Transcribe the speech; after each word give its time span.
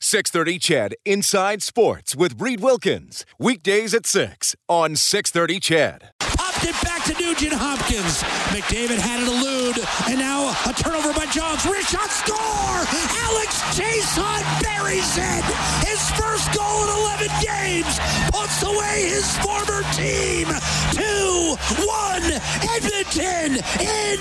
630 0.00 0.58
CHED 0.60 0.94
Inside 1.04 1.60
Sports 1.60 2.14
with 2.14 2.40
Reed 2.40 2.60
Wilkins. 2.60 3.26
Weekdays 3.36 3.92
at 3.94 4.06
6 4.06 4.54
on 4.68 4.94
630 4.94 5.58
CHED. 5.58 6.10
Popped 6.20 6.62
it 6.62 6.74
back 6.84 7.02
to 7.04 7.14
Nugent 7.20 7.52
Hopkins. 7.52 8.22
McDavid 8.54 8.98
had 9.02 9.20
it 9.20 9.26
elude. 9.26 9.82
And 10.08 10.20
now 10.20 10.54
a 10.70 10.72
turnover 10.72 11.12
by 11.12 11.26
Johns. 11.26 11.66
Wrist 11.66 11.90
shot 11.90 12.10
score! 12.10 12.86
Alex 13.26 13.58
Chiasson 13.74 14.38
buries 14.62 15.18
it. 15.18 15.44
His 15.82 15.98
first 16.14 16.46
goal 16.54 16.86
in 16.86 16.94
11 17.02 17.34
games. 17.42 17.98
Puts 18.30 18.62
away 18.62 19.10
his 19.10 19.26
former 19.42 19.82
team. 19.98 20.46
2-1 20.94 22.38
Edmonton 22.70 23.58
in 23.82 24.18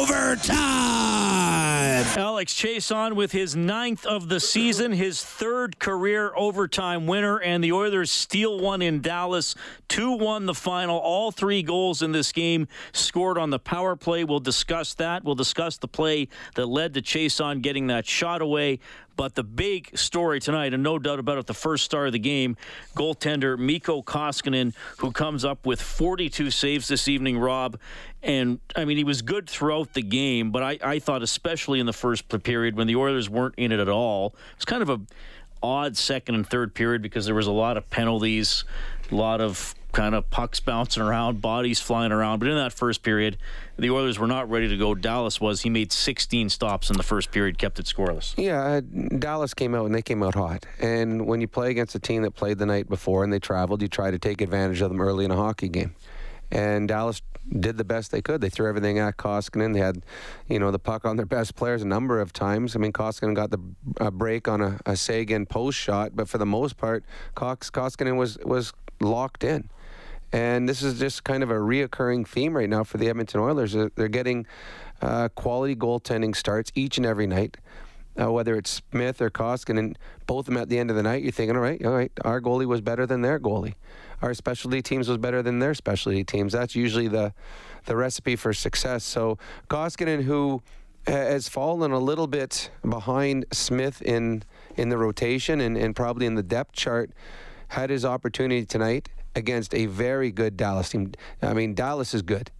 overtime. 0.00 1.05
Alex 1.96 2.52
Chiasson 2.52 3.14
with 3.14 3.32
his 3.32 3.56
ninth 3.56 4.04
of 4.04 4.28
the 4.28 4.38
season, 4.38 4.92
his 4.92 5.24
third 5.24 5.78
career 5.78 6.30
overtime 6.36 7.06
winner, 7.06 7.38
and 7.38 7.64
the 7.64 7.72
Oilers 7.72 8.10
steal 8.10 8.60
one 8.60 8.82
in 8.82 9.00
Dallas. 9.00 9.54
2 9.88 10.12
1 10.12 10.44
the 10.44 10.52
final. 10.52 10.98
All 10.98 11.30
three 11.30 11.62
goals 11.62 12.02
in 12.02 12.12
this 12.12 12.32
game 12.32 12.68
scored 12.92 13.38
on 13.38 13.48
the 13.48 13.58
power 13.58 13.96
play. 13.96 14.24
We'll 14.24 14.40
discuss 14.40 14.92
that. 14.94 15.24
We'll 15.24 15.36
discuss 15.36 15.78
the 15.78 15.88
play 15.88 16.28
that 16.54 16.66
led 16.66 16.92
to 16.94 17.02
Chase 17.02 17.40
on 17.40 17.60
getting 17.60 17.86
that 17.86 18.04
shot 18.04 18.42
away. 18.42 18.78
But 19.16 19.34
the 19.34 19.42
big 19.42 19.96
story 19.96 20.40
tonight, 20.40 20.74
and 20.74 20.82
no 20.82 20.98
doubt 20.98 21.18
about 21.18 21.38
it, 21.38 21.46
the 21.46 21.54
first 21.54 21.84
star 21.84 22.06
of 22.06 22.12
the 22.12 22.18
game, 22.18 22.56
goaltender 22.94 23.58
Mikko 23.58 24.02
Koskinen, 24.02 24.74
who 24.98 25.10
comes 25.10 25.44
up 25.44 25.64
with 25.64 25.80
42 25.80 26.50
saves 26.50 26.88
this 26.88 27.08
evening, 27.08 27.38
Rob. 27.38 27.78
And 28.22 28.60
I 28.74 28.84
mean, 28.84 28.96
he 28.96 29.04
was 29.04 29.22
good 29.22 29.48
throughout 29.48 29.94
the 29.94 30.02
game, 30.02 30.50
but 30.50 30.62
I, 30.62 30.78
I 30.82 30.98
thought, 30.98 31.22
especially 31.22 31.80
in 31.80 31.86
the 31.86 31.92
first 31.92 32.28
period 32.42 32.76
when 32.76 32.86
the 32.86 32.96
Oilers 32.96 33.30
weren't 33.30 33.54
in 33.56 33.72
it 33.72 33.80
at 33.80 33.88
all, 33.88 34.34
it 34.52 34.56
was 34.56 34.64
kind 34.66 34.82
of 34.82 34.90
a 34.90 35.00
odd 35.62 35.96
second 35.96 36.34
and 36.34 36.46
third 36.46 36.74
period 36.74 37.02
because 37.02 37.26
there 37.26 37.34
was 37.34 37.46
a 37.46 37.52
lot 37.52 37.76
of 37.76 37.88
penalties, 37.90 38.64
a 39.10 39.14
lot 39.14 39.40
of 39.40 39.74
kind 39.96 40.14
of 40.14 40.28
pucks 40.28 40.60
bouncing 40.60 41.02
around, 41.02 41.40
bodies 41.40 41.80
flying 41.80 42.12
around. 42.12 42.38
But 42.38 42.48
in 42.48 42.54
that 42.56 42.74
first 42.74 43.02
period, 43.02 43.38
the 43.78 43.90
Oilers 43.90 44.18
were 44.18 44.26
not 44.26 44.48
ready 44.50 44.68
to 44.68 44.76
go. 44.76 44.94
Dallas 44.94 45.40
was. 45.40 45.62
He 45.62 45.70
made 45.70 45.90
16 45.90 46.50
stops 46.50 46.90
in 46.90 46.98
the 46.98 47.02
first 47.02 47.32
period, 47.32 47.56
kept 47.56 47.78
it 47.78 47.86
scoreless. 47.86 48.34
Yeah, 48.36 48.60
uh, 48.62 48.80
Dallas 49.18 49.54
came 49.54 49.74
out 49.74 49.86
and 49.86 49.94
they 49.94 50.02
came 50.02 50.22
out 50.22 50.34
hot. 50.34 50.66
And 50.80 51.26
when 51.26 51.40
you 51.40 51.48
play 51.48 51.70
against 51.70 51.94
a 51.94 51.98
team 51.98 52.22
that 52.22 52.32
played 52.32 52.58
the 52.58 52.66
night 52.66 52.90
before 52.90 53.24
and 53.24 53.32
they 53.32 53.38
traveled, 53.38 53.80
you 53.80 53.88
try 53.88 54.10
to 54.10 54.18
take 54.18 54.42
advantage 54.42 54.82
of 54.82 54.90
them 54.90 55.00
early 55.00 55.24
in 55.24 55.30
a 55.30 55.36
hockey 55.36 55.70
game. 55.70 55.94
And 56.50 56.88
Dallas 56.88 57.22
did 57.58 57.78
the 57.78 57.84
best 57.84 58.10
they 58.10 58.20
could. 58.20 58.42
They 58.42 58.50
threw 58.50 58.68
everything 58.68 58.98
at 58.98 59.16
Koskinen. 59.16 59.72
They 59.72 59.80
had, 59.80 60.04
you 60.46 60.58
know, 60.58 60.70
the 60.70 60.78
puck 60.78 61.06
on 61.06 61.16
their 61.16 61.26
best 61.26 61.54
players 61.54 61.80
a 61.80 61.86
number 61.86 62.20
of 62.20 62.34
times. 62.34 62.76
I 62.76 62.80
mean, 62.80 62.92
Koskinen 62.92 63.34
got 63.34 63.50
the 63.50 63.58
uh, 63.98 64.10
break 64.10 64.46
on 64.46 64.60
a, 64.60 64.78
a 64.84 64.94
Seguin 64.94 65.46
post 65.46 65.78
shot, 65.78 66.14
but 66.14 66.28
for 66.28 66.36
the 66.36 66.46
most 66.46 66.76
part, 66.76 67.02
Cox, 67.34 67.70
Koskinen 67.70 68.16
was 68.16 68.36
was 68.44 68.74
locked 69.00 69.42
in. 69.42 69.70
And 70.32 70.68
this 70.68 70.82
is 70.82 70.98
just 70.98 71.24
kind 71.24 71.42
of 71.42 71.50
a 71.50 71.54
reoccurring 71.54 72.26
theme 72.26 72.56
right 72.56 72.68
now 72.68 72.84
for 72.84 72.98
the 72.98 73.08
Edmonton 73.08 73.40
Oilers. 73.40 73.72
They're 73.72 74.08
getting 74.08 74.46
uh, 75.00 75.28
quality 75.30 75.76
goaltending 75.76 76.34
starts 76.34 76.72
each 76.74 76.96
and 76.96 77.06
every 77.06 77.26
night. 77.26 77.56
Uh, 78.18 78.32
whether 78.32 78.56
it's 78.56 78.82
Smith 78.90 79.20
or 79.20 79.28
Koskinen, 79.28 79.94
both 80.26 80.48
of 80.48 80.54
them 80.54 80.56
at 80.56 80.70
the 80.70 80.78
end 80.78 80.88
of 80.88 80.96
the 80.96 81.02
night, 81.02 81.22
you're 81.22 81.32
thinking, 81.32 81.54
all 81.54 81.62
right, 81.62 81.84
all 81.84 81.92
right, 81.92 82.10
our 82.24 82.40
goalie 82.40 82.64
was 82.64 82.80
better 82.80 83.04
than 83.04 83.20
their 83.20 83.38
goalie. 83.38 83.74
Our 84.22 84.32
specialty 84.32 84.80
teams 84.80 85.06
was 85.06 85.18
better 85.18 85.42
than 85.42 85.58
their 85.58 85.74
specialty 85.74 86.24
teams. 86.24 86.54
That's 86.54 86.74
usually 86.74 87.08
the, 87.08 87.34
the 87.84 87.94
recipe 87.94 88.34
for 88.34 88.54
success. 88.54 89.04
So 89.04 89.36
Koskinen, 89.68 90.22
who 90.22 90.62
has 91.06 91.48
fallen 91.48 91.92
a 91.92 91.98
little 91.98 92.26
bit 92.26 92.70
behind 92.88 93.44
Smith 93.52 94.02
in 94.02 94.42
in 94.76 94.88
the 94.88 94.98
rotation 94.98 95.60
and, 95.60 95.76
and 95.76 95.94
probably 95.94 96.26
in 96.26 96.34
the 96.34 96.42
depth 96.42 96.72
chart, 96.72 97.10
had 97.68 97.90
his 97.90 98.04
opportunity 98.04 98.64
tonight 98.64 99.08
against 99.36 99.74
a 99.74 99.86
very 99.86 100.32
good 100.32 100.56
Dallas 100.56 100.88
team. 100.88 101.12
I 101.40 101.52
mean, 101.52 101.74
Dallas 101.74 102.14
is 102.14 102.22
good. 102.22 102.50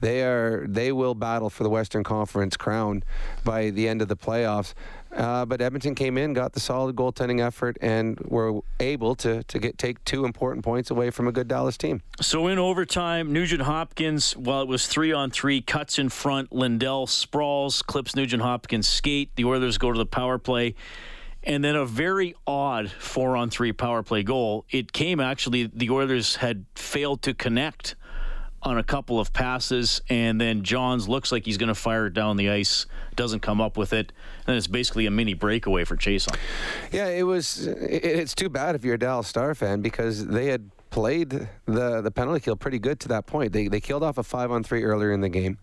They 0.00 0.24
are. 0.24 0.66
They 0.66 0.90
will 0.90 1.14
battle 1.14 1.48
for 1.48 1.62
the 1.62 1.70
Western 1.70 2.02
Conference 2.02 2.56
crown 2.56 3.04
by 3.44 3.70
the 3.70 3.86
end 3.86 4.02
of 4.02 4.08
the 4.08 4.16
playoffs. 4.16 4.74
Uh, 5.14 5.44
but 5.44 5.60
Edmonton 5.60 5.94
came 5.94 6.18
in, 6.18 6.32
got 6.32 6.54
the 6.54 6.60
solid 6.60 6.96
goaltending 6.96 7.40
effort, 7.40 7.78
and 7.80 8.18
were 8.24 8.62
able 8.80 9.14
to 9.16 9.44
to 9.44 9.58
get 9.60 9.78
take 9.78 10.04
two 10.04 10.24
important 10.24 10.64
points 10.64 10.90
away 10.90 11.10
from 11.10 11.28
a 11.28 11.32
good 11.32 11.46
Dallas 11.46 11.76
team. 11.76 12.02
So 12.20 12.48
in 12.48 12.58
overtime, 12.58 13.32
Nugent 13.32 13.62
Hopkins, 13.62 14.36
while 14.36 14.62
it 14.62 14.68
was 14.68 14.88
three 14.88 15.12
on 15.12 15.30
three, 15.30 15.60
cuts 15.60 16.00
in 16.00 16.08
front. 16.08 16.50
Lindell 16.50 17.06
sprawls, 17.06 17.80
clips 17.82 18.16
Nugent 18.16 18.42
Hopkins 18.42 18.88
skate. 18.88 19.30
The 19.36 19.44
Oilers 19.44 19.78
go 19.78 19.92
to 19.92 19.98
the 19.98 20.06
power 20.06 20.36
play 20.36 20.74
and 21.44 21.64
then 21.64 21.74
a 21.74 21.84
very 21.84 22.34
odd 22.46 22.90
four 22.90 23.36
on 23.36 23.50
three 23.50 23.72
power 23.72 24.02
play 24.02 24.22
goal. 24.22 24.64
It 24.70 24.92
came 24.92 25.20
actually, 25.20 25.70
the 25.72 25.90
Oilers 25.90 26.36
had 26.36 26.64
failed 26.74 27.22
to 27.22 27.34
connect 27.34 27.96
on 28.64 28.78
a 28.78 28.84
couple 28.84 29.18
of 29.18 29.32
passes, 29.32 30.00
and 30.08 30.40
then 30.40 30.62
Johns 30.62 31.08
looks 31.08 31.32
like 31.32 31.44
he's 31.44 31.56
going 31.58 31.68
to 31.68 31.74
fire 31.74 32.06
it 32.06 32.14
down 32.14 32.36
the 32.36 32.50
ice, 32.50 32.86
doesn't 33.16 33.40
come 33.40 33.60
up 33.60 33.76
with 33.76 33.92
it, 33.92 34.12
and 34.46 34.56
it's 34.56 34.68
basically 34.68 35.06
a 35.06 35.10
mini 35.10 35.34
breakaway 35.34 35.84
for 35.84 35.96
Chiasson. 35.96 36.36
Yeah, 36.92 37.08
it 37.08 37.24
was. 37.24 37.66
It's 37.66 38.34
too 38.34 38.48
bad 38.48 38.76
if 38.76 38.84
you're 38.84 38.94
a 38.94 38.98
Dallas 38.98 39.26
Star 39.26 39.54
fan 39.54 39.80
because 39.80 40.26
they 40.26 40.46
had 40.46 40.70
played 40.90 41.48
the 41.64 42.02
the 42.02 42.10
penalty 42.10 42.38
kill 42.38 42.54
pretty 42.54 42.78
good 42.78 43.00
to 43.00 43.08
that 43.08 43.26
point. 43.26 43.52
They 43.52 43.66
they 43.66 43.80
killed 43.80 44.04
off 44.04 44.18
a 44.18 44.22
five 44.22 44.52
on 44.52 44.62
three 44.62 44.84
earlier 44.84 45.10
in 45.10 45.22
the 45.22 45.28
game. 45.28 45.58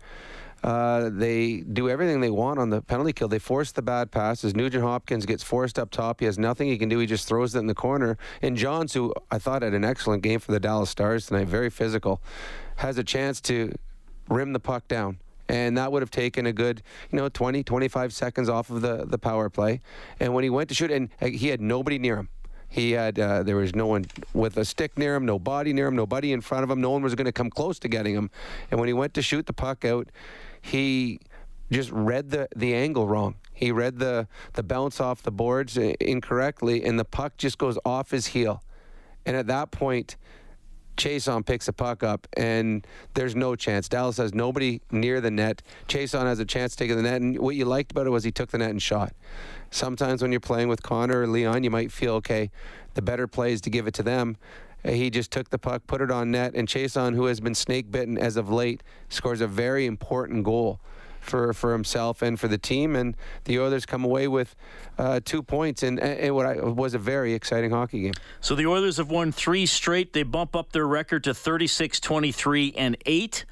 Uh, 0.62 1.08
they 1.10 1.58
do 1.60 1.88
everything 1.88 2.20
they 2.20 2.30
want 2.30 2.58
on 2.58 2.68
the 2.68 2.82
penalty 2.82 3.12
kill. 3.12 3.28
They 3.28 3.38
force 3.38 3.72
the 3.72 3.82
bad 3.82 4.10
passes. 4.10 4.54
Nugent 4.54 4.84
Hopkins 4.84 5.24
gets 5.24 5.42
forced 5.42 5.78
up 5.78 5.90
top. 5.90 6.20
He 6.20 6.26
has 6.26 6.38
nothing 6.38 6.68
he 6.68 6.76
can 6.76 6.88
do. 6.88 6.98
He 6.98 7.06
just 7.06 7.26
throws 7.26 7.54
it 7.54 7.60
in 7.60 7.66
the 7.66 7.74
corner. 7.74 8.18
And 8.42 8.56
Johns, 8.56 8.92
who 8.92 9.14
I 9.30 9.38
thought 9.38 9.62
had 9.62 9.72
an 9.72 9.84
excellent 9.84 10.22
game 10.22 10.38
for 10.38 10.52
the 10.52 10.60
Dallas 10.60 10.90
Stars 10.90 11.26
tonight, 11.26 11.48
very 11.48 11.70
physical, 11.70 12.20
has 12.76 12.98
a 12.98 13.04
chance 13.04 13.40
to 13.42 13.74
rim 14.28 14.52
the 14.52 14.60
puck 14.60 14.86
down. 14.86 15.18
And 15.48 15.76
that 15.78 15.90
would 15.90 16.02
have 16.02 16.12
taken 16.12 16.46
a 16.46 16.52
good, 16.52 16.82
you 17.10 17.18
know, 17.18 17.28
20, 17.28 17.64
25 17.64 18.12
seconds 18.12 18.48
off 18.48 18.70
of 18.70 18.82
the, 18.82 19.04
the 19.06 19.18
power 19.18 19.50
play. 19.50 19.80
And 20.20 20.32
when 20.32 20.44
he 20.44 20.50
went 20.50 20.68
to 20.68 20.74
shoot, 20.74 20.92
and 20.92 21.08
uh, 21.20 21.26
he 21.26 21.48
had 21.48 21.60
nobody 21.60 21.98
near 21.98 22.16
him. 22.16 22.28
He 22.68 22.92
had 22.92 23.18
uh, 23.18 23.42
there 23.42 23.56
was 23.56 23.74
no 23.74 23.88
one 23.88 24.04
with 24.32 24.56
a 24.56 24.64
stick 24.64 24.96
near 24.96 25.16
him, 25.16 25.26
no 25.26 25.40
body 25.40 25.72
near 25.72 25.88
him, 25.88 25.96
nobody 25.96 26.32
in 26.32 26.40
front 26.40 26.62
of 26.62 26.70
him. 26.70 26.80
No 26.80 26.90
one 26.90 27.02
was 27.02 27.16
going 27.16 27.24
to 27.24 27.32
come 27.32 27.50
close 27.50 27.80
to 27.80 27.88
getting 27.88 28.14
him. 28.14 28.30
And 28.70 28.78
when 28.78 28.86
he 28.86 28.92
went 28.92 29.12
to 29.14 29.22
shoot 29.22 29.46
the 29.46 29.52
puck 29.52 29.84
out, 29.84 30.08
he 30.60 31.20
just 31.70 31.90
read 31.92 32.30
the, 32.30 32.48
the 32.54 32.74
angle 32.74 33.06
wrong. 33.06 33.36
He 33.52 33.72
read 33.72 33.98
the, 33.98 34.26
the 34.54 34.62
bounce 34.62 35.00
off 35.00 35.22
the 35.22 35.30
boards 35.30 35.76
incorrectly, 35.76 36.84
and 36.84 36.98
the 36.98 37.04
puck 37.04 37.36
just 37.36 37.58
goes 37.58 37.78
off 37.84 38.10
his 38.10 38.28
heel. 38.28 38.62
And 39.26 39.36
at 39.36 39.46
that 39.48 39.70
point, 39.70 40.16
Chiasson 40.96 41.44
picks 41.44 41.68
a 41.68 41.72
puck 41.72 42.02
up, 42.02 42.26
and 42.36 42.86
there's 43.14 43.36
no 43.36 43.56
chance. 43.56 43.88
Dallas 43.88 44.16
has 44.16 44.34
nobody 44.34 44.80
near 44.90 45.20
the 45.20 45.30
net. 45.30 45.62
Chiasson 45.88 46.24
has 46.24 46.38
a 46.40 46.44
chance 46.44 46.74
to 46.74 46.78
take 46.86 46.94
the 46.94 47.02
net, 47.02 47.20
and 47.20 47.38
what 47.38 47.54
you 47.54 47.64
liked 47.64 47.92
about 47.92 48.06
it 48.06 48.10
was 48.10 48.24
he 48.24 48.32
took 48.32 48.50
the 48.50 48.58
net 48.58 48.70
and 48.70 48.82
shot. 48.82 49.14
Sometimes 49.70 50.20
when 50.20 50.32
you're 50.32 50.40
playing 50.40 50.68
with 50.68 50.82
Connor 50.82 51.22
or 51.22 51.26
Leon, 51.26 51.64
you 51.64 51.70
might 51.70 51.92
feel, 51.92 52.14
okay, 52.14 52.50
the 52.94 53.02
better 53.02 53.26
play 53.26 53.52
is 53.52 53.60
to 53.62 53.70
give 53.70 53.86
it 53.86 53.94
to 53.94 54.02
them. 54.02 54.36
He 54.84 55.10
just 55.10 55.30
took 55.30 55.50
the 55.50 55.58
puck, 55.58 55.82
put 55.86 56.00
it 56.00 56.10
on 56.10 56.30
net, 56.30 56.54
and 56.54 56.66
Chiasson, 56.66 57.14
who 57.14 57.26
has 57.26 57.40
been 57.40 57.54
snake 57.54 57.90
bitten 57.90 58.16
as 58.16 58.36
of 58.36 58.50
late, 58.50 58.82
scores 59.08 59.40
a 59.40 59.46
very 59.46 59.86
important 59.86 60.44
goal 60.44 60.80
for, 61.20 61.52
for 61.52 61.72
himself 61.72 62.22
and 62.22 62.40
for 62.40 62.48
the 62.48 62.58
team. 62.58 62.96
And 62.96 63.16
the 63.44 63.58
Oilers 63.60 63.86
come 63.86 64.04
away 64.04 64.26
with 64.26 64.56
uh, 64.98 65.20
two 65.24 65.42
points 65.42 65.82
in, 65.82 65.98
in 65.98 66.34
what 66.34 66.46
I, 66.46 66.54
was 66.60 66.94
a 66.94 66.98
very 66.98 67.34
exciting 67.34 67.70
hockey 67.70 68.02
game. 68.02 68.14
So 68.40 68.54
the 68.54 68.66
Oilers 68.66 68.96
have 68.96 69.10
won 69.10 69.32
three 69.32 69.66
straight. 69.66 70.12
They 70.12 70.22
bump 70.22 70.56
up 70.56 70.72
their 70.72 70.86
record 70.86 71.24
to 71.24 71.34
36, 71.34 72.00
23, 72.00 72.74
and 72.76 72.96
8. 73.06 73.44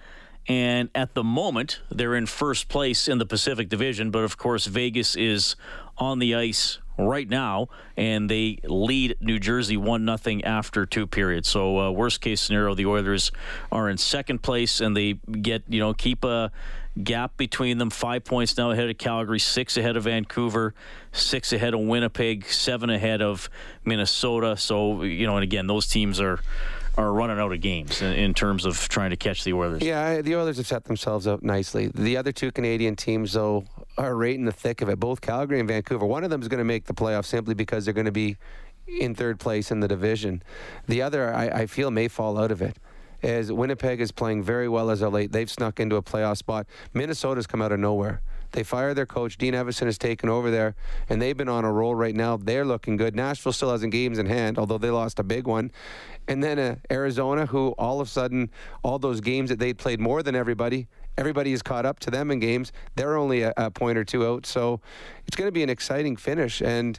And 0.49 0.89
at 0.95 1.13
the 1.13 1.23
moment, 1.23 1.81
they're 1.91 2.15
in 2.15 2.25
first 2.25 2.69
place 2.69 3.07
in 3.07 3.19
the 3.19 3.27
Pacific 3.27 3.69
Division. 3.69 4.11
But 4.11 4.21
of 4.21 4.39
course, 4.39 4.67
Vegas 4.67 5.15
is 5.15 5.57
on 5.99 6.21
the 6.21 6.35
ice 6.35 6.79
right 6.99 7.29
now, 7.29 7.69
and 7.97 8.29
they 8.29 8.59
lead 8.65 9.17
New 9.21 9.39
Jersey 9.39 9.77
one 9.77 10.05
nothing 10.05 10.45
after 10.45 10.85
two 10.85 11.07
periods. 11.07 11.49
So 11.49 11.79
uh, 11.79 11.91
worst 11.91 12.21
case 12.21 12.41
scenario, 12.41 12.75
the 12.75 12.87
Oilers 12.87 13.31
are 13.71 13.89
in 13.89 13.97
second 13.97 14.43
place, 14.43 14.81
and 14.81 14.97
they 14.97 15.15
get 15.15 15.63
you 15.69 15.81
know 15.81 15.95
keep 15.95 16.25
a 16.25 16.51
Gap 17.03 17.37
between 17.37 17.79
them, 17.79 17.91
five 17.91 18.25
points 18.25 18.57
now 18.57 18.73
ahead 18.73 18.91
of 18.91 18.99
Calgary, 18.99 19.39
six 19.39 19.77
ahead 19.77 19.97
of 19.97 20.05
Vancouver, 20.05 20.75
six 21.13 21.53
ahead 21.53 21.73
of 21.75 21.81
Winnipeg, 21.81 22.47
seven 22.47 22.91
ahead 22.91 23.23
of 23.23 23.49
Minnesota. 23.85 24.57
So, 24.57 25.03
you 25.05 25.27
know, 25.27 25.37
and 25.37 25.45
again, 25.45 25.69
those 25.69 25.87
teams 25.87 26.21
are 26.21 26.41
are 26.99 27.13
running 27.13 27.39
out 27.39 27.53
of 27.53 27.61
games 27.61 28.03
in, 28.03 28.13
in, 28.15 28.35
terms 28.35 28.65
of 28.65 28.89
trying 28.89 29.11
to 29.11 29.17
catch 29.17 29.45
the 29.45 29.53
Oilers. 29.53 29.83
Yeah, 29.83 30.21
the 30.21 30.35
Oilers 30.35 30.57
have 30.57 30.67
set 30.67 30.85
themselves 30.85 31.29
up 31.29 31.43
nicely. 31.45 31.93
The 31.95 32.17
other 32.17 32.33
two 32.33 32.51
Canadian 32.51 32.97
teams, 32.97 33.35
though, 33.35 33.65
are 33.97 34.17
right 34.17 34.35
in 34.35 34.45
the 34.45 34.53
thick 34.53 34.83
of 34.83 34.89
it. 34.89 34.99
Both 34.99 35.21
Calgary 35.21 35.61
and 35.61 35.69
Vancouver. 35.69 36.05
One 36.05 36.25
of 36.25 36.31
them 36.31 36.43
is 36.43 36.49
going 36.49 36.59
to 36.59 36.65
make 36.65 36.87
the 36.87 36.95
playoffs 36.95 37.27
simply 37.27 37.55
because 37.55 37.85
they're 37.85 37.95
going 37.95 38.07
to 38.07 38.13
be 38.13 38.37
in 38.89 39.15
third 39.15 39.39
place 39.39 39.71
in 39.71 39.79
the 39.79 39.87
division. 39.87 40.43
The 40.89 41.01
other, 41.03 41.33
I, 41.33 41.47
I 41.47 41.67
feel, 41.67 41.93
may 41.93 42.09
fall 42.09 42.37
out 42.37 42.51
of 42.51 42.61
it. 42.61 42.77
As 43.23 43.53
Winnipeg 43.53 44.01
is 44.01 44.11
playing 44.11 44.43
very 44.43 44.69
well 44.69 44.91
as 44.91 45.01
of 45.01 45.13
late, 45.13 45.31
they've 45.31 45.51
snuck 45.51 45.79
into 45.79 45.97
a 45.97 46.03
playoff 46.03 46.37
spot. 46.37 46.67
Minnesota's 46.95 47.47
come 47.47 47.63
out 47.63 47.71
of 47.71 47.79
nowhere. 47.79 48.23
They 48.53 48.63
fired 48.63 48.95
their 48.95 49.07
coach. 49.07 49.37
Dean 49.37 49.55
Evason 49.55 49.87
has 49.87 49.99
taken 49.99 50.29
over 50.29 50.51
there, 50.51 50.75
and 51.09 51.21
they've 51.21 51.37
been 51.37 51.49
on 51.49 51.65
a 51.65 51.73
roll 51.73 51.95
right 51.95 52.15
now. 52.15 52.37
They're 52.37 52.65
looking 52.65 52.97
good. 52.97 53.15
Nashville 53.15 53.53
still 53.53 53.71
hasn't 53.71 53.93
games 53.93 54.19
in 54.19 54.27
hand, 54.27 54.59
although 54.59 54.79
they 54.79 54.91
lost 54.91 55.19
a 55.19 55.23
big 55.23 55.47
one. 55.47 55.71
And 56.27 56.43
then 56.43 56.59
uh, 56.59 56.77
Arizona, 56.91 57.47
who 57.47 57.75
all 57.79 58.01
of 58.01 58.09
a 58.09 58.11
sudden, 58.11 58.51
all 58.83 58.99
those 58.99 59.21
games 59.21 59.51
that 59.51 59.59
they'd 59.59 59.79
played 59.79 60.01
more 60.01 60.23
than 60.23 60.35
everybody, 60.35 60.89
everybody 61.17 61.51
has 61.51 61.63
caught 61.63 61.87
up 61.87 61.99
to 62.01 62.11
them 62.11 62.31
in 62.31 62.39
games. 62.39 62.73
They're 62.95 63.17
only 63.17 63.43
a, 63.43 63.53
a 63.57 63.71
point 63.71 63.99
or 63.99 64.05
two 64.05 64.27
out. 64.27 64.47
So 64.47 64.81
it's 65.27 65.37
going 65.37 65.49
to 65.49 65.53
be 65.53 65.63
an 65.63 65.71
exciting 65.71 66.17
finish. 66.17 66.63
And 66.63 66.99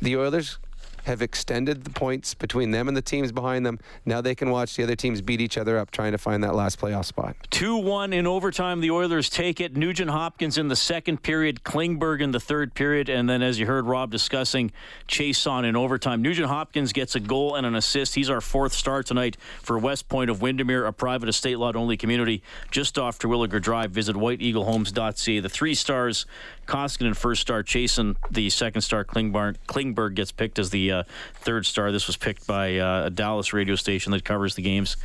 the 0.00 0.16
Oilers 0.16 0.58
have 1.04 1.22
extended 1.22 1.84
the 1.84 1.90
points 1.90 2.34
between 2.34 2.70
them 2.70 2.88
and 2.88 2.96
the 2.96 3.02
teams 3.02 3.32
behind 3.32 3.64
them. 3.64 3.78
Now 4.04 4.20
they 4.20 4.34
can 4.34 4.50
watch 4.50 4.76
the 4.76 4.82
other 4.82 4.96
teams 4.96 5.20
beat 5.20 5.40
each 5.40 5.58
other 5.58 5.78
up 5.78 5.90
trying 5.90 6.12
to 6.12 6.18
find 6.18 6.42
that 6.44 6.54
last 6.54 6.80
playoff 6.80 7.04
spot. 7.04 7.36
2 7.50 7.76
1 7.76 8.12
in 8.12 8.26
overtime. 8.26 8.80
The 8.80 8.90
Oilers 8.90 9.28
take 9.28 9.60
it. 9.60 9.76
Nugent 9.76 10.10
Hopkins 10.10 10.58
in 10.58 10.68
the 10.68 10.76
second 10.76 11.22
period, 11.22 11.62
Klingberg 11.64 12.20
in 12.20 12.30
the 12.30 12.40
third 12.40 12.74
period, 12.74 13.08
and 13.08 13.28
then, 13.28 13.42
as 13.42 13.58
you 13.58 13.66
heard 13.66 13.86
Rob 13.86 14.10
discussing, 14.10 14.72
Chiasson 15.08 15.64
in 15.64 15.76
overtime. 15.76 16.22
Nugent 16.22 16.48
Hopkins 16.48 16.92
gets 16.92 17.14
a 17.14 17.20
goal 17.20 17.54
and 17.54 17.66
an 17.66 17.74
assist. 17.74 18.14
He's 18.14 18.30
our 18.30 18.40
fourth 18.40 18.72
star 18.72 19.02
tonight 19.02 19.36
for 19.62 19.78
West 19.78 20.08
Point 20.08 20.30
of 20.30 20.42
Windermere, 20.42 20.86
a 20.86 20.92
private 20.92 21.28
estate 21.28 21.58
lot 21.58 21.76
only 21.76 21.96
community 21.96 22.42
just 22.70 22.98
off 22.98 23.18
Terwilliger 23.18 23.60
Drive. 23.60 23.90
Visit 23.90 24.16
whiteeaglehomes.ca. 24.16 25.40
The 25.40 25.48
three 25.48 25.74
stars 25.74 26.26
Koskinen 26.68 27.16
first 27.16 27.40
star, 27.40 27.64
Chiasson 27.64 28.14
the 28.30 28.50
second 28.50 28.82
star, 28.82 29.04
Klingberg, 29.04 29.56
Klingberg 29.66 30.14
gets 30.14 30.30
picked 30.30 30.58
as 30.58 30.70
the 30.70 30.92
uh, 30.92 31.02
third 31.34 31.66
star. 31.66 31.90
This 31.90 32.06
was 32.06 32.16
picked 32.16 32.46
by 32.46 32.78
uh, 32.78 33.06
a 33.06 33.10
Dallas 33.10 33.52
radio 33.52 33.74
station 33.74 34.12
that 34.12 34.24
covers 34.24 34.54
the 34.54 34.62
games. 34.62 34.96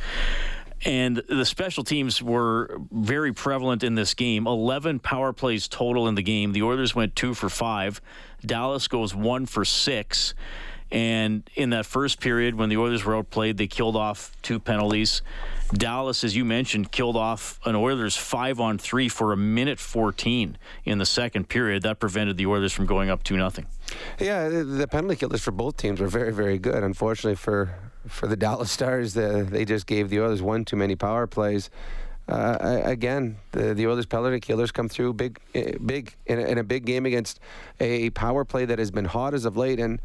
And 0.84 1.16
the 1.16 1.46
special 1.46 1.82
teams 1.82 2.22
were 2.22 2.78
very 2.92 3.32
prevalent 3.32 3.82
in 3.82 3.94
this 3.94 4.12
game. 4.12 4.46
11 4.46 4.98
power 4.98 5.32
plays 5.32 5.66
total 5.66 6.08
in 6.08 6.14
the 6.14 6.22
game. 6.22 6.52
The 6.52 6.62
Oilers 6.62 6.94
went 6.94 7.16
two 7.16 7.32
for 7.32 7.48
five. 7.48 8.02
Dallas 8.44 8.86
goes 8.86 9.14
one 9.14 9.46
for 9.46 9.64
six. 9.64 10.34
And 10.92 11.48
in 11.54 11.70
that 11.70 11.86
first 11.86 12.20
period, 12.20 12.54
when 12.54 12.68
the 12.68 12.76
Oilers 12.76 13.02
were 13.04 13.16
outplayed, 13.16 13.56
they 13.56 13.66
killed 13.66 13.96
off 13.96 14.36
two 14.42 14.60
penalties. 14.60 15.22
Dallas, 15.72 16.24
as 16.24 16.36
you 16.36 16.44
mentioned, 16.44 16.92
killed 16.92 17.16
off 17.16 17.58
an 17.64 17.74
Oilers 17.74 18.16
five 18.16 18.60
on 18.60 18.78
three 18.78 19.08
for 19.08 19.32
a 19.32 19.36
minute 19.36 19.78
14 19.78 20.58
in 20.84 20.98
the 20.98 21.06
second 21.06 21.48
period. 21.48 21.82
That 21.82 21.98
prevented 21.98 22.36
the 22.36 22.46
Oilers 22.46 22.72
from 22.72 22.86
going 22.86 23.10
up 23.10 23.22
2 23.22 23.36
nothing. 23.36 23.66
Yeah, 24.20 24.48
the 24.48 24.86
penalty 24.90 25.16
killers 25.16 25.42
for 25.42 25.50
both 25.50 25.76
teams 25.76 26.00
were 26.00 26.08
very, 26.08 26.32
very 26.32 26.58
good. 26.58 26.82
Unfortunately 26.82 27.36
for 27.36 27.74
for 28.06 28.26
the 28.26 28.36
Dallas 28.44 28.70
Stars, 28.70 29.14
the, 29.14 29.46
they 29.48 29.64
just 29.64 29.86
gave 29.86 30.10
the 30.10 30.20
Oilers 30.20 30.42
one 30.42 30.64
too 30.64 30.76
many 30.76 30.96
power 30.96 31.26
plays. 31.26 31.70
Uh, 32.26 32.80
again, 32.84 33.36
the, 33.52 33.74
the 33.74 33.86
Oilers 33.86 34.06
penalty 34.06 34.40
killers 34.40 34.72
come 34.72 34.88
through 34.88 35.12
big, 35.12 35.38
eh, 35.54 35.72
big 35.84 36.14
in 36.26 36.38
a, 36.38 36.42
in 36.42 36.58
a, 36.58 36.64
big 36.64 36.86
game 36.86 37.04
against 37.04 37.38
a 37.80 38.08
power 38.10 38.46
play 38.46 38.64
that 38.64 38.78
has 38.78 38.90
been 38.90 39.04
hot 39.04 39.34
as 39.34 39.44
of 39.44 39.58
late, 39.58 39.78
and 39.78 40.00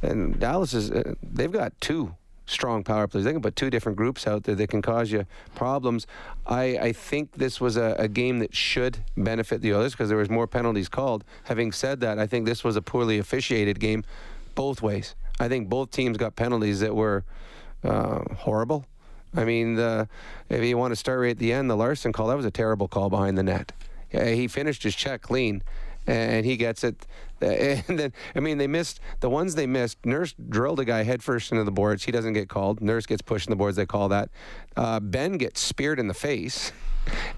and 0.00 0.38
Dallas 0.38 0.72
is 0.72 0.92
uh, 0.92 1.14
they've 1.20 1.50
got 1.50 1.72
two 1.80 2.14
strong 2.46 2.84
power 2.84 3.06
plays. 3.06 3.24
They 3.24 3.32
can 3.32 3.42
put 3.42 3.56
two 3.56 3.70
different 3.70 3.96
groups 3.96 4.26
out 4.26 4.44
there 4.44 4.54
that 4.54 4.68
can 4.68 4.82
cause 4.82 5.10
you 5.10 5.26
problems. 5.54 6.06
I, 6.46 6.78
I 6.78 6.92
think 6.92 7.32
this 7.32 7.60
was 7.60 7.76
a, 7.76 7.96
a 7.98 8.08
game 8.08 8.38
that 8.40 8.54
should 8.54 8.98
benefit 9.16 9.62
the 9.62 9.72
others 9.72 9.92
because 9.92 10.08
there 10.08 10.18
was 10.18 10.30
more 10.30 10.46
penalties 10.46 10.88
called. 10.88 11.24
Having 11.44 11.72
said 11.72 12.00
that, 12.00 12.18
I 12.18 12.26
think 12.26 12.46
this 12.46 12.62
was 12.62 12.76
a 12.76 12.82
poorly 12.82 13.18
officiated 13.18 13.80
game 13.80 14.04
both 14.54 14.82
ways. 14.82 15.14
I 15.40 15.48
think 15.48 15.68
both 15.68 15.90
teams 15.90 16.16
got 16.16 16.36
penalties 16.36 16.80
that 16.80 16.94
were 16.94 17.24
uh, 17.82 18.20
horrible. 18.34 18.86
I 19.34 19.44
mean, 19.44 19.74
the, 19.74 20.08
if 20.48 20.62
you 20.62 20.78
want 20.78 20.92
to 20.92 20.96
start 20.96 21.20
right 21.20 21.30
at 21.30 21.38
the 21.38 21.52
end, 21.52 21.68
the 21.68 21.76
Larson 21.76 22.12
call, 22.12 22.28
that 22.28 22.36
was 22.36 22.46
a 22.46 22.52
terrible 22.52 22.86
call 22.86 23.10
behind 23.10 23.36
the 23.36 23.42
net. 23.42 23.72
Yeah, 24.12 24.30
he 24.30 24.46
finished 24.46 24.84
his 24.84 24.94
check 24.94 25.22
clean 25.22 25.62
and 26.06 26.44
he 26.44 26.56
gets 26.56 26.84
it. 26.84 27.06
And 27.40 27.98
then, 27.98 28.12
I 28.34 28.40
mean, 28.40 28.56
they 28.56 28.66
missed 28.66 29.00
the 29.20 29.28
ones 29.28 29.54
they 29.54 29.66
missed. 29.66 29.98
Nurse 30.06 30.34
drilled 30.48 30.80
a 30.80 30.84
guy 30.86 31.02
headfirst 31.02 31.52
into 31.52 31.62
the 31.64 31.70
boards. 31.70 32.04
He 32.04 32.12
doesn't 32.12 32.32
get 32.32 32.48
called. 32.48 32.80
Nurse 32.80 33.04
gets 33.04 33.20
pushed 33.20 33.48
in 33.48 33.50
the 33.50 33.56
boards. 33.56 33.76
They 33.76 33.84
call 33.84 34.08
that. 34.08 34.30
Uh, 34.76 34.98
Benn 34.98 35.36
gets 35.36 35.60
speared 35.60 35.98
in 35.98 36.08
the 36.08 36.14
face. 36.14 36.72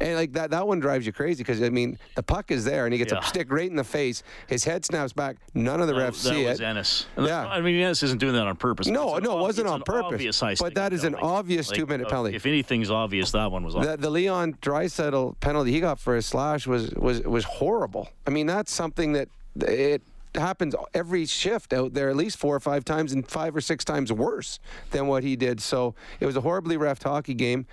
And 0.00 0.16
like 0.16 0.32
that, 0.32 0.50
that 0.50 0.66
one 0.66 0.80
drives 0.80 1.06
you 1.06 1.12
crazy 1.12 1.42
because 1.42 1.62
I 1.62 1.70
mean 1.70 1.98
the 2.14 2.22
puck 2.22 2.50
is 2.50 2.64
there 2.64 2.86
and 2.86 2.92
he 2.92 2.98
gets 2.98 3.12
yeah. 3.12 3.20
a 3.20 3.22
stick 3.22 3.50
right 3.50 3.68
in 3.68 3.76
the 3.76 3.84
face. 3.84 4.22
His 4.46 4.64
head 4.64 4.84
snaps 4.84 5.12
back. 5.12 5.36
None 5.54 5.80
of 5.80 5.86
the 5.86 5.94
refs 5.94 6.22
that 6.22 6.34
see 6.34 6.46
was 6.46 6.60
it. 6.60 6.64
Ennis. 6.64 7.06
Yeah, 7.18 7.46
I 7.46 7.60
mean 7.60 7.76
Ennis 7.76 8.02
isn't 8.02 8.18
doing 8.18 8.34
that 8.34 8.46
on 8.46 8.56
purpose. 8.56 8.86
No, 8.86 9.18
no, 9.18 9.38
it 9.38 9.42
wasn't 9.42 9.68
on 9.68 9.82
purpose. 9.82 10.40
But 10.58 10.74
that 10.74 10.92
is 10.92 11.04
an 11.04 11.14
obvious 11.14 11.68
like, 11.68 11.78
two-minute 11.78 12.06
uh, 12.06 12.10
penalty. 12.10 12.36
If 12.36 12.46
anything's 12.46 12.90
obvious, 12.90 13.30
that 13.32 13.50
one 13.50 13.64
was. 13.64 13.74
The, 13.74 13.96
the 13.96 14.10
Leon 14.10 14.54
Draisaitl 14.62 15.40
penalty 15.40 15.72
he 15.72 15.80
got 15.80 15.98
for 15.98 16.16
a 16.16 16.22
slash 16.22 16.66
was 16.66 16.90
was 16.94 17.22
was 17.22 17.44
horrible. 17.44 18.08
I 18.26 18.30
mean 18.30 18.46
that's 18.46 18.72
something 18.72 19.12
that 19.12 19.28
it 19.56 20.02
happens 20.34 20.74
every 20.94 21.26
shift 21.26 21.72
out 21.72 21.94
there 21.94 22.08
at 22.10 22.16
least 22.16 22.36
four 22.36 22.54
or 22.54 22.60
five 22.60 22.84
times 22.84 23.12
and 23.12 23.26
five 23.26 23.56
or 23.56 23.60
six 23.60 23.84
times 23.84 24.12
worse 24.12 24.58
than 24.90 25.06
what 25.06 25.22
he 25.22 25.36
did. 25.36 25.60
So 25.60 25.94
it 26.20 26.26
was 26.26 26.36
a 26.36 26.40
horribly 26.40 26.76
ref 26.76 27.02
hockey 27.02 27.34
game. 27.34 27.66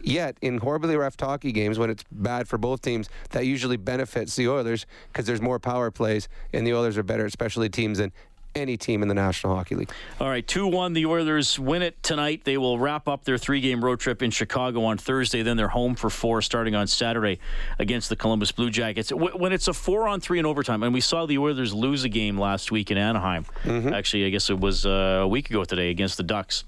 Yet, 0.00 0.36
in 0.40 0.58
horribly 0.58 0.96
rough 0.96 1.18
hockey 1.18 1.52
games, 1.52 1.78
when 1.78 1.90
it's 1.90 2.04
bad 2.10 2.48
for 2.48 2.58
both 2.58 2.82
teams, 2.82 3.08
that 3.30 3.46
usually 3.46 3.76
benefits 3.76 4.36
the 4.36 4.48
Oilers 4.48 4.86
because 5.12 5.26
there's 5.26 5.42
more 5.42 5.58
power 5.58 5.90
plays, 5.90 6.28
and 6.52 6.66
the 6.66 6.74
Oilers 6.74 6.96
are 6.96 7.02
better 7.02 7.26
at 7.26 7.32
specialty 7.32 7.68
teams 7.68 7.98
than 7.98 8.12
any 8.54 8.76
team 8.76 9.02
in 9.02 9.08
the 9.08 9.14
National 9.14 9.54
Hockey 9.54 9.74
League. 9.74 9.90
All 10.20 10.28
right, 10.28 10.46
2 10.46 10.66
1. 10.66 10.92
The 10.92 11.06
Oilers 11.06 11.58
win 11.58 11.82
it 11.82 12.02
tonight. 12.02 12.42
They 12.44 12.58
will 12.58 12.78
wrap 12.78 13.08
up 13.08 13.24
their 13.24 13.38
three 13.38 13.60
game 13.60 13.84
road 13.84 14.00
trip 14.00 14.22
in 14.22 14.30
Chicago 14.30 14.84
on 14.84 14.98
Thursday. 14.98 15.42
Then 15.42 15.56
they're 15.56 15.68
home 15.68 15.94
for 15.94 16.10
four 16.10 16.42
starting 16.42 16.74
on 16.74 16.86
Saturday 16.86 17.38
against 17.78 18.08
the 18.08 18.16
Columbus 18.16 18.52
Blue 18.52 18.70
Jackets. 18.70 19.10
When 19.10 19.52
it's 19.52 19.68
a 19.68 19.72
four 19.72 20.08
on 20.08 20.20
three 20.20 20.38
in 20.38 20.46
overtime, 20.46 20.82
and 20.82 20.92
we 20.92 21.00
saw 21.00 21.26
the 21.26 21.38
Oilers 21.38 21.72
lose 21.72 22.04
a 22.04 22.08
game 22.08 22.38
last 22.38 22.72
week 22.72 22.90
in 22.90 22.98
Anaheim. 22.98 23.44
Mm-hmm. 23.64 23.92
Actually, 23.92 24.26
I 24.26 24.30
guess 24.30 24.50
it 24.50 24.58
was 24.58 24.86
uh, 24.86 25.20
a 25.22 25.28
week 25.28 25.50
ago 25.50 25.64
today 25.64 25.90
against 25.90 26.16
the 26.16 26.22
Ducks. 26.22 26.64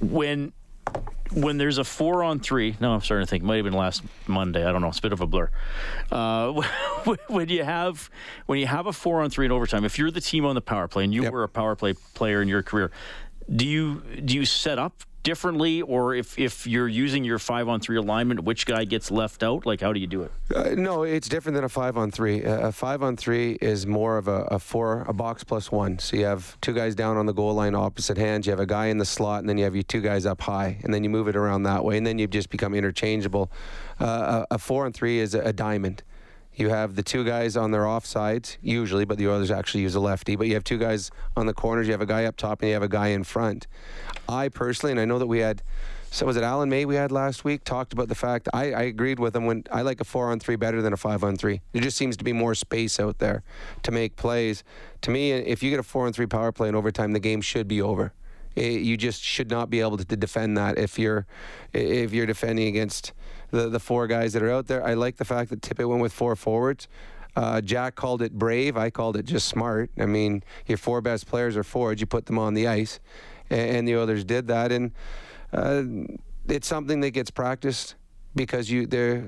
When 0.00 0.52
when 1.32 1.58
there's 1.58 1.78
a 1.78 1.84
four 1.84 2.22
on 2.22 2.40
three, 2.40 2.76
no, 2.80 2.92
I'm 2.92 3.00
starting 3.00 3.26
to 3.26 3.30
think 3.30 3.42
it 3.42 3.46
might 3.46 3.56
have 3.56 3.64
been 3.64 3.74
last 3.74 4.02
Monday. 4.26 4.64
I 4.64 4.72
don't 4.72 4.80
know. 4.80 4.88
It's 4.88 4.98
a 4.98 5.02
bit 5.02 5.12
of 5.12 5.20
a 5.20 5.26
blur. 5.26 5.50
Uh, 6.10 6.52
when 7.28 7.48
you 7.48 7.64
have 7.64 8.10
when 8.46 8.58
you 8.58 8.66
have 8.66 8.86
a 8.86 8.92
four 8.92 9.22
on 9.22 9.30
three 9.30 9.46
in 9.46 9.52
overtime, 9.52 9.84
if 9.84 9.98
you're 9.98 10.10
the 10.10 10.20
team 10.20 10.44
on 10.44 10.54
the 10.54 10.60
power 10.60 10.88
play 10.88 11.04
and 11.04 11.12
you 11.12 11.24
yep. 11.24 11.32
were 11.32 11.42
a 11.42 11.48
power 11.48 11.76
play 11.76 11.94
player 12.14 12.42
in 12.42 12.48
your 12.48 12.62
career, 12.62 12.90
do 13.54 13.66
you 13.66 14.02
do 14.24 14.34
you 14.34 14.44
set 14.44 14.78
up 14.78 15.02
differently, 15.26 15.82
or 15.82 16.14
if, 16.14 16.38
if 16.38 16.68
you're 16.68 16.86
using 16.86 17.24
your 17.24 17.40
five 17.40 17.68
on 17.68 17.80
three 17.80 17.96
alignment, 17.96 18.44
which 18.44 18.64
guy 18.64 18.84
gets 18.84 19.10
left 19.10 19.42
out? 19.42 19.66
Like, 19.66 19.80
how 19.80 19.92
do 19.92 19.98
you 19.98 20.06
do 20.06 20.22
it? 20.22 20.30
Uh, 20.54 20.76
no, 20.76 21.02
it's 21.02 21.28
different 21.28 21.56
than 21.56 21.64
a 21.64 21.68
five 21.68 21.96
on 21.96 22.12
three. 22.12 22.44
a 22.44 22.70
five 22.70 23.02
on 23.02 23.16
three 23.16 23.58
is 23.60 23.88
more 23.88 24.18
of 24.18 24.28
a, 24.28 24.42
a, 24.52 24.60
four, 24.60 25.04
a 25.08 25.12
box 25.12 25.42
plus 25.42 25.72
one. 25.72 25.98
So 25.98 26.16
you 26.16 26.24
have 26.26 26.56
two 26.60 26.72
guys 26.72 26.94
down 26.94 27.16
on 27.16 27.26
the 27.26 27.32
goal 27.34 27.54
line, 27.54 27.74
opposite 27.74 28.16
hands. 28.16 28.46
You 28.46 28.52
have 28.52 28.60
a 28.60 28.66
guy 28.66 28.86
in 28.86 28.98
the 28.98 29.04
slot, 29.04 29.40
and 29.40 29.48
then 29.48 29.58
you 29.58 29.64
have 29.64 29.74
your 29.74 29.82
two 29.82 30.00
guys 30.00 30.26
up 30.26 30.40
high, 30.42 30.78
and 30.84 30.94
then 30.94 31.02
you 31.02 31.10
move 31.10 31.26
it 31.26 31.34
around 31.34 31.64
that 31.64 31.84
way, 31.84 31.98
and 31.98 32.06
then 32.06 32.20
you 32.20 32.28
just 32.28 32.48
become 32.48 32.72
interchangeable. 32.72 33.50
Uh, 33.98 34.44
a, 34.48 34.54
a, 34.54 34.58
four 34.58 34.86
on 34.86 34.92
three 34.92 35.18
is 35.18 35.34
a, 35.34 35.40
a 35.40 35.52
diamond. 35.52 36.04
You 36.56 36.70
have 36.70 36.96
the 36.96 37.02
two 37.02 37.22
guys 37.22 37.54
on 37.54 37.70
their 37.70 37.82
offsides, 37.82 38.56
usually, 38.62 39.04
but 39.04 39.18
the 39.18 39.28
Oilers 39.28 39.50
actually 39.50 39.82
use 39.82 39.94
a 39.94 40.00
lefty. 40.00 40.36
But 40.36 40.46
you 40.46 40.54
have 40.54 40.64
two 40.64 40.78
guys 40.78 41.10
on 41.36 41.44
the 41.44 41.52
corners. 41.52 41.86
You 41.86 41.92
have 41.92 42.00
a 42.00 42.06
guy 42.06 42.24
up 42.24 42.36
top, 42.36 42.62
and 42.62 42.68
you 42.68 42.74
have 42.74 42.82
a 42.82 42.88
guy 42.88 43.08
in 43.08 43.24
front. 43.24 43.66
I 44.26 44.48
personally, 44.48 44.92
and 44.92 44.98
I 44.98 45.04
know 45.04 45.18
that 45.18 45.26
we 45.26 45.40
had, 45.40 45.62
so 46.10 46.24
was 46.24 46.38
it 46.38 46.42
Alan 46.42 46.70
May 46.70 46.86
we 46.86 46.94
had 46.94 47.12
last 47.12 47.44
week, 47.44 47.62
talked 47.62 47.92
about 47.92 48.08
the 48.08 48.14
fact 48.14 48.48
I, 48.54 48.72
I 48.72 48.82
agreed 48.84 49.18
with 49.18 49.36
him 49.36 49.44
when 49.44 49.64
I 49.70 49.82
like 49.82 50.00
a 50.00 50.04
four 50.04 50.30
on 50.30 50.40
three 50.40 50.56
better 50.56 50.80
than 50.80 50.94
a 50.94 50.96
five 50.96 51.22
on 51.22 51.36
three. 51.36 51.60
There 51.72 51.82
just 51.82 51.98
seems 51.98 52.16
to 52.16 52.24
be 52.24 52.32
more 52.32 52.54
space 52.54 52.98
out 52.98 53.18
there 53.18 53.42
to 53.82 53.90
make 53.90 54.16
plays. 54.16 54.64
To 55.02 55.10
me, 55.10 55.32
if 55.32 55.62
you 55.62 55.68
get 55.68 55.78
a 55.78 55.82
four 55.82 56.06
on 56.06 56.14
three 56.14 56.26
power 56.26 56.52
play 56.52 56.70
in 56.70 56.74
overtime, 56.74 57.12
the 57.12 57.20
game 57.20 57.42
should 57.42 57.68
be 57.68 57.82
over. 57.82 58.14
It, 58.56 58.80
you 58.80 58.96
just 58.96 59.22
should 59.22 59.50
not 59.50 59.70
be 59.70 59.80
able 59.80 59.98
to, 59.98 60.04
to 60.04 60.16
defend 60.16 60.56
that 60.56 60.78
if 60.78 60.98
you're 60.98 61.26
if 61.72 62.12
you're 62.12 62.26
defending 62.26 62.68
against 62.68 63.12
the 63.50 63.68
the 63.68 63.78
four 63.78 64.06
guys 64.06 64.32
that 64.32 64.42
are 64.42 64.50
out 64.50 64.66
there. 64.66 64.84
I 64.84 64.94
like 64.94 65.16
the 65.16 65.24
fact 65.24 65.50
that 65.50 65.60
Tippett 65.60 65.88
went 65.88 66.02
with 66.02 66.12
four 66.12 66.34
forwards. 66.34 66.88
Uh, 67.36 67.60
Jack 67.60 67.94
called 67.94 68.22
it 68.22 68.32
brave. 68.32 68.78
I 68.78 68.88
called 68.88 69.16
it 69.16 69.26
just 69.26 69.46
smart. 69.46 69.90
I 69.98 70.06
mean, 70.06 70.42
your 70.66 70.78
four 70.78 71.02
best 71.02 71.26
players 71.26 71.54
are 71.56 71.62
forwards. 71.62 72.00
You 72.00 72.06
put 72.06 72.24
them 72.24 72.38
on 72.38 72.54
the 72.54 72.66
ice, 72.66 72.98
and, 73.50 73.76
and 73.76 73.88
the 73.88 73.94
others 73.96 74.24
did 74.24 74.48
that. 74.48 74.72
And 74.72 74.92
uh, 75.52 75.82
it's 76.48 76.66
something 76.66 77.00
that 77.00 77.10
gets 77.10 77.30
practiced 77.30 77.94
because 78.34 78.70
you 78.70 78.86
there 78.86 79.24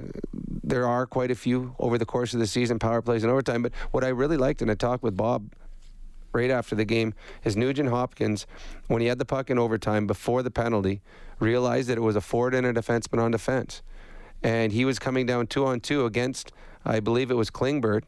there 0.65 0.87
are 0.87 1.07
quite 1.07 1.31
a 1.31 1.35
few 1.35 1.75
over 1.79 1.99
the 1.99 2.07
course 2.07 2.33
of 2.33 2.41
the 2.41 2.47
season, 2.47 2.79
power 2.79 3.03
plays 3.03 3.25
and 3.25 3.31
overtime. 3.31 3.63
But 3.63 3.73
what 3.91 4.05
I 4.05 4.09
really 4.09 4.39
liked, 4.39 4.63
and 4.63 4.71
I 4.71 4.75
talked 4.75 5.03
with 5.03 5.17
Bob 5.17 5.53
right 6.33 6.51
after 6.51 6.75
the 6.75 6.85
game, 6.85 7.15
is 7.45 7.57
Nugent 7.57 7.89
Hopkins, 7.89 8.47
when 8.87 9.01
he 9.01 9.09
had 9.09 9.19
the 9.19 9.25
puck 9.25 9.51
in 9.51 9.59
overtime 9.59 10.07
before 10.07 10.43
the 10.43 10.51
penalty, 10.51 11.01
realized 11.39 11.89
that 11.89 11.99
it 11.99 12.03
was 12.03 12.17
a 12.17 12.21
forward 12.21 12.55
and 12.55 12.67
a 12.67 12.73
defenseman 12.73 13.21
on 13.21 13.31
defense. 13.31 13.83
And 14.43 14.73
he 14.73 14.85
was 14.85 14.99
coming 14.99 15.27
down 15.27 15.47
two 15.47 15.67
on 15.67 15.81
two 15.81 16.05
against, 16.05 16.53
I 16.85 17.01
believe 17.01 17.31
it 17.31 17.35
was 17.35 17.51
Klingberg 17.51 18.03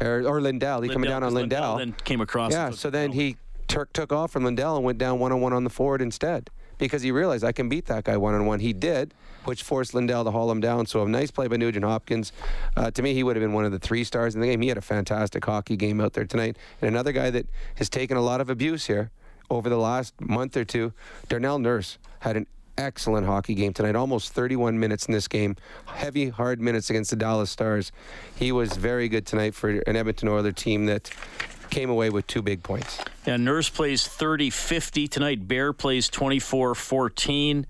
or, 0.00 0.22
or 0.26 0.40
Lindell. 0.40 0.82
He 0.82 0.88
coming 0.88 1.10
down 1.10 1.22
on 1.22 1.34
Lindell. 1.34 1.78
Then 1.78 1.92
came 2.04 2.20
across. 2.20 2.52
Yeah, 2.52 2.70
so 2.70 2.90
then 2.90 3.12
he 3.12 3.36
took 3.66 3.92
took 3.92 4.12
off 4.12 4.30
from 4.30 4.44
Lindell 4.44 4.76
and 4.76 4.84
went 4.84 4.98
down 4.98 5.18
one 5.18 5.32
on 5.32 5.40
one 5.40 5.52
on 5.52 5.64
the 5.64 5.70
forward 5.70 6.02
instead 6.02 6.50
because 6.84 7.02
he 7.02 7.10
realized 7.10 7.44
I 7.44 7.52
can 7.52 7.68
beat 7.68 7.86
that 7.86 8.04
guy 8.04 8.16
one 8.16 8.34
on 8.34 8.46
one. 8.46 8.60
He 8.60 8.72
did, 8.72 9.14
which 9.44 9.62
forced 9.62 9.94
Lindell 9.94 10.24
to 10.24 10.30
haul 10.30 10.50
him 10.50 10.60
down. 10.60 10.86
So 10.86 11.02
a 11.02 11.08
nice 11.08 11.30
play 11.30 11.48
by 11.48 11.56
Nugent 11.56 11.84
Hopkins. 11.84 12.32
Uh, 12.76 12.90
to 12.90 13.02
me, 13.02 13.14
he 13.14 13.22
would 13.22 13.36
have 13.36 13.42
been 13.42 13.52
one 13.52 13.64
of 13.64 13.72
the 13.72 13.78
three 13.78 14.04
stars 14.04 14.34
in 14.34 14.40
the 14.40 14.46
game. 14.46 14.60
He 14.60 14.68
had 14.68 14.78
a 14.78 14.82
fantastic 14.82 15.44
hockey 15.44 15.76
game 15.76 16.00
out 16.00 16.12
there 16.12 16.24
tonight. 16.24 16.56
And 16.80 16.88
another 16.88 17.12
guy 17.12 17.30
that 17.30 17.46
has 17.76 17.88
taken 17.88 18.16
a 18.16 18.22
lot 18.22 18.40
of 18.40 18.50
abuse 18.50 18.86
here 18.86 19.10
over 19.50 19.68
the 19.68 19.78
last 19.78 20.18
month 20.20 20.56
or 20.56 20.64
two, 20.64 20.92
Darnell 21.28 21.58
Nurse 21.58 21.98
had 22.20 22.36
an 22.36 22.46
excellent 22.76 23.26
hockey 23.26 23.54
game 23.54 23.72
tonight. 23.72 23.96
Almost 23.96 24.32
31 24.32 24.78
minutes 24.78 25.06
in 25.06 25.12
this 25.12 25.28
game. 25.28 25.56
Heavy, 25.86 26.28
hard 26.28 26.60
minutes 26.60 26.90
against 26.90 27.10
the 27.10 27.16
Dallas 27.16 27.50
Stars. 27.50 27.92
He 28.34 28.52
was 28.52 28.76
very 28.76 29.08
good 29.08 29.26
tonight 29.26 29.54
for 29.54 29.70
an 29.70 29.96
Edmonton 29.96 30.28
Oilers 30.28 30.54
team 30.54 30.86
that 30.86 31.10
came 31.70 31.90
away 31.90 32.10
with 32.10 32.26
two 32.26 32.42
big 32.42 32.62
points. 32.62 32.98
Yeah, 33.26 33.36
Nurse 33.36 33.68
plays 33.68 34.06
30 34.06 34.50
50 34.50 35.08
tonight. 35.08 35.48
Bear 35.48 35.72
plays 35.72 36.08
24 36.08 36.74
14. 36.74 37.66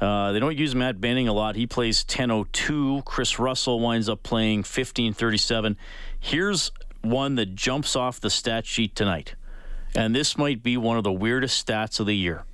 Uh, 0.00 0.32
they 0.32 0.38
don't 0.38 0.56
use 0.56 0.74
Matt 0.74 1.00
Benning 1.00 1.28
a 1.28 1.32
lot. 1.32 1.56
He 1.56 1.66
plays 1.66 2.04
10:02. 2.04 3.04
Chris 3.04 3.38
Russell 3.38 3.80
winds 3.80 4.08
up 4.08 4.22
playing 4.22 4.62
15:37. 4.62 5.76
Here's 6.20 6.70
one 7.02 7.34
that 7.36 7.54
jumps 7.54 7.96
off 7.96 8.20
the 8.20 8.30
stat 8.30 8.66
sheet 8.66 8.94
tonight, 8.94 9.34
and 9.94 10.14
this 10.14 10.38
might 10.38 10.62
be 10.62 10.76
one 10.76 10.96
of 10.96 11.04
the 11.04 11.12
weirdest 11.12 11.66
stats 11.66 11.98
of 11.98 12.06
the 12.06 12.16
year. 12.16 12.44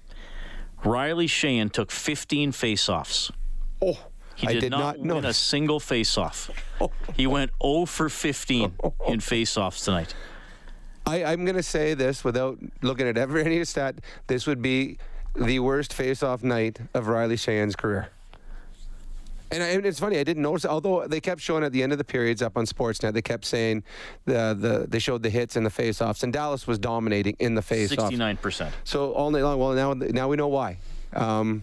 Riley 0.84 1.26
Sheahan 1.26 1.72
took 1.72 1.90
15 1.90 2.52
faceoffs. 2.52 3.30
Oh, 3.80 3.98
he 4.36 4.46
did, 4.46 4.60
did 4.60 4.70
not, 4.70 5.00
not 5.00 5.16
win 5.16 5.24
a 5.24 5.32
single 5.32 5.80
faceoff. 5.80 6.50
He 7.14 7.26
went 7.26 7.52
0 7.62 7.86
for 7.86 8.08
15 8.08 8.74
in 9.06 9.20
faceoffs 9.20 9.84
tonight. 9.84 10.14
I, 11.06 11.24
I'm 11.24 11.44
going 11.44 11.56
to 11.56 11.62
say 11.62 11.94
this 11.94 12.24
without 12.24 12.58
looking 12.82 13.06
at 13.06 13.18
every 13.18 13.44
any 13.44 13.64
stat. 13.64 13.96
This 14.26 14.46
would 14.46 14.62
be 14.62 14.98
the 15.34 15.58
worst 15.60 15.92
face-off 15.92 16.42
night 16.42 16.80
of 16.94 17.08
Riley 17.08 17.36
Sheahan's 17.36 17.76
career. 17.76 18.08
And, 19.50 19.62
I, 19.62 19.68
and 19.68 19.86
it's 19.86 20.00
funny, 20.00 20.18
I 20.18 20.24
didn't 20.24 20.42
notice. 20.42 20.64
Although 20.64 21.06
they 21.06 21.20
kept 21.20 21.40
showing 21.40 21.62
at 21.62 21.72
the 21.72 21.82
end 21.82 21.92
of 21.92 21.98
the 21.98 22.04
periods 22.04 22.42
up 22.42 22.56
on 22.56 22.66
Sportsnet, 22.66 23.12
they 23.12 23.22
kept 23.22 23.44
saying 23.44 23.84
the 24.24 24.56
the 24.58 24.86
they 24.88 24.98
showed 24.98 25.22
the 25.22 25.30
hits 25.30 25.54
and 25.54 25.64
the 25.64 25.70
face-offs, 25.70 26.22
and 26.24 26.32
Dallas 26.32 26.66
was 26.66 26.78
dominating 26.78 27.36
in 27.38 27.54
the 27.54 27.62
face-off. 27.62 28.10
69%. 28.10 28.72
So 28.82 29.12
all 29.12 29.30
night 29.30 29.42
long. 29.42 29.60
Well, 29.60 29.72
now 29.74 29.92
now 29.92 30.28
we 30.28 30.36
know 30.36 30.48
why, 30.48 30.78
um, 31.12 31.62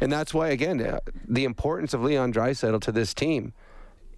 and 0.00 0.12
that's 0.12 0.34
why 0.34 0.48
again 0.48 0.80
uh, 0.80 1.00
the 1.26 1.44
importance 1.44 1.94
of 1.94 2.02
Leon 2.02 2.32
Draisaitl 2.32 2.80
to 2.82 2.92
this 2.92 3.12
team. 3.12 3.52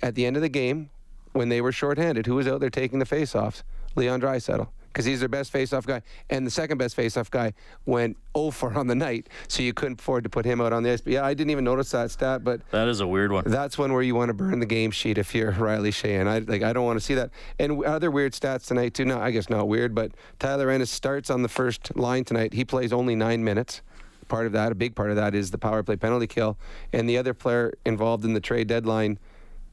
At 0.02 0.14
the 0.14 0.26
end 0.26 0.36
of 0.36 0.42
the 0.42 0.48
game, 0.48 0.90
when 1.32 1.48
they 1.48 1.60
were 1.60 1.72
shorthanded, 1.72 2.26
who 2.26 2.34
was 2.34 2.46
out 2.46 2.60
there 2.60 2.70
taking 2.70 2.98
the 2.98 3.06
faceoffs? 3.06 3.62
Leon 3.98 4.20
Draisaitl, 4.20 4.68
because 4.92 5.04
he's 5.04 5.18
their 5.20 5.28
best 5.28 5.52
faceoff 5.52 5.84
guy, 5.84 6.00
and 6.30 6.46
the 6.46 6.50
second 6.50 6.78
best 6.78 6.96
faceoff 6.96 7.30
guy 7.30 7.52
went 7.84 8.16
0 8.36 8.50
for 8.52 8.72
on 8.74 8.86
the 8.86 8.94
night, 8.94 9.28
so 9.48 9.62
you 9.62 9.74
couldn't 9.74 10.00
afford 10.00 10.22
to 10.24 10.30
put 10.30 10.44
him 10.44 10.60
out 10.60 10.72
on 10.72 10.82
the 10.84 10.92
ice. 10.92 11.00
But 11.00 11.12
yeah, 11.14 11.24
I 11.24 11.34
didn't 11.34 11.50
even 11.50 11.64
notice 11.64 11.90
that 11.90 12.10
stat, 12.12 12.44
but 12.44 12.60
That 12.70 12.86
is 12.88 13.00
a 13.00 13.06
weird 13.06 13.32
one. 13.32 13.44
that's 13.46 13.76
one 13.76 13.92
where 13.92 14.02
you 14.02 14.14
want 14.14 14.28
to 14.28 14.34
burn 14.34 14.60
the 14.60 14.66
game 14.66 14.92
sheet 14.92 15.18
if 15.18 15.34
you're 15.34 15.50
Riley 15.50 15.90
Sheahan. 15.90 16.26
I 16.28 16.38
like 16.38 16.62
I 16.62 16.72
don't 16.72 16.84
want 16.84 16.98
to 16.98 17.04
see 17.04 17.14
that. 17.14 17.30
And 17.58 17.84
other 17.84 18.10
weird 18.10 18.32
stats 18.32 18.66
tonight 18.66 18.94
too. 18.94 19.04
No, 19.04 19.18
I 19.18 19.32
guess 19.32 19.50
not 19.50 19.66
weird, 19.68 19.94
but 19.94 20.12
Tyler 20.38 20.70
Ennis 20.70 20.90
starts 20.90 21.28
on 21.28 21.42
the 21.42 21.48
first 21.48 21.96
line 21.96 22.24
tonight. 22.24 22.54
He 22.54 22.64
plays 22.64 22.92
only 22.92 23.16
nine 23.16 23.42
minutes. 23.44 23.82
Part 24.28 24.44
of 24.46 24.52
that, 24.52 24.70
a 24.72 24.74
big 24.74 24.94
part 24.94 25.08
of 25.10 25.16
that, 25.16 25.34
is 25.34 25.50
the 25.50 25.56
power 25.58 25.82
play 25.82 25.96
penalty 25.96 26.26
kill, 26.26 26.58
and 26.92 27.08
the 27.08 27.16
other 27.16 27.32
player 27.32 27.72
involved 27.86 28.26
in 28.26 28.34
the 28.34 28.40
trade 28.40 28.66
deadline 28.68 29.18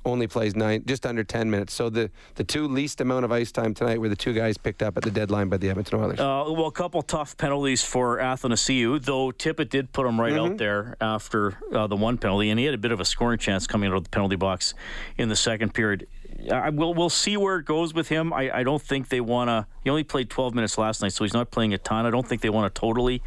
only 0.05 0.27
plays 0.27 0.55
nine, 0.55 0.83
just 0.85 1.05
under 1.05 1.23
ten 1.23 1.49
minutes. 1.49 1.73
So 1.73 1.89
the 1.89 2.09
the 2.35 2.43
two 2.43 2.67
least 2.67 3.01
amount 3.01 3.25
of 3.25 3.31
ice 3.31 3.51
time 3.51 3.73
tonight 3.73 3.99
were 3.99 4.09
the 4.09 4.15
two 4.15 4.33
guys 4.33 4.57
picked 4.57 4.81
up 4.83 4.95
at 4.97 5.03
the 5.03 5.11
deadline 5.11 5.49
by 5.49 5.57
the 5.57 5.69
Edmonton 5.69 5.99
Oilers. 5.99 6.19
Uh, 6.19 6.45
well, 6.49 6.67
a 6.67 6.71
couple 6.71 7.01
tough 7.01 7.35
penalties 7.37 7.83
for 7.83 8.17
Athanasiu, 8.19 9.03
though 9.03 9.31
Tippett 9.31 9.69
did 9.69 9.91
put 9.91 10.05
him 10.05 10.19
right 10.19 10.33
Mm-hmm. 10.33 10.51
out 10.53 10.57
there 10.57 10.95
after 11.01 11.57
uh, 11.73 11.87
the 11.87 11.95
one 11.95 12.17
penalty, 12.17 12.49
and 12.49 12.59
he 12.59 12.65
had 12.65 12.73
a 12.75 12.77
bit 12.77 12.91
of 12.91 12.99
a 12.99 13.05
scoring 13.05 13.39
chance 13.39 13.67
coming 13.67 13.89
out 13.89 13.95
of 13.95 14.03
the 14.03 14.09
penalty 14.09 14.35
box 14.35 14.73
in 15.17 15.29
the 15.29 15.35
second 15.35 15.73
period. 15.73 16.07
I 16.51 16.69
will 16.69 16.93
we'll 16.93 17.09
see 17.09 17.37
where 17.37 17.57
it 17.57 17.65
goes 17.65 17.93
with 17.93 18.09
him. 18.09 18.31
I, 18.33 18.51
I 18.59 18.63
don't 18.63 18.81
think 18.81 19.09
they 19.09 19.21
want 19.21 19.47
to. 19.49 19.65
He 19.83 19.89
only 19.89 20.03
played 20.03 20.29
12 20.29 20.53
minutes 20.53 20.77
last 20.77 21.01
night, 21.01 21.13
so 21.13 21.23
he's 21.23 21.33
not 21.33 21.49
playing 21.49 21.73
a 21.73 21.77
ton. 21.77 22.05
I 22.05 22.11
don't 22.11 22.27
think 22.27 22.41
they 22.41 22.49
want 22.49 22.73
to 22.73 22.79
totally 22.79 23.23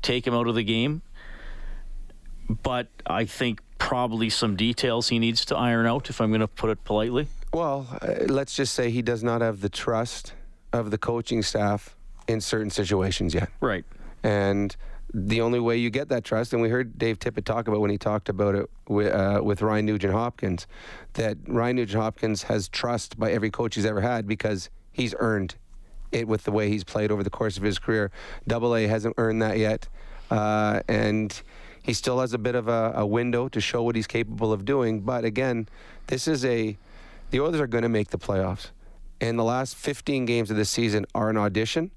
take 0.00 0.26
him 0.26 0.32
out 0.34 0.46
of 0.46 0.54
the 0.54 0.62
game. 0.62 1.02
But 2.62 2.88
I 3.06 3.24
think 3.24 3.60
probably 3.82 4.30
some 4.30 4.54
details 4.54 5.08
he 5.08 5.18
needs 5.18 5.44
to 5.44 5.56
iron 5.56 5.86
out, 5.86 6.08
if 6.08 6.20
I'm 6.20 6.30
going 6.30 6.40
to 6.40 6.46
put 6.46 6.70
it 6.70 6.84
politely. 6.84 7.26
Well, 7.52 7.86
uh, 8.00 8.26
let's 8.28 8.54
just 8.54 8.74
say 8.74 8.90
he 8.90 9.02
does 9.02 9.24
not 9.24 9.40
have 9.40 9.60
the 9.60 9.68
trust 9.68 10.34
of 10.72 10.92
the 10.92 10.98
coaching 10.98 11.42
staff 11.42 11.96
in 12.28 12.40
certain 12.40 12.70
situations 12.70 13.34
yet. 13.34 13.50
Right. 13.60 13.84
And 14.22 14.74
the 15.12 15.40
only 15.40 15.58
way 15.58 15.76
you 15.76 15.90
get 15.90 16.08
that 16.10 16.22
trust, 16.22 16.52
and 16.52 16.62
we 16.62 16.68
heard 16.68 16.96
Dave 16.96 17.18
Tippett 17.18 17.44
talk 17.44 17.66
about 17.66 17.80
when 17.80 17.90
he 17.90 17.98
talked 17.98 18.28
about 18.28 18.54
it 18.54 18.70
with, 18.86 19.12
uh, 19.12 19.40
with 19.42 19.60
Ryan 19.60 19.86
Nugent 19.86 20.14
Hopkins, 20.14 20.68
that 21.14 21.36
Ryan 21.48 21.76
Nugent 21.76 22.00
Hopkins 22.00 22.44
has 22.44 22.68
trust 22.68 23.18
by 23.18 23.32
every 23.32 23.50
coach 23.50 23.74
he's 23.74 23.84
ever 23.84 24.00
had 24.00 24.28
because 24.28 24.70
he's 24.92 25.12
earned 25.18 25.56
it 26.12 26.28
with 26.28 26.44
the 26.44 26.52
way 26.52 26.68
he's 26.68 26.84
played 26.84 27.10
over 27.10 27.24
the 27.24 27.30
course 27.30 27.56
of 27.56 27.64
his 27.64 27.80
career. 27.80 28.12
Double 28.46 28.76
A 28.76 28.86
hasn't 28.86 29.16
earned 29.18 29.42
that 29.42 29.58
yet. 29.58 29.88
Uh, 30.30 30.80
and 30.88 31.42
he 31.82 31.92
still 31.92 32.20
has 32.20 32.32
a 32.32 32.38
bit 32.38 32.54
of 32.54 32.68
a, 32.68 32.92
a 32.96 33.06
window 33.06 33.48
to 33.48 33.60
show 33.60 33.82
what 33.82 33.96
he's 33.96 34.06
capable 34.06 34.52
of 34.52 34.64
doing. 34.64 35.00
But 35.00 35.24
again, 35.24 35.68
this 36.06 36.28
is 36.28 36.44
a. 36.44 36.76
The 37.30 37.40
Oilers 37.40 37.60
are 37.60 37.66
going 37.66 37.82
to 37.82 37.88
make 37.88 38.10
the 38.10 38.18
playoffs. 38.18 38.70
And 39.20 39.38
the 39.38 39.44
last 39.44 39.76
15 39.76 40.26
games 40.26 40.50
of 40.50 40.56
this 40.56 40.68
season 40.68 41.06
are 41.14 41.30
an 41.30 41.38
audition 41.38 41.90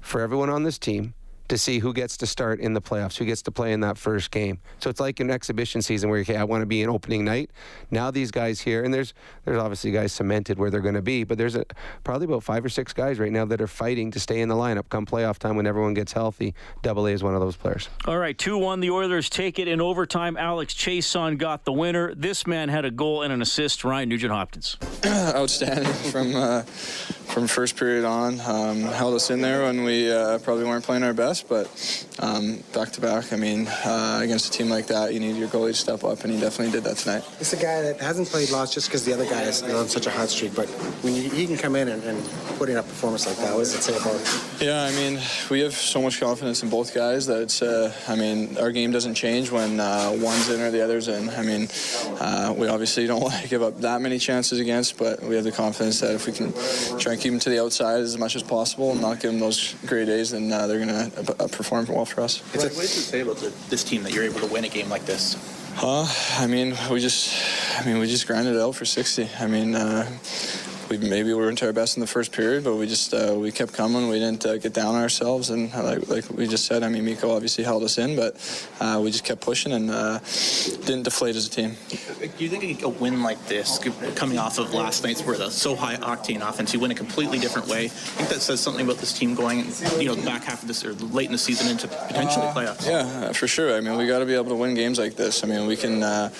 for 0.00 0.20
everyone 0.20 0.48
on 0.48 0.62
this 0.62 0.78
team 0.78 1.14
to 1.50 1.58
see 1.58 1.80
who 1.80 1.92
gets 1.92 2.16
to 2.16 2.26
start 2.26 2.60
in 2.60 2.74
the 2.74 2.80
playoffs, 2.80 3.18
who 3.18 3.24
gets 3.24 3.42
to 3.42 3.50
play 3.50 3.72
in 3.72 3.80
that 3.80 3.98
first 3.98 4.30
game. 4.30 4.60
So 4.78 4.88
it's 4.88 5.00
like 5.00 5.18
an 5.20 5.30
exhibition 5.30 5.82
season 5.82 6.08
where 6.08 6.20
okay, 6.20 6.36
I 6.36 6.44
want 6.44 6.62
to 6.62 6.66
be 6.66 6.80
in 6.80 6.88
opening 6.88 7.24
night. 7.24 7.50
Now 7.90 8.10
these 8.10 8.30
guys 8.30 8.60
here, 8.60 8.84
and 8.84 8.94
there's 8.94 9.14
there's 9.44 9.58
obviously 9.58 9.90
guys 9.90 10.12
cemented 10.12 10.58
where 10.58 10.70
they're 10.70 10.80
going 10.80 10.94
to 10.94 11.02
be, 11.02 11.24
but 11.24 11.38
there's 11.38 11.56
a, 11.56 11.64
probably 12.04 12.26
about 12.26 12.44
five 12.44 12.64
or 12.64 12.68
six 12.68 12.92
guys 12.92 13.18
right 13.18 13.32
now 13.32 13.44
that 13.44 13.60
are 13.60 13.66
fighting 13.66 14.12
to 14.12 14.20
stay 14.20 14.40
in 14.40 14.48
the 14.48 14.54
lineup 14.54 14.88
come 14.88 15.04
playoff 15.04 15.38
time 15.38 15.56
when 15.56 15.66
everyone 15.66 15.92
gets 15.92 16.12
healthy. 16.12 16.54
Double 16.82 17.06
A 17.06 17.12
is 17.12 17.22
one 17.22 17.34
of 17.34 17.40
those 17.40 17.56
players. 17.56 17.88
All 18.06 18.18
right, 18.18 18.38
2 18.38 18.56
1. 18.56 18.80
The 18.80 18.90
Oilers 18.90 19.28
take 19.28 19.58
it 19.58 19.66
in 19.66 19.80
overtime. 19.80 20.36
Alex 20.36 20.72
Chiasson 20.74 21.36
got 21.36 21.64
the 21.64 21.72
winner. 21.72 22.14
This 22.14 22.46
man 22.46 22.68
had 22.68 22.84
a 22.84 22.90
goal 22.90 23.22
and 23.22 23.32
an 23.32 23.42
assist. 23.42 23.84
Ryan 23.84 24.08
Nugent 24.08 24.32
Hopkins. 24.32 24.76
outstanding 25.06 25.92
from 26.10 26.36
uh, 26.36 26.62
from 27.30 27.46
first 27.46 27.76
period 27.76 28.04
on. 28.04 28.40
Um, 28.40 28.82
held 28.82 29.14
us 29.14 29.30
in 29.30 29.40
there 29.40 29.62
when 29.62 29.84
we 29.84 30.10
uh, 30.10 30.38
probably 30.38 30.64
weren't 30.64 30.84
playing 30.84 31.02
our 31.02 31.14
best, 31.14 31.39
but 31.42 31.66
um, 32.18 32.62
back 32.72 32.90
to 32.92 33.00
back. 33.00 33.32
I 33.32 33.36
mean, 33.36 33.66
uh, 33.68 34.20
against 34.22 34.48
a 34.48 34.50
team 34.50 34.68
like 34.68 34.86
that, 34.88 35.12
you 35.12 35.20
need 35.20 35.36
your 35.36 35.48
goalie 35.48 35.70
to 35.70 35.74
step 35.74 36.04
up, 36.04 36.24
and 36.24 36.32
he 36.32 36.40
definitely 36.40 36.72
did 36.72 36.84
that 36.84 36.96
tonight. 36.96 37.24
It's 37.40 37.52
a 37.52 37.56
guy 37.56 37.82
that 37.82 38.00
hasn't 38.00 38.28
played 38.28 38.50
lots 38.50 38.74
just 38.74 38.88
because 38.88 39.04
the 39.04 39.12
other 39.12 39.24
guy 39.24 39.42
is 39.42 39.62
on 39.62 39.88
such 39.88 40.06
a 40.06 40.10
hot 40.10 40.28
streak. 40.28 40.54
But 40.54 40.68
when 41.02 41.14
you, 41.14 41.30
he 41.30 41.46
can 41.46 41.56
come 41.56 41.76
in 41.76 41.88
and, 41.88 42.02
and 42.04 42.22
put 42.58 42.68
in 42.68 42.76
a 42.76 42.82
performance 42.82 43.26
like 43.26 43.36
that, 43.38 43.52
what 43.52 43.60
does 43.60 43.74
it 43.74 43.82
say 43.82 43.96
about 43.96 44.14
him? 44.14 44.66
Yeah, 44.66 44.82
I 44.82 44.92
mean, 44.92 45.20
we 45.50 45.60
have 45.60 45.74
so 45.74 46.02
much 46.02 46.20
confidence 46.20 46.62
in 46.62 46.70
both 46.70 46.94
guys 46.94 47.26
that 47.26 47.42
it's. 47.42 47.62
Uh, 47.62 47.92
I 48.08 48.16
mean, 48.16 48.58
our 48.58 48.72
game 48.72 48.92
doesn't 48.92 49.14
change 49.14 49.50
when 49.50 49.80
uh, 49.80 50.10
one's 50.14 50.48
in 50.48 50.60
or 50.60 50.70
the 50.70 50.82
other's 50.82 51.08
in. 51.08 51.30
I 51.30 51.42
mean, 51.42 51.68
uh, 52.20 52.54
we 52.56 52.68
obviously 52.68 53.06
don't 53.06 53.20
want 53.26 53.34
to 53.34 53.48
give 53.48 53.62
up 53.62 53.80
that 53.80 54.00
many 54.00 54.18
chances 54.18 54.60
against, 54.60 54.98
but 54.98 55.22
we 55.22 55.34
have 55.36 55.44
the 55.44 55.52
confidence 55.52 56.00
that 56.00 56.14
if 56.14 56.26
we 56.26 56.32
can 56.32 56.52
try 56.98 57.12
and 57.12 57.20
keep 57.20 57.32
them 57.32 57.40
to 57.40 57.50
the 57.50 57.62
outside 57.62 58.00
as 58.00 58.18
much 58.18 58.36
as 58.36 58.42
possible 58.42 58.92
and 58.92 59.00
not 59.00 59.20
give 59.20 59.30
them 59.30 59.40
those 59.40 59.74
great 59.86 60.06
days, 60.06 60.30
then 60.30 60.52
uh, 60.52 60.66
they're 60.66 60.84
going 60.84 61.10
to 61.10 61.29
uh, 61.38 61.48
perform 61.48 61.86
well 61.86 62.04
for 62.04 62.22
us. 62.22 62.38
What, 62.54 62.64
what 62.64 62.70
does 62.70 62.96
it 62.96 63.02
say 63.02 63.20
about 63.20 63.36
the, 63.36 63.52
this 63.68 63.84
team 63.84 64.02
that 64.02 64.12
you're 64.12 64.24
able 64.24 64.40
to 64.40 64.46
win 64.46 64.64
a 64.64 64.68
game 64.68 64.88
like 64.88 65.06
this? 65.06 65.36
Uh, 65.82 66.06
I 66.38 66.46
mean, 66.46 66.76
we 66.90 67.00
just, 67.00 67.32
I 67.80 67.86
mean, 67.86 67.98
we 67.98 68.06
just 68.06 68.26
grinded 68.26 68.56
it 68.56 68.60
out 68.60 68.74
for 68.74 68.84
60. 68.84 69.28
I 69.38 69.46
mean, 69.46 69.74
uh, 69.74 70.04
we 70.90 70.98
maybe 70.98 71.28
we 71.28 71.34
weren't 71.34 71.62
our 71.62 71.72
best 71.72 71.96
in 71.96 72.00
the 72.00 72.06
first 72.06 72.32
period, 72.32 72.64
but 72.64 72.74
we 72.74 72.86
just 72.86 73.14
uh, 73.14 73.34
we 73.36 73.52
kept 73.52 73.72
coming. 73.72 74.08
We 74.08 74.18
didn't 74.18 74.44
uh, 74.44 74.58
get 74.58 74.74
down 74.74 74.96
on 74.96 75.00
ourselves, 75.00 75.50
and 75.50 75.72
uh, 75.72 75.84
like, 75.84 76.08
like 76.08 76.30
we 76.30 76.48
just 76.48 76.66
said, 76.66 76.82
I 76.82 76.88
mean, 76.88 77.04
Mikko 77.04 77.30
obviously 77.30 77.62
held 77.62 77.84
us 77.84 77.96
in, 77.96 78.16
but 78.16 78.36
uh, 78.80 79.00
we 79.02 79.12
just 79.12 79.24
kept 79.24 79.40
pushing 79.40 79.72
and 79.72 79.90
uh, 79.90 80.18
didn't 80.84 81.04
deflate 81.04 81.36
as 81.36 81.46
a 81.46 81.50
team. 81.50 81.76
Do 82.18 82.44
you 82.44 82.50
think 82.50 82.82
a 82.82 82.88
win 82.88 83.22
like 83.22 83.46
this, 83.46 83.78
coming 84.16 84.38
off 84.38 84.58
of 84.58 84.74
last 84.74 85.04
night's 85.04 85.24
where 85.24 85.38
the 85.38 85.50
so 85.50 85.76
high 85.76 85.96
octane 85.96 86.46
offense, 86.46 86.74
you 86.74 86.80
win 86.80 86.90
a 86.90 86.94
completely 86.94 87.38
different 87.38 87.68
way? 87.68 87.84
I 87.84 87.88
think 87.88 88.28
that 88.30 88.40
says 88.40 88.60
something 88.60 88.84
about 88.84 88.98
this 88.98 89.16
team 89.16 89.34
going, 89.34 89.66
you 89.98 90.06
know, 90.06 90.16
back 90.24 90.44
half 90.44 90.62
of 90.62 90.68
this 90.68 90.84
or 90.84 90.94
late 90.94 91.26
in 91.26 91.32
the 91.32 91.38
season 91.38 91.70
into 91.70 91.86
potentially 91.86 92.46
playoffs. 92.46 92.86
Yeah, 92.86 93.28
uh, 93.28 93.32
for 93.32 93.46
sure. 93.46 93.76
I 93.76 93.80
mean, 93.80 93.96
we 93.96 94.06
got 94.06 94.18
to 94.18 94.26
be 94.26 94.34
able 94.34 94.50
to 94.50 94.56
win 94.56 94.74
games 94.74 94.98
like 94.98 95.14
this. 95.14 95.44
I 95.44 95.46
mean, 95.46 95.66
we 95.66 95.76
can. 95.76 96.02
Uh, 96.02 96.30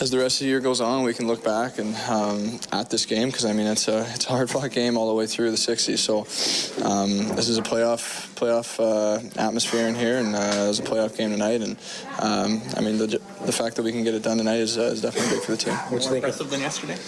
as 0.00 0.10
the 0.10 0.18
rest 0.18 0.40
of 0.40 0.44
the 0.44 0.48
year 0.48 0.60
goes 0.60 0.80
on, 0.80 1.02
we 1.02 1.12
can 1.12 1.26
look 1.26 1.44
back 1.44 1.78
and 1.78 1.94
um, 2.08 2.58
at 2.72 2.88
this 2.90 3.04
game 3.04 3.28
because 3.28 3.44
I 3.44 3.52
mean 3.52 3.66
it's 3.80 3.88
a 3.88 4.14
it's 4.14 4.26
a 4.26 4.28
hard 4.28 4.50
fought 4.50 4.70
game 4.72 4.98
all 4.98 5.08
the 5.08 5.14
way 5.14 5.26
through 5.26 5.50
the 5.50 5.56
60s. 5.56 5.98
So 5.98 6.20
um, 6.84 7.34
this 7.34 7.48
is 7.48 7.56
a 7.56 7.62
playoff 7.62 8.28
playoff 8.34 8.78
uh, 8.78 9.26
atmosphere 9.40 9.86
in 9.86 9.94
here, 9.94 10.18
and 10.18 10.34
uh, 10.34 10.64
it 10.64 10.68
was 10.68 10.80
a 10.80 10.82
playoff 10.82 11.16
game 11.16 11.30
tonight. 11.30 11.62
And 11.62 11.78
um, 12.20 12.60
I 12.76 12.82
mean 12.82 12.98
the 12.98 13.06
the 13.46 13.52
fact 13.52 13.76
that 13.76 13.82
we 13.82 13.92
can 13.92 14.04
get 14.04 14.14
it 14.14 14.22
done 14.22 14.36
tonight 14.36 14.58
is, 14.58 14.76
uh, 14.76 14.82
is 14.82 15.00
definitely 15.00 15.36
big 15.36 15.44
for 15.44 15.52
the 15.52 15.56
team. 15.56 15.74
More 15.90 16.14
impressive 16.14 16.50
than 16.50 16.60
yesterday. 16.60 16.98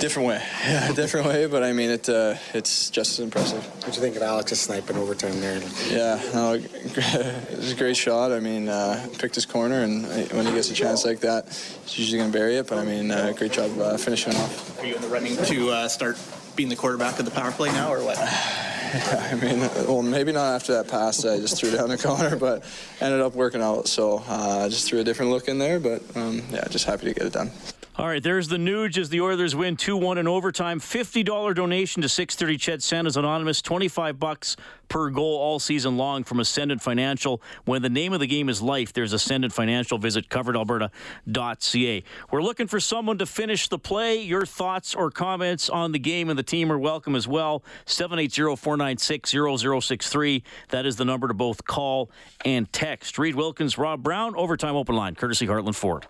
Different 0.00 0.28
way, 0.28 0.42
yeah, 0.64 0.92
different 0.94 1.26
way. 1.26 1.46
But 1.46 1.64
I 1.64 1.72
mean, 1.72 1.90
it 1.90 2.08
uh, 2.08 2.36
it's 2.54 2.88
just 2.88 3.18
as 3.18 3.20
impressive. 3.20 3.64
What 3.64 3.86
do 3.86 3.92
you 3.92 4.00
think 4.00 4.14
of 4.14 4.22
Alex's 4.22 4.60
sniping 4.60 4.96
overtime 4.96 5.40
there? 5.40 5.60
Yeah, 5.88 6.20
no, 6.32 6.52
it 6.54 7.56
was 7.56 7.72
a 7.72 7.74
great 7.74 7.96
shot. 7.96 8.30
I 8.30 8.38
mean, 8.38 8.68
uh, 8.68 9.08
picked 9.18 9.34
his 9.34 9.44
corner, 9.44 9.82
and 9.82 10.06
when 10.32 10.46
he 10.46 10.52
gets 10.52 10.70
a 10.70 10.74
chance 10.74 11.04
like 11.04 11.20
that, 11.20 11.48
he's 11.84 11.98
usually 11.98 12.18
going 12.18 12.30
to 12.30 12.38
bury 12.38 12.56
it. 12.56 12.68
But 12.68 12.78
I 12.78 12.84
mean, 12.84 13.10
uh, 13.10 13.32
great 13.36 13.50
job 13.52 13.76
uh, 13.80 13.96
finishing 13.96 14.36
off. 14.36 14.80
Are 14.80 14.86
you 14.86 14.94
in 14.94 15.02
the 15.02 15.08
running 15.08 15.36
to 15.36 15.70
uh, 15.70 15.88
start 15.88 16.16
being 16.54 16.68
the 16.68 16.76
quarterback 16.76 17.18
of 17.18 17.24
the 17.24 17.32
power 17.32 17.50
play 17.50 17.72
now, 17.72 17.92
or 17.92 18.04
what? 18.04 18.18
I 18.20 19.34
mean, 19.42 19.60
well, 19.86 20.02
maybe 20.02 20.30
not 20.30 20.54
after 20.54 20.74
that 20.74 20.88
pass 20.88 21.24
I 21.24 21.38
just 21.38 21.58
threw 21.58 21.72
down 21.72 21.88
the 21.88 21.98
corner, 22.08 22.36
but 22.36 22.64
ended 23.00 23.20
up 23.20 23.34
working 23.34 23.62
out. 23.62 23.88
So 23.88 24.22
uh, 24.28 24.68
just 24.68 24.86
threw 24.86 25.00
a 25.00 25.04
different 25.04 25.32
look 25.32 25.48
in 25.48 25.58
there, 25.58 25.80
but 25.80 26.02
um, 26.16 26.42
yeah, 26.50 26.66
just 26.68 26.84
happy 26.84 27.06
to 27.06 27.14
get 27.14 27.26
it 27.26 27.32
done. 27.32 27.50
All 27.98 28.06
right, 28.06 28.22
there's 28.22 28.46
the 28.46 28.58
Nuge 28.58 28.96
as 28.96 29.08
the 29.08 29.20
Oilers 29.20 29.56
win 29.56 29.76
2-1 29.76 30.18
in 30.18 30.28
overtime. 30.28 30.78
$50 30.78 31.52
donation 31.52 32.00
to 32.00 32.08
630 32.08 32.56
CHED 32.56 32.80
Santa's 32.80 33.16
Anonymous. 33.16 33.60
25 33.60 34.20
bucks 34.20 34.54
per 34.86 35.10
goal 35.10 35.36
all 35.36 35.58
season 35.58 35.96
long 35.96 36.22
from 36.22 36.38
Ascendant 36.38 36.80
Financial. 36.80 37.42
When 37.64 37.82
the 37.82 37.90
name 37.90 38.12
of 38.12 38.20
the 38.20 38.28
game 38.28 38.48
is 38.48 38.62
life, 38.62 38.92
there's 38.92 39.12
Ascendant 39.12 39.52
Financial. 39.52 39.98
Visit 39.98 40.28
coveredalberta.ca. 40.28 42.04
We're 42.30 42.42
looking 42.42 42.68
for 42.68 42.78
someone 42.78 43.18
to 43.18 43.26
finish 43.26 43.68
the 43.68 43.80
play. 43.80 44.22
Your 44.22 44.46
thoughts 44.46 44.94
or 44.94 45.10
comments 45.10 45.68
on 45.68 45.90
the 45.90 45.98
game 45.98 46.30
and 46.30 46.38
the 46.38 46.44
team 46.44 46.70
are 46.70 46.78
welcome 46.78 47.16
as 47.16 47.26
well. 47.26 47.64
780-496-0063. 47.86 50.42
That 50.68 50.86
is 50.86 50.94
the 50.94 51.04
number 51.04 51.26
to 51.26 51.34
both 51.34 51.64
call 51.64 52.12
and 52.44 52.72
text. 52.72 53.18
Reed 53.18 53.34
Wilkins, 53.34 53.76
Rob 53.76 54.04
Brown, 54.04 54.36
overtime 54.36 54.76
open 54.76 54.94
line, 54.94 55.16
courtesy 55.16 55.48
Heartland 55.48 55.74
Ford. 55.74 56.06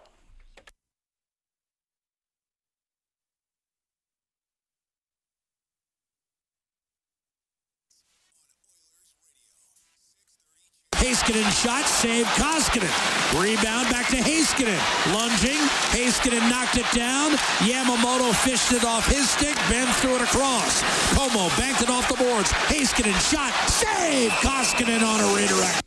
Heiskanen 11.08 11.50
shot, 11.62 11.86
save 11.86 12.26
Koskinen. 12.36 12.92
Rebound 13.40 13.88
back 13.88 14.08
to 14.08 14.16
Heiskanen. 14.16 14.76
Lunging. 15.14 15.58
Heiskanen 15.88 16.50
knocked 16.50 16.76
it 16.76 16.84
down. 16.94 17.30
Yamamoto 17.64 18.34
fished 18.34 18.72
it 18.72 18.84
off 18.84 19.06
his 19.06 19.30
stick. 19.30 19.56
Benn 19.70 19.90
threw 19.94 20.16
it 20.16 20.20
across. 20.20 20.82
Comeau 21.14 21.48
banked 21.56 21.80
it 21.80 21.88
off 21.88 22.06
the 22.10 22.16
boards. 22.22 22.50
Heiskanen 22.68 23.18
shot, 23.32 23.54
save 23.70 24.30
Koskinen 24.32 25.00
on 25.02 25.20
a 25.20 25.34
redirect. 25.34 25.82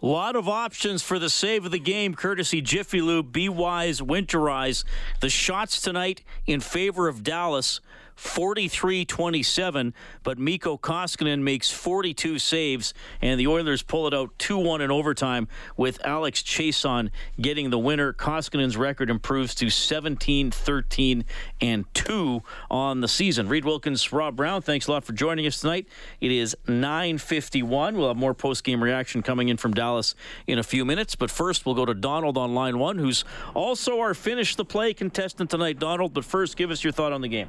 A 0.00 0.06
lot 0.06 0.36
of 0.36 0.48
options 0.48 1.02
for 1.02 1.18
the 1.18 1.28
save 1.28 1.64
of 1.64 1.72
the 1.72 1.80
game, 1.80 2.14
courtesy 2.14 2.60
Jiffy 2.60 3.00
Lube. 3.00 3.32
Be 3.32 3.48
wise, 3.48 4.00
winterize. 4.00 4.84
The 5.20 5.28
shots 5.28 5.80
tonight 5.80 6.22
in 6.46 6.60
favor 6.60 7.08
of 7.08 7.24
Dallas. 7.24 7.80
43-27, 8.16 9.92
but 10.22 10.38
Mikko 10.38 10.78
Koskinen 10.78 11.40
makes 11.40 11.70
42 11.70 12.38
saves, 12.38 12.94
and 13.20 13.38
the 13.38 13.46
Oilers 13.46 13.82
pull 13.82 14.06
it 14.06 14.14
out 14.14 14.36
2-1 14.38 14.80
in 14.80 14.90
overtime 14.90 15.48
with 15.76 16.04
Alex 16.04 16.42
Chiasson 16.42 17.10
getting 17.40 17.70
the 17.70 17.78
winner. 17.78 18.12
Koskinen's 18.12 18.76
record 18.76 19.10
improves 19.10 19.54
to 19.56 19.68
17, 19.68 20.50
13, 20.50 21.24
and 21.60 21.84
2 21.94 22.42
on 22.70 23.00
the 23.00 23.08
season. 23.08 23.48
Reed 23.48 23.64
Wilkins, 23.64 24.12
Rob 24.12 24.36
Brown, 24.36 24.62
thanks 24.62 24.86
a 24.86 24.92
lot 24.92 25.04
for 25.04 25.12
joining 25.12 25.46
us 25.46 25.60
tonight. 25.60 25.86
It 26.20 26.30
is 26.30 26.56
9.51. 26.66 27.96
We'll 27.96 28.08
have 28.08 28.16
more 28.16 28.34
post-game 28.34 28.82
reaction 28.82 29.22
coming 29.22 29.48
in 29.48 29.56
from 29.56 29.74
Dallas 29.74 30.14
in 30.46 30.58
a 30.58 30.62
few 30.62 30.84
minutes, 30.84 31.14
but 31.14 31.30
first 31.30 31.66
we'll 31.66 31.74
go 31.74 31.84
to 31.84 31.94
Donald 31.94 32.38
on 32.38 32.54
line 32.54 32.78
one, 32.78 32.98
who's 32.98 33.24
also 33.54 34.00
our 34.00 34.14
finish 34.14 34.56
the 34.56 34.64
play 34.64 34.94
contestant 34.94 35.50
tonight. 35.50 35.78
Donald, 35.78 36.14
but 36.14 36.24
first 36.24 36.56
give 36.56 36.70
us 36.70 36.82
your 36.82 36.92
thought 36.92 37.12
on 37.12 37.20
the 37.20 37.28
game. 37.28 37.48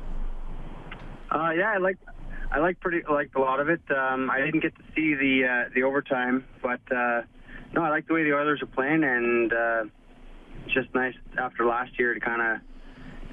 Uh, 1.29 1.51
yeah, 1.51 1.71
I 1.71 1.77
like 1.77 1.97
I 2.51 2.59
like 2.59 2.79
pretty 2.79 3.01
liked 3.09 3.35
a 3.35 3.41
lot 3.41 3.59
of 3.59 3.69
it. 3.69 3.81
Um, 3.89 4.29
I 4.29 4.39
didn't 4.39 4.61
get 4.61 4.75
to 4.75 4.83
see 4.95 5.15
the 5.15 5.45
uh, 5.45 5.69
the 5.73 5.83
overtime, 5.83 6.45
but 6.61 6.79
uh, 6.91 7.21
no, 7.73 7.83
I 7.83 7.89
like 7.89 8.07
the 8.07 8.13
way 8.13 8.23
the 8.23 8.33
Oilers 8.33 8.61
are 8.61 8.67
playing, 8.67 9.03
and 9.03 9.51
uh, 9.51 9.83
it's 10.65 10.73
just 10.73 10.93
nice 10.95 11.15
after 11.37 11.65
last 11.65 11.97
year 11.99 12.13
to 12.13 12.19
kind 12.19 12.41
of 12.41 12.61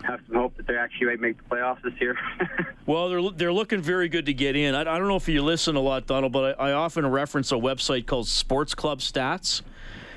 have 0.04 0.20
some 0.26 0.37
hope 0.37 0.57
that 0.57 0.66
they 0.66 0.76
actually 0.76 1.07
might 1.07 1.20
make 1.20 1.38
the 1.38 1.57
playoffs 1.57 1.83
this 1.83 1.94
year. 2.00 2.16
well, 2.87 3.09
they're 3.09 3.30
they're 3.30 3.52
looking 3.52 3.80
very 3.80 4.09
good 4.09 4.26
to 4.26 4.35
get 4.35 4.57
in. 4.57 4.74
I, 4.74 4.80
I 4.80 4.98
don't 4.98 5.09
know 5.09 5.16
if 5.16 5.28
you 5.28 5.42
listen 5.42 5.76
a 5.76 5.80
lot, 5.80 6.07
Donald, 6.07 6.33
but 6.33 6.59
I, 6.59 6.70
I 6.70 6.72
often 6.72 7.07
reference 7.07 7.52
a 7.52 7.57
website 7.57 8.07
called 8.07 8.26
Sports 8.26 8.74
Club 8.74 8.98
Stats 8.98 9.62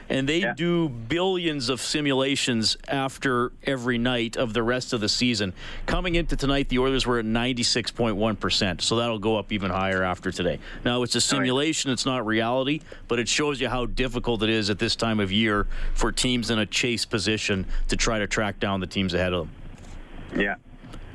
and 0.10 0.28
they 0.28 0.40
yeah. 0.40 0.54
do 0.54 0.90
billions 0.90 1.70
of 1.70 1.82
simulations 1.82 2.78
after 2.88 3.52
every 3.64 3.98
night 3.98 4.38
of 4.38 4.54
the 4.54 4.64
rest 4.64 4.94
of 4.94 5.02
the 5.02 5.10
season. 5.10 5.54
Coming 5.86 6.16
into 6.16 6.36
tonight, 6.36 6.70
the 6.70 6.80
Oilers 6.80 7.06
were 7.06 7.20
at 7.20 7.26
96.1%, 7.26 8.82
so 8.82 8.96
that'll 8.96 9.20
go 9.20 9.38
up 9.38 9.52
even 9.52 9.72
higher 9.72 10.04
after 10.04 10.32
today. 10.32 10.60
Now, 10.86 11.04
it's 11.04 11.16
a 11.16 11.18
oh, 11.18 11.20
simulation, 11.20 11.92
it's 11.92 12.06
not 12.06 12.26
reality, 12.26 12.82
but 13.08 13.20
it 13.20 13.28
shows 13.28 13.60
you 13.60 13.70
how 13.70 13.86
difficult 13.86 14.44
it 14.44 14.50
is 14.50 14.70
at 14.70 14.80
this 14.80 14.96
time 14.96 15.20
of 15.20 15.32
year 15.32 15.68
for 15.94 16.12
teams 16.12 16.50
in 16.50 16.60
a 16.60 16.66
chase 16.66 17.06
position 17.06 17.66
to 17.88 17.96
try 17.96 18.20
to 18.20 18.28
track 18.28 18.60
down 18.60 18.80
the 18.80 18.88
teams 18.88 19.14
ahead 19.14 19.34
of 19.34 19.48
them. 19.48 20.42
Yeah. 20.42 20.56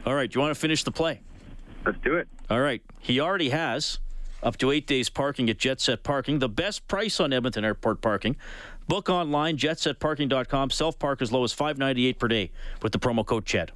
All 0.05 0.15
right, 0.15 0.31
do 0.31 0.37
you 0.37 0.41
want 0.41 0.55
to 0.55 0.61
finish 0.61 0.83
the 0.85 0.91
play? 0.91 1.21
Let's 1.85 1.99
do 2.03 2.17
it. 2.17 2.29
All 2.51 2.61
right. 2.61 2.83
He 3.01 3.21
already 3.21 3.51
has 3.51 3.99
up 4.43 4.57
to 4.59 4.71
eight 4.71 4.87
days 4.87 5.09
parking 5.09 5.49
at 5.49 5.59
Jet 5.59 5.81
Set 5.81 6.03
Parking, 6.03 6.39
the 6.39 6.49
best 6.49 6.87
price 6.89 7.21
on 7.21 7.33
Edmonton 7.33 7.65
Airport 7.65 8.01
parking. 8.01 8.37
Book 8.89 9.09
online, 9.09 9.57
jetsetparking.com. 9.57 10.71
Self 10.71 10.99
park 10.99 11.23
as 11.23 11.33
low 11.33 11.45
as 11.45 11.53
five 11.53 11.79
ninety 11.79 12.07
eight 12.07 12.19
per 12.19 12.29
day 12.29 12.51
with 12.83 12.93
the 12.93 12.99
promo 12.99 13.25
code 13.25 13.45
CHED. 13.47 13.73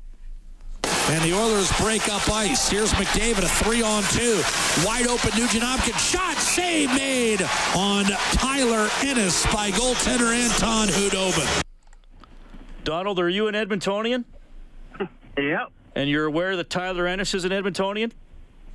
And 1.09 1.23
the 1.23 1.37
Oilers 1.37 1.71
break 1.81 2.09
up 2.09 2.29
ice. 2.29 2.69
Here's 2.69 2.93
McDavid, 2.95 3.45
a 3.45 3.49
three 3.49 3.83
on 3.83 4.03
two. 4.05 4.41
Wide 4.85 5.07
open 5.07 5.31
Nugent 5.39 5.63
Hopkins. 5.63 6.01
Shot, 6.01 6.37
save 6.37 6.93
made 6.95 7.43
on 7.77 8.05
Tyler 8.33 8.89
Ennis 9.03 9.45
by 9.53 9.71
goaltender 9.71 10.35
Anton 10.35 10.89
Khudobin. 10.89 11.63
Donald, 12.83 13.19
are 13.19 13.29
you 13.29 13.47
an 13.47 13.55
Edmontonian? 13.55 14.25
yep. 15.39 15.73
And 15.95 16.11
you're 16.11 16.27
aware 16.27 16.57
that 16.57 16.71
Tyler 16.71 17.07
Ennis 17.07 17.35
is 17.35 17.45
an 17.45 17.53
Edmontonian? 17.53 18.13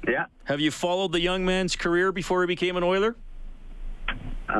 Yeah. 0.07 0.25
Have 0.45 0.59
you 0.59 0.71
followed 0.71 1.11
the 1.11 1.19
young 1.21 1.45
man's 1.45 1.75
career 1.75 2.11
before 2.11 2.41
he 2.41 2.47
became 2.47 2.77
an 2.77 2.83
Oiler? 2.83 3.15
Uh, 4.49 4.53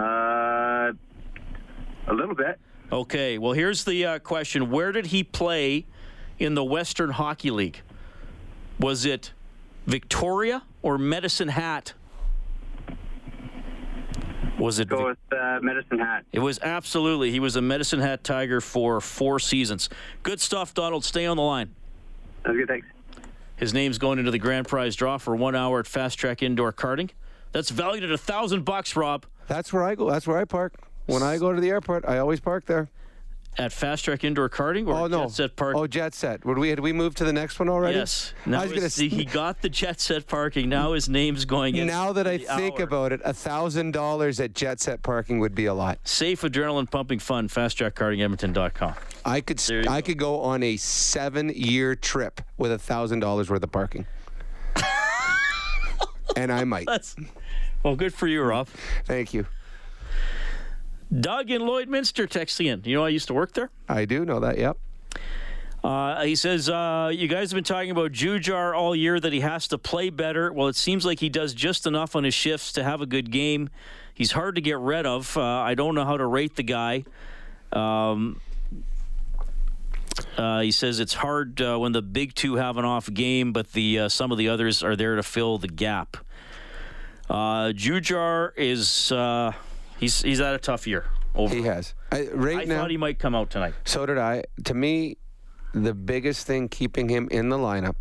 a 2.08 2.14
little 2.14 2.36
bit. 2.36 2.60
Okay. 2.92 3.38
Well, 3.38 3.54
here's 3.54 3.84
the 3.84 4.06
uh, 4.06 4.20
question: 4.20 4.70
Where 4.70 4.92
did 4.92 5.08
he 5.08 5.24
play 5.24 5.86
in 6.40 6.56
the 6.56 6.64
Western 6.64 7.12
Hockey 7.12 7.52
League? 7.52 7.82
Was 8.80 9.06
it 9.06 9.32
Victoria 9.86 10.64
or 10.82 10.98
Medicine 10.98 11.50
Hat? 11.50 11.94
Was 14.58 14.80
it? 14.80 14.90
Go 14.90 15.08
with 15.08 15.18
uh, 15.32 15.60
Medicine 15.62 16.00
Hat. 16.00 16.26
It 16.32 16.40
was 16.40 16.60
absolutely. 16.60 17.32
He 17.32 17.40
was 17.40 17.56
a 17.56 17.62
Medicine 17.62 18.00
Hat 18.00 18.24
Tiger 18.24 18.62
for 18.62 19.02
four 19.02 19.40
seasons. 19.40 19.90
Good 20.24 20.40
stuff, 20.40 20.74
Donald. 20.74 21.04
Stay 21.04 21.26
on 21.26 21.38
the 21.38 21.44
line. 21.44 21.74
That's 22.44 22.56
good. 22.56 22.68
Thanks. 22.68 22.88
His 23.56 23.74
name's 23.74 24.00
going 24.00 24.18
into 24.18 24.32
the 24.32 24.40
grand 24.40 24.68
prize 24.68 24.96
draw 24.96 25.18
for 25.18 25.36
one 25.36 25.56
hour 25.56 25.80
at 25.80 25.88
Fast 25.88 26.18
Track 26.18 26.42
Indoor 26.42 26.74
Karting. 26.74 27.12
That's 27.52 27.70
valued 27.70 28.04
at 28.04 28.12
a 28.12 28.18
thousand 28.18 28.66
bucks, 28.66 28.96
Rob. 28.96 29.26
That's 29.48 29.72
where 29.72 29.84
I 29.84 29.96
go. 29.96 30.10
That's 30.10 30.26
where 30.26 30.38
I 30.38 30.46
park. 30.46 30.74
When 31.12 31.24
I 31.24 31.38
go 31.38 31.54
to 31.54 31.60
the 31.60 31.70
airport, 31.70 32.06
I 32.08 32.20
always 32.20 32.40
park 32.40 32.66
there. 32.66 32.90
At 33.58 33.74
Fast 33.74 34.06
Track 34.06 34.24
Indoor 34.24 34.48
Karting 34.50 34.88
or 34.88 34.94
oh, 34.94 35.08
no. 35.08 35.24
Jet 35.24 35.32
Set 35.32 35.56
Park? 35.58 35.76
Oh, 35.76 35.86
Jet 35.86 36.14
Set. 36.14 36.46
Would 36.46 36.58
we 36.58 36.70
had 36.70 36.80
we 36.80 36.94
moved 36.94 37.18
to 37.18 37.26
the 37.26 37.34
next 37.34 37.60
one 37.60 37.68
already? 37.68 37.98
Yes. 37.98 38.34
Now 38.46 38.62
I 38.62 38.64
was 38.64 38.72
gonna 38.72 38.90
see, 38.90 39.10
he 39.10 39.26
got 39.40 39.62
the 39.62 39.68
Jet 39.68 40.00
Set 40.00 40.26
parking. 40.26 40.70
Now 40.70 40.94
his 40.94 41.10
name's 41.10 41.44
going 41.44 41.76
in. 41.76 41.86
Now 41.86 42.14
that 42.14 42.28
I 42.28 42.38
think 42.38 42.76
hour. 42.76 42.84
about 42.84 43.12
it, 43.12 43.20
a 43.26 43.34
thousand 43.34 43.92
dollars 43.92 44.40
at 44.40 44.54
Jet 44.54 44.80
Set 44.80 45.04
parking 45.04 45.40
would 45.40 45.54
be 45.54 45.66
a 45.66 45.74
lot. 45.74 46.00
Safe, 46.06 46.40
adrenaline 46.42 46.90
pumping 46.90 47.20
fun. 47.20 47.50
FastTrackKartingEdmonton.com. 47.50 48.94
I 49.26 49.42
could 49.42 49.62
I 49.70 50.00
go. 50.00 50.02
could 50.02 50.18
go 50.18 50.40
on 50.42 50.64
a 50.64 50.78
seven 50.78 51.50
year 51.50 51.94
trip 51.94 52.40
with 52.58 52.72
a 52.72 52.80
thousand 52.80 53.20
dollars 53.20 53.50
worth 53.50 53.64
of 53.64 53.72
parking. 53.72 54.08
and 56.38 56.54
I 56.54 56.64
might. 56.64 56.86
That's, 56.88 57.18
well, 57.84 57.98
good 57.98 58.14
for 58.14 58.28
you, 58.28 58.42
Rob. 58.44 58.70
Thank 59.04 59.34
you. 59.34 59.46
Doug 61.20 61.52
in 61.52 61.62
Lloydminster 61.62 62.28
texting 62.28 62.68
in. 62.68 62.82
You 62.86 62.96
know, 62.96 63.06
I 63.06 63.10
used 63.10 63.28
to 63.28 63.34
work 63.34 63.54
there. 63.54 63.70
I 63.90 64.06
do 64.06 64.24
know 64.26 64.40
that. 64.40 64.58
Yep. 64.58 64.78
Uh, 65.84 66.24
he 66.24 66.36
says, 66.36 66.70
uh, 66.70 67.10
You 67.14 67.28
guys 67.28 67.52
have 67.52 67.58
been 67.58 67.64
talking 67.64 67.92
about 67.92 68.12
Jujhar 68.12 68.78
all 68.78 68.96
year 68.96 69.20
that 69.20 69.34
he 69.34 69.40
has 69.42 69.68
to 69.70 69.78
play 69.78 70.10
better. 70.10 70.54
Well, 70.54 70.68
it 70.68 70.76
seems 70.76 71.06
like 71.06 71.20
he 71.20 71.30
does 71.30 71.54
just 71.54 71.86
enough 71.88 72.16
on 72.16 72.24
his 72.24 72.34
shifts 72.34 72.72
to 72.74 72.84
have 72.84 73.02
a 73.02 73.06
good 73.06 73.32
game. 73.32 73.70
He's 74.14 74.32
hard 74.32 74.56
to 74.56 74.62
get 74.62 74.78
rid 74.80 75.06
of. 75.06 75.36
Uh, 75.36 75.42
I 75.42 75.74
don't 75.74 75.96
know 75.96 76.06
how 76.06 76.18
to 76.18 76.26
rate 76.26 76.56
the 76.56 76.64
guy. 76.64 77.04
Um, 77.74 78.40
Uh, 80.38 80.60
he 80.62 80.72
says 80.72 81.00
it's 81.00 81.14
hard 81.16 81.60
uh, 81.62 81.78
when 81.78 81.94
the 81.94 82.02
big 82.02 82.36
two 82.36 82.56
have 82.56 82.78
an 82.78 82.86
off 82.86 83.12
game, 83.12 83.52
but 83.54 83.72
the 83.72 84.00
uh, 84.00 84.10
some 84.10 84.32
of 84.32 84.38
the 84.38 84.50
others 84.50 84.84
are 84.84 84.96
there 84.96 85.16
to 85.16 85.24
fill 85.24 85.58
the 85.58 85.68
gap. 85.70 86.18
Uh, 87.30 87.72
Jujhar 87.72 88.52
is 88.58 89.12
uh, 89.12 89.54
he's 90.02 90.22
he's 90.22 90.40
had 90.40 90.54
a 90.54 90.58
tough 90.58 90.86
year. 90.86 91.06
Over. 91.34 91.56
He 91.56 91.62
has. 91.62 91.94
I, 92.12 92.28
right 92.34 92.58
I 92.58 92.64
now, 92.66 92.82
thought 92.82 92.92
he 92.92 92.98
might 92.98 93.18
come 93.18 93.34
out 93.34 93.50
tonight. 93.50 93.74
So 93.86 94.06
did 94.06 94.18
I. 94.18 94.44
To 94.66 94.74
me, 94.74 95.16
the 95.74 95.94
biggest 95.94 96.46
thing 96.46 96.68
keeping 96.68 97.08
him 97.08 97.30
in 97.32 97.48
the 97.48 97.58
lineup 97.58 97.96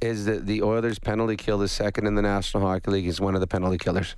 is 0.00 0.24
that 0.24 0.46
the 0.46 0.62
Oilers 0.62 0.98
penalty 0.98 1.36
kill 1.36 1.62
is 1.62 1.70
second 1.70 2.06
in 2.08 2.16
the 2.16 2.22
National 2.22 2.64
Hockey 2.64 2.90
League. 2.90 3.04
He's 3.04 3.20
one 3.20 3.36
of 3.36 3.40
the 3.40 3.46
penalty 3.46 3.78
killers. 3.78 4.16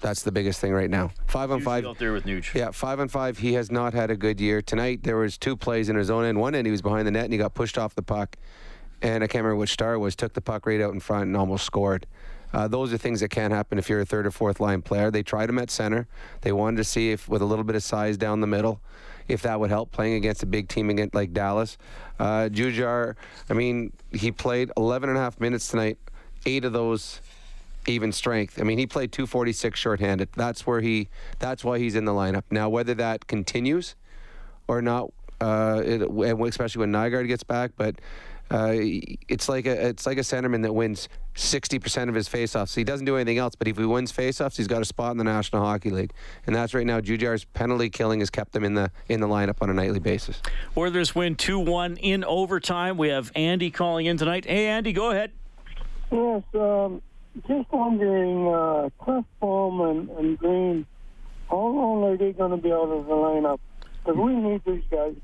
That's 0.00 0.22
the 0.22 0.32
biggest 0.32 0.58
thing 0.58 0.72
right 0.72 0.90
now. 0.90 1.10
Five 1.26 1.50
on 1.50 1.60
five. 1.60 1.86
out 1.86 1.98
there 1.98 2.12
with 2.12 2.24
Nuge. 2.24 2.54
Yeah, 2.54 2.70
five 2.70 2.98
on 2.98 3.08
five. 3.08 3.38
He 3.38 3.52
has 3.54 3.70
not 3.70 3.92
had 3.94 4.10
a 4.10 4.16
good 4.16 4.40
year 4.40 4.60
tonight. 4.60 5.02
There 5.04 5.16
was 5.16 5.38
two 5.38 5.56
plays 5.56 5.88
in 5.88 5.96
his 5.96 6.10
own 6.10 6.24
end. 6.24 6.40
One 6.40 6.54
end 6.54 6.66
he 6.66 6.70
was 6.72 6.82
behind 6.82 7.06
the 7.06 7.10
net 7.12 7.24
and 7.24 7.32
he 7.32 7.38
got 7.38 7.54
pushed 7.54 7.78
off 7.78 7.94
the 7.94 8.02
puck, 8.02 8.36
and 9.00 9.22
I 9.22 9.26
can't 9.26 9.44
remember 9.44 9.56
which 9.56 9.70
star 9.72 9.94
it 9.94 9.98
was. 9.98 10.16
Took 10.16 10.32
the 10.32 10.40
puck 10.40 10.66
right 10.66 10.80
out 10.80 10.92
in 10.92 11.00
front 11.00 11.24
and 11.24 11.36
almost 11.36 11.64
scored. 11.64 12.06
Uh, 12.52 12.68
those 12.68 12.92
are 12.92 12.98
things 12.98 13.20
that 13.20 13.28
can't 13.28 13.52
happen 13.52 13.78
if 13.78 13.88
you're 13.88 14.00
a 14.00 14.04
third 14.04 14.26
or 14.26 14.30
fourth 14.30 14.60
line 14.60 14.82
player. 14.82 15.10
They 15.10 15.22
tried 15.22 15.48
him 15.48 15.58
at 15.58 15.70
center. 15.70 16.06
They 16.42 16.52
wanted 16.52 16.76
to 16.78 16.84
see 16.84 17.10
if 17.10 17.28
with 17.28 17.42
a 17.42 17.46
little 17.46 17.64
bit 17.64 17.76
of 17.76 17.82
size 17.82 18.16
down 18.16 18.40
the 18.40 18.46
middle, 18.46 18.80
if 19.28 19.42
that 19.42 19.58
would 19.58 19.70
help 19.70 19.90
playing 19.92 20.14
against 20.14 20.42
a 20.42 20.46
big 20.46 20.68
team 20.68 20.90
against 20.90 21.14
like 21.14 21.32
Dallas. 21.32 21.78
Uh, 22.18 22.48
Jujhar, 22.52 23.16
I 23.48 23.54
mean, 23.54 23.92
he 24.12 24.30
played 24.30 24.70
11 24.76 25.08
and 25.08 25.18
a 25.18 25.20
half 25.20 25.40
minutes 25.40 25.68
tonight. 25.68 25.98
Eight 26.44 26.64
of 26.64 26.72
those 26.72 27.20
even 27.86 28.12
strength. 28.12 28.60
I 28.60 28.64
mean, 28.64 28.78
he 28.78 28.86
played 28.86 29.12
246 29.12 29.78
shorthanded. 29.78 30.28
That's 30.36 30.66
where 30.66 30.80
he. 30.80 31.08
That's 31.38 31.64
why 31.64 31.78
he's 31.78 31.94
in 31.94 32.04
the 32.04 32.12
lineup 32.12 32.44
now. 32.50 32.68
Whether 32.68 32.94
that 32.94 33.26
continues 33.26 33.96
or 34.68 34.82
not, 34.82 35.12
uh, 35.40 35.82
it, 35.84 36.02
especially 36.02 36.80
when 36.80 36.92
Nygard 36.92 37.28
gets 37.28 37.44
back, 37.44 37.72
but. 37.76 37.96
Uh, 38.50 38.74
it's 39.28 39.48
like 39.48 39.64
a 39.64 39.88
it's 39.88 40.04
like 40.04 40.18
a 40.18 40.22
centerman 40.22 40.60
that 40.60 40.74
wins 40.74 41.08
60% 41.34 42.08
of 42.08 42.14
his 42.14 42.28
faceoffs. 42.28 42.74
He 42.74 42.84
doesn't 42.84 43.06
do 43.06 43.16
anything 43.16 43.38
else, 43.38 43.54
but 43.54 43.68
if 43.68 43.78
he 43.78 43.84
wins 43.84 44.12
faceoffs, 44.12 44.56
he's 44.56 44.66
got 44.66 44.82
a 44.82 44.84
spot 44.84 45.12
in 45.12 45.18
the 45.18 45.24
National 45.24 45.64
Hockey 45.64 45.90
League, 45.90 46.12
and 46.46 46.54
that's 46.54 46.74
right 46.74 46.86
now. 46.86 47.00
Jujhar's 47.00 47.44
penalty 47.44 47.90
killing 47.90 48.20
has 48.20 48.30
kept 48.30 48.54
him 48.54 48.64
in 48.64 48.74
the 48.74 48.90
in 49.08 49.20
the 49.20 49.28
lineup 49.28 49.56
on 49.60 49.70
a 49.70 49.74
nightly 49.74 49.98
basis. 49.98 50.40
Oilers 50.76 51.14
win 51.14 51.34
two 51.34 51.58
one 51.58 51.96
in 51.96 52.24
overtime. 52.24 52.96
We 52.96 53.08
have 53.08 53.32
Andy 53.34 53.70
calling 53.70 54.06
in 54.06 54.16
tonight. 54.16 54.44
Hey, 54.44 54.66
Andy, 54.66 54.92
go 54.92 55.10
ahead. 55.10 55.32
Yes, 56.10 56.42
um, 56.54 57.00
just 57.48 57.72
wondering, 57.72 58.46
uh, 58.46 58.90
Klefbom 59.00 59.90
and, 59.90 60.10
and 60.10 60.38
Green, 60.38 60.86
how 61.48 61.56
long 61.56 62.04
are 62.04 62.16
they 62.16 62.32
going 62.32 62.50
to 62.50 62.58
be 62.58 62.70
out 62.70 62.90
of 62.90 63.06
the 63.06 63.12
lineup? 63.12 63.58
Because 64.04 64.18
we 64.18 64.34
need 64.34 64.60
these 64.66 64.82
guys. 64.90 65.14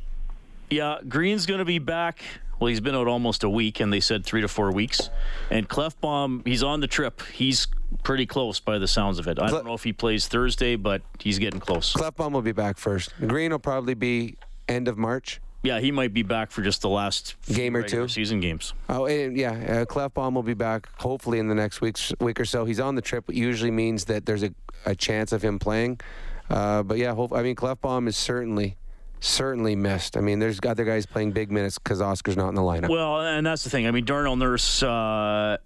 Yeah, 0.71 0.99
Green's 1.09 1.47
going 1.47 1.59
to 1.59 1.65
be 1.65 1.79
back. 1.79 2.23
Well, 2.59 2.69
he's 2.69 2.81
been 2.81 2.95
out 2.95 3.07
almost 3.07 3.45
a 3.45 3.49
week, 3.49 3.81
and 3.81 3.93
they 3.93 4.01
said 4.01 4.25
three 4.25 4.41
to 4.41 4.49
four 4.49 4.73
weeks. 4.73 5.11
And 5.51 5.69
Klefbom, 5.69 6.47
he's 6.47 6.63
on 6.63 6.81
the 6.81 6.89
trip. 6.89 7.23
He's 7.33 7.69
pretty 8.03 8.27
close 8.27 8.59
by 8.59 8.79
the 8.79 8.89
sounds 8.89 9.19
of 9.19 9.29
it. 9.29 9.41
I 9.41 9.49
don't 9.49 9.65
know 9.65 9.75
if 9.75 9.85
he 9.85 9.93
plays 9.93 10.27
Thursday, 10.27 10.75
but 10.77 11.03
he's 11.21 11.39
getting 11.39 11.61
close. 11.61 11.93
Klefbom 11.93 12.33
will 12.33 12.43
be 12.43 12.53
back 12.53 12.77
first. 12.77 13.13
Green 13.27 13.53
will 13.53 13.59
probably 13.61 13.95
be 13.95 14.37
end 14.69 14.89
of 14.89 14.99
March. 14.99 15.41
Yeah, 15.63 15.81
he 15.81 15.91
might 15.91 16.15
be 16.15 16.23
back 16.23 16.51
for 16.51 16.63
just 16.63 16.83
the 16.83 16.89
last 16.89 17.35
game 17.53 17.77
or 17.77 17.83
two 17.83 18.07
season 18.07 18.39
games. 18.39 18.75
Oh, 18.89 19.07
and 19.07 19.37
yeah, 19.37 19.51
uh, 19.51 19.85
Klefbom 19.85 20.35
will 20.35 20.45
be 20.45 20.55
back 20.55 20.89
hopefully 21.01 21.41
in 21.41 21.49
the 21.49 21.55
next 21.55 21.81
week 21.81 21.99
week 22.21 22.39
or 22.39 22.45
so. 22.45 22.65
He's 22.65 22.79
on 22.79 22.95
the 22.95 23.03
trip. 23.03 23.25
Usually 23.29 23.73
means 23.73 24.05
that 24.05 24.25
there's 24.25 24.45
a, 24.45 24.55
a 24.87 24.95
chance 24.95 25.33
of 25.33 25.43
him 25.43 25.59
playing. 25.59 26.01
Uh, 26.49 26.85
but 26.85 26.97
yeah, 26.97 27.13
hope, 27.13 27.33
I 27.33 27.43
mean 27.43 27.57
Klefbom 27.57 28.07
is 28.07 28.17
certainly 28.17 28.77
certainly 29.21 29.75
missed. 29.77 30.17
I 30.17 30.21
mean, 30.21 30.39
there's 30.39 30.59
other 30.67 30.85
guys 30.85 31.07
playing 31.07 31.33
big 31.33 31.51
minutes 31.51 31.79
because 31.79 32.01
Oscar's 32.01 32.37
not 32.37 32.49
in 32.49 32.55
the 32.55 32.63
lineup. 32.63 32.89
Well, 32.89 33.21
and 33.21 33.47
that's 33.47 33.65
the 33.65 33.71
thing. 33.71 33.87
I 33.87 33.91
mean, 33.91 34.05
Darnell 34.05 34.37
Nurse, 34.37 34.83
uh, 34.83 35.57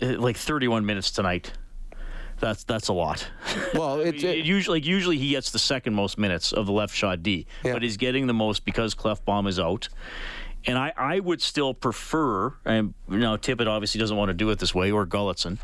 like 0.00 0.36
31 0.36 0.84
minutes 0.86 1.10
tonight. 1.10 1.52
That's 2.38 2.64
that's 2.64 2.88
a 2.88 2.92
lot. 2.92 3.26
Well, 3.72 4.00
it's 4.00 4.22
it, 4.22 4.44
usually 4.44 4.80
like 4.80 4.86
usually 4.86 5.16
he 5.16 5.30
gets 5.30 5.50
the 5.52 5.58
second 5.58 5.94
most 5.94 6.18
minutes 6.18 6.52
of 6.52 6.66
the 6.66 6.72
left 6.72 6.94
shot 6.94 7.22
D, 7.22 7.46
Yeah. 7.64 7.72
but 7.72 7.82
he's 7.82 7.96
getting 7.96 8.26
the 8.26 8.34
most 8.34 8.64
because 8.64 8.94
Klefbom 8.94 9.48
is 9.48 9.58
out. 9.58 9.88
And 10.66 10.76
I, 10.76 10.92
I 10.96 11.20
would 11.20 11.40
still 11.40 11.74
prefer, 11.74 12.52
and 12.64 12.92
you 13.08 13.18
know, 13.18 13.36
Tippett 13.36 13.68
obviously 13.68 14.00
doesn't 14.00 14.16
want 14.16 14.30
to 14.30 14.34
do 14.34 14.50
it 14.50 14.58
this 14.58 14.74
way, 14.74 14.90
or 14.90 15.06
Gulutzan. 15.06 15.58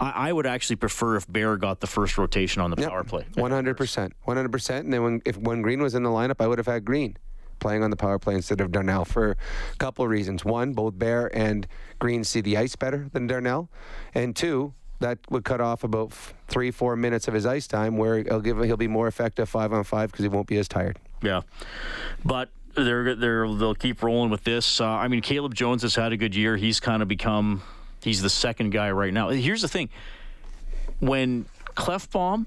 I, 0.00 0.28
I 0.28 0.32
would 0.32 0.46
actually 0.46 0.76
prefer 0.76 1.16
if 1.16 1.30
Bear 1.30 1.56
got 1.56 1.80
the 1.80 1.86
first 1.86 2.18
rotation 2.18 2.62
on 2.62 2.70
the 2.70 2.76
power 2.76 3.04
play. 3.04 3.26
One 3.34 3.50
hundred 3.50 3.76
percent, 3.76 4.14
one 4.24 4.36
hundred 4.36 4.52
percent. 4.52 4.84
And 4.84 4.92
then 4.92 5.02
when 5.02 5.22
if 5.24 5.36
when 5.36 5.62
Green 5.62 5.82
was 5.82 5.94
in 5.94 6.02
the 6.02 6.10
lineup, 6.10 6.36
I 6.40 6.46
would 6.46 6.58
have 6.58 6.66
had 6.66 6.84
Green 6.84 7.16
playing 7.58 7.84
on 7.84 7.90
the 7.90 7.96
power 7.96 8.18
play 8.18 8.34
instead 8.34 8.60
of 8.62 8.72
Darnell 8.72 9.04
for 9.04 9.32
a 9.32 9.76
couple 9.76 10.02
of 10.02 10.10
reasons. 10.10 10.44
One, 10.44 10.72
both 10.72 10.98
Bear 10.98 11.30
and 11.36 11.66
Green 11.98 12.24
see 12.24 12.40
the 12.40 12.56
ice 12.56 12.74
better 12.74 13.10
than 13.12 13.26
Darnell, 13.26 13.68
and 14.14 14.34
two, 14.34 14.72
that 15.00 15.18
would 15.28 15.44
cut 15.44 15.60
off 15.60 15.84
about 15.84 16.12
three, 16.48 16.70
four 16.70 16.96
minutes 16.96 17.28
of 17.28 17.34
his 17.34 17.44
ice 17.44 17.66
time, 17.66 17.98
where 17.98 18.22
he'll 18.22 18.40
give 18.40 18.58
he'll 18.64 18.78
be 18.78 18.88
more 18.88 19.06
effective 19.06 19.48
five 19.48 19.72
on 19.72 19.84
five 19.84 20.10
because 20.10 20.22
he 20.22 20.28
won't 20.28 20.46
be 20.46 20.56
as 20.56 20.68
tired. 20.68 20.98
Yeah, 21.22 21.42
but 22.24 22.48
they're 22.74 23.14
they're 23.14 23.46
they'll 23.46 23.74
keep 23.74 24.02
rolling 24.02 24.30
with 24.30 24.44
this. 24.44 24.80
Uh, 24.80 24.86
I 24.86 25.08
mean, 25.08 25.20
Caleb 25.20 25.54
Jones 25.54 25.82
has 25.82 25.94
had 25.94 26.12
a 26.12 26.16
good 26.16 26.34
year. 26.34 26.56
He's 26.56 26.80
kind 26.80 27.02
of 27.02 27.08
become 27.08 27.62
he's 28.02 28.22
the 28.22 28.30
second 28.30 28.70
guy 28.70 28.90
right 28.90 29.12
now. 29.12 29.28
Here's 29.30 29.62
the 29.62 29.68
thing: 29.68 29.88
when 31.00 31.46
Klefbom, 31.74 32.46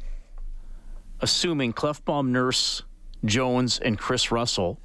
assuming 1.22 1.74
Klefbom, 1.74 2.30
Nurse, 2.30 2.84
Jones, 3.26 3.80
and 3.80 3.98
Chris 3.98 4.32
Russell 4.32 4.80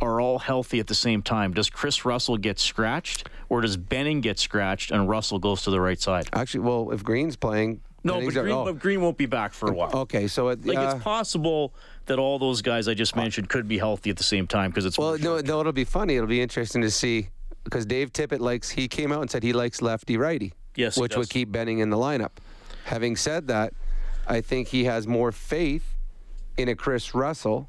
are 0.00 0.20
all 0.20 0.38
healthy 0.38 0.80
at 0.80 0.86
the 0.86 0.94
same 0.94 1.22
time, 1.22 1.52
does 1.52 1.68
Chris 1.68 2.04
Russell 2.04 2.36
get 2.36 2.58
scratched, 2.58 3.28
or 3.48 3.60
does 3.60 3.76
Benning 3.76 4.20
get 4.20 4.38
scratched 4.38 4.90
and 4.90 5.08
Russell 5.08 5.38
goes 5.38 5.62
to 5.64 5.70
the 5.70 5.80
right 5.80 6.00
side? 6.00 6.28
Actually, 6.32 6.60
well, 6.60 6.90
if 6.90 7.04
Green's 7.04 7.36
playing, 7.36 7.80
No, 8.02 8.20
but 8.20 8.32
Green, 8.32 8.52
oh. 8.52 8.64
but 8.64 8.78
Green 8.78 9.02
won't 9.02 9.18
be 9.18 9.26
back 9.26 9.52
for 9.52 9.70
a 9.70 9.74
while. 9.74 9.90
Okay, 9.92 10.26
so 10.26 10.48
it, 10.48 10.64
Like 10.64 10.78
uh, 10.78 10.92
it's 10.94 11.04
possible 11.04 11.74
that 12.06 12.18
all 12.18 12.38
those 12.38 12.62
guys 12.62 12.88
I 12.88 12.94
just 12.94 13.14
mentioned 13.14 13.50
could 13.50 13.68
be 13.68 13.76
healthy 13.76 14.08
at 14.08 14.16
the 14.16 14.24
same 14.24 14.46
time 14.46 14.70
because 14.70 14.86
it's 14.86 14.96
Well, 14.96 15.18
no, 15.18 15.38
no, 15.40 15.60
it'll 15.60 15.72
be 15.72 15.84
funny. 15.84 16.16
It'll 16.16 16.26
be 16.26 16.40
interesting 16.40 16.80
to 16.82 16.90
see 16.90 17.28
because 17.64 17.86
Dave 17.86 18.12
Tippett 18.12 18.40
likes. 18.40 18.70
He 18.70 18.88
came 18.88 19.12
out 19.12 19.20
and 19.22 19.30
said 19.30 19.42
he 19.42 19.52
likes 19.52 19.82
lefty 19.82 20.16
righty. 20.16 20.52
Yes, 20.76 20.96
which 20.96 21.16
would 21.16 21.28
keep 21.30 21.50
Benning 21.50 21.78
in 21.80 21.90
the 21.90 21.96
lineup. 21.96 22.30
Having 22.84 23.16
said 23.16 23.48
that, 23.48 23.74
I 24.26 24.40
think 24.40 24.68
he 24.68 24.84
has 24.84 25.06
more 25.06 25.32
faith 25.32 25.96
in 26.56 26.68
a 26.68 26.74
Chris 26.74 27.14
Russell 27.14 27.68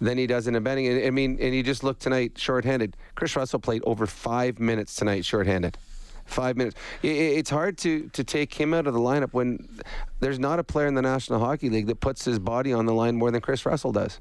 than 0.00 0.18
he 0.18 0.26
does 0.26 0.46
in 0.46 0.54
a 0.56 0.60
Benning. 0.60 1.06
I 1.06 1.10
mean, 1.10 1.38
and 1.40 1.54
you 1.54 1.62
just 1.62 1.84
look 1.84 1.98
tonight, 1.98 2.32
shorthanded. 2.36 2.96
Chris 3.14 3.36
Russell 3.36 3.60
played 3.60 3.82
over 3.84 4.06
five 4.06 4.58
minutes 4.58 4.94
tonight, 4.96 5.24
shorthanded. 5.24 5.78
Five 6.26 6.56
minutes. 6.56 6.74
It's 7.02 7.50
hard 7.50 7.76
to 7.78 8.08
to 8.14 8.24
take 8.24 8.54
him 8.54 8.72
out 8.72 8.86
of 8.86 8.94
the 8.94 9.00
lineup 9.00 9.32
when 9.32 9.68
there's 10.20 10.38
not 10.38 10.58
a 10.58 10.64
player 10.64 10.86
in 10.86 10.94
the 10.94 11.02
National 11.02 11.38
Hockey 11.38 11.68
League 11.68 11.86
that 11.86 12.00
puts 12.00 12.24
his 12.24 12.38
body 12.38 12.72
on 12.72 12.86
the 12.86 12.94
line 12.94 13.14
more 13.16 13.30
than 13.30 13.42
Chris 13.42 13.66
Russell 13.66 13.92
does. 13.92 14.20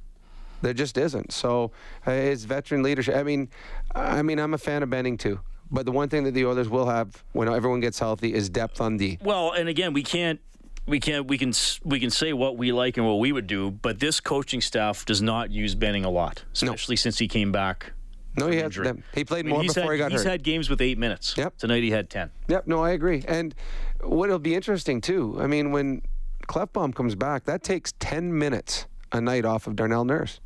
There 0.64 0.74
just 0.74 0.98
isn't. 0.98 1.32
So 1.32 1.72
uh, 2.08 2.12
his 2.12 2.46
veteran 2.46 2.84
leadership. 2.84 3.16
I 3.16 3.24
mean, 3.24 3.50
I 3.94 4.22
mean, 4.22 4.40
I'm 4.40 4.54
a 4.54 4.58
fan 4.58 4.82
of 4.82 4.90
Benning 4.90 5.18
too. 5.18 5.40
But 5.70 5.86
the 5.86 5.92
one 5.92 6.08
thing 6.10 6.24
that 6.24 6.32
the 6.34 6.46
Oilers 6.46 6.70
will 6.70 6.88
have 6.88 7.24
when 7.34 7.48
everyone 7.50 7.80
gets 7.80 8.00
healthy 8.00 8.34
is 8.34 8.50
depth 8.50 8.80
on 8.80 8.98
D. 8.98 9.18
Well, 9.22 9.52
and 9.52 9.68
again, 9.68 9.94
we 9.94 10.04
can't. 10.04 10.40
We 10.86 11.00
can't. 11.00 11.28
We 11.28 11.38
can. 11.38 11.54
We 11.84 12.00
can 12.00 12.10
say 12.10 12.34
what 12.34 12.58
we 12.58 12.72
like 12.72 12.98
and 12.98 13.06
what 13.06 13.20
we 13.20 13.32
would 13.32 13.48
do, 13.48 13.72
but 13.72 14.00
this 14.00 14.20
coaching 14.20 14.62
staff 14.62 15.06
does 15.06 15.22
not 15.22 15.52
use 15.52 15.76
Benning 15.76 16.06
a 16.06 16.10
lot, 16.10 16.44
especially 16.54 16.96
since 16.96 17.18
he 17.18 17.28
came 17.28 17.52
back. 17.52 17.92
No, 18.36 18.48
he 18.48 18.58
had 18.58 18.72
them. 18.72 19.04
He 19.14 19.24
played 19.24 19.46
I 19.46 19.50
mean, 19.50 19.54
more 19.54 19.64
before 19.64 19.84
had, 19.84 19.92
he 19.92 19.98
got 19.98 20.12
he's 20.12 20.22
hurt. 20.22 20.26
He's 20.26 20.32
had 20.32 20.44
games 20.44 20.70
with 20.70 20.82
eight 20.82 20.98
minutes. 20.98 21.36
Yep. 21.38 21.58
Tonight 21.58 21.84
he 21.84 21.92
had 21.92 22.10
ten. 22.10 22.32
Yep, 22.48 22.68
no, 22.68 22.84
I 22.84 22.92
agree. 22.92 23.24
And 23.28 23.54
what'll 24.02 24.40
be 24.40 24.56
interesting 24.56 25.02
too, 25.02 25.38
I 25.40 25.48
mean, 25.48 25.72
when 25.72 26.02
Klefbom 26.48 26.96
comes 26.96 27.16
back, 27.16 27.46
that 27.46 27.64
takes 27.64 27.94
10 28.00 28.38
minutes 28.38 28.88
a 29.12 29.22
night 29.22 29.46
off 29.46 29.68
of 29.68 29.76
Darnell 29.76 30.06
Nurse. 30.06 30.40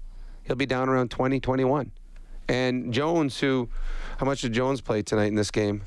He'll 0.47 0.55
be 0.55 0.65
down 0.65 0.89
around 0.89 1.11
20, 1.11 1.39
21. 1.39 1.91
And 2.49 2.93
Jones, 2.93 3.39
who, 3.39 3.69
how 4.17 4.25
much 4.25 4.41
did 4.41 4.53
Jones 4.53 4.81
play 4.81 5.01
tonight 5.01 5.27
in 5.27 5.35
this 5.35 5.51
game? 5.51 5.81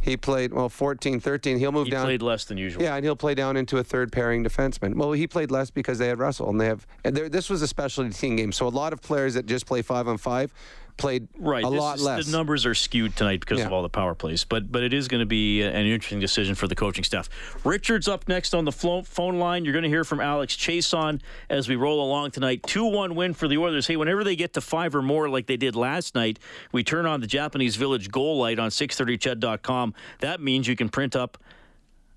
He 0.00 0.16
played, 0.16 0.54
well, 0.54 0.68
14, 0.68 1.18
13. 1.18 1.58
He'll 1.58 1.72
move 1.72 1.86
He 1.86 1.90
down. 1.90 2.02
He 2.02 2.06
played 2.06 2.22
less 2.22 2.44
than 2.44 2.56
usual. 2.56 2.82
Yeah, 2.82 2.94
and 2.94 3.04
he'll 3.04 3.16
play 3.16 3.34
down 3.34 3.56
into 3.56 3.78
a 3.78 3.84
third 3.84 4.12
pairing 4.12 4.44
defenseman. 4.44 4.94
Well, 4.94 5.12
he 5.12 5.26
played 5.26 5.50
less 5.50 5.70
because 5.70 5.98
they 5.98 6.06
had 6.06 6.18
Russell, 6.20 6.48
and 6.48 6.60
they 6.60 6.66
have. 6.66 6.86
And 7.04 7.16
this 7.16 7.50
was 7.50 7.62
a 7.62 7.68
specialty 7.68 8.10
team 8.10 8.36
game, 8.36 8.52
so 8.52 8.66
a 8.66 8.70
lot 8.70 8.92
of 8.92 9.02
players 9.02 9.34
that 9.34 9.46
just 9.46 9.66
play 9.66 9.82
five 9.82 10.06
on 10.06 10.16
five 10.16 10.52
played 10.98 11.28
Right. 11.38 11.64
a 11.64 11.70
this 11.70 11.78
lot 11.80 11.96
is- 11.96 12.02
less. 12.02 12.26
The 12.26 12.32
numbers 12.36 12.66
are 12.66 12.74
skewed 12.74 13.16
tonight 13.16 13.40
because 13.40 13.60
of 13.62 13.72
all 13.72 13.82
the 13.82 13.88
power 13.88 14.14
plays, 14.14 14.44
but 14.44 14.70
but 14.70 14.82
it 14.82 14.92
is 14.92 15.08
going 15.08 15.20
to 15.20 15.26
be 15.26 15.62
an 15.62 15.86
interesting 15.86 16.20
decision 16.20 16.54
for 16.54 16.68
the 16.68 16.74
coaching 16.74 17.04
staff. 17.04 17.28
Richard's 17.64 18.08
up 18.08 18.28
next 18.28 18.54
on 18.54 18.64
the 18.66 18.72
flo- 18.72 19.02
phone 19.02 19.38
line. 19.38 19.64
You're 19.64 19.72
going 19.72 19.84
to 19.84 19.88
hear 19.88 20.04
from 20.04 20.20
Alex 20.20 20.54
Chiasson 20.56 21.20
as 21.48 21.68
we 21.68 21.76
roll 21.76 22.04
along 22.04 22.32
tonight. 22.32 22.62
Two 22.66 22.84
one 22.84 23.14
win 23.14 23.32
for 23.32 23.48
the 23.48 23.56
Oilers. 23.56 23.86
Hey, 23.86 23.96
whenever 23.96 24.24
they 24.24 24.36
get 24.36 24.52
to 24.54 24.60
five 24.60 24.94
or 24.94 25.02
more, 25.02 25.28
like 25.28 25.46
they 25.46 25.56
did 25.56 25.74
last 25.76 26.14
night, 26.14 26.38
we 26.72 26.82
turn 26.84 27.06
on 27.06 27.20
the 27.20 27.26
Japanese 27.26 27.76
Village 27.76 28.10
goal 28.10 28.38
light 28.38 28.58
on 28.58 28.70
630ched.com. 28.70 29.94
That 30.20 30.40
means 30.40 30.66
you 30.66 30.76
can 30.76 30.88
print 30.88 31.14
up 31.16 31.38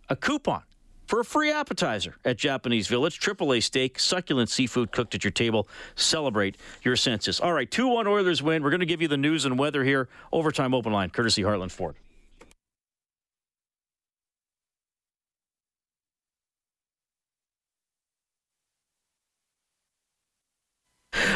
a 0.10 0.16
coupon 0.16 0.64
for 1.12 1.20
a 1.20 1.26
free 1.26 1.52
appetizer 1.52 2.16
at 2.24 2.38
Japanese 2.38 2.88
Village. 2.88 3.20
AAA 3.20 3.62
steak, 3.62 4.00
succulent 4.00 4.50
seafood 4.50 4.94
cooked 4.94 5.14
at 5.14 5.26
your 5.26 5.32
table. 5.32 5.68
Celebrate 5.96 6.56
your 6.84 6.96
senses. 6.96 7.42
All 7.42 7.52
right, 7.52 7.70
2 7.70 7.86
1 7.86 8.08
Oilers 8.08 8.42
win. 8.42 8.64
We're 8.64 8.70
going 8.70 8.80
to 8.80 8.86
give 8.86 9.02
you 9.02 9.10
the 9.10 9.18
news 9.18 9.44
and 9.44 9.60
weather 9.60 9.84
here. 9.84 10.08
Overtime 10.32 10.74
open 10.74 10.94
line, 10.94 11.10
courtesy 11.10 11.42
Heartland 11.42 11.72
Ford. 11.72 11.98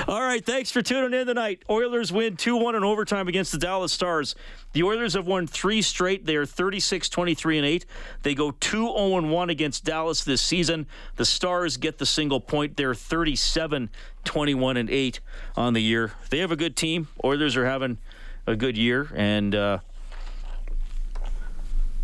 All 0.07 0.23
right, 0.35 0.45
thanks 0.45 0.69
for 0.69 0.81
tuning 0.81 1.17
in 1.17 1.27
tonight. 1.27 1.63
Oilers 1.69 2.11
win 2.11 2.35
2 2.35 2.57
1 2.57 2.75
in 2.75 2.83
overtime 2.83 3.29
against 3.29 3.53
the 3.53 3.57
Dallas 3.57 3.93
Stars. 3.93 4.35
The 4.73 4.83
Oilers 4.83 5.13
have 5.13 5.25
won 5.25 5.47
three 5.47 5.81
straight. 5.81 6.25
They 6.25 6.35
are 6.35 6.45
36 6.45 7.07
23 7.07 7.57
and 7.59 7.65
8. 7.65 7.85
They 8.23 8.35
go 8.35 8.51
2 8.51 8.77
0 8.97 9.21
1 9.21 9.49
against 9.49 9.85
Dallas 9.85 10.25
this 10.25 10.41
season. 10.41 10.87
The 11.15 11.23
Stars 11.23 11.77
get 11.77 11.99
the 11.99 12.05
single 12.05 12.41
point. 12.41 12.75
They're 12.75 12.93
37 12.93 13.89
21 14.25 14.77
and 14.77 14.89
8 14.89 15.19
on 15.55 15.73
the 15.73 15.81
year. 15.81 16.11
They 16.29 16.39
have 16.39 16.51
a 16.51 16.57
good 16.57 16.75
team. 16.75 17.07
Oilers 17.23 17.55
are 17.55 17.65
having 17.65 17.97
a 18.45 18.57
good 18.57 18.77
year. 18.77 19.09
And 19.15 19.55
uh, 19.55 19.79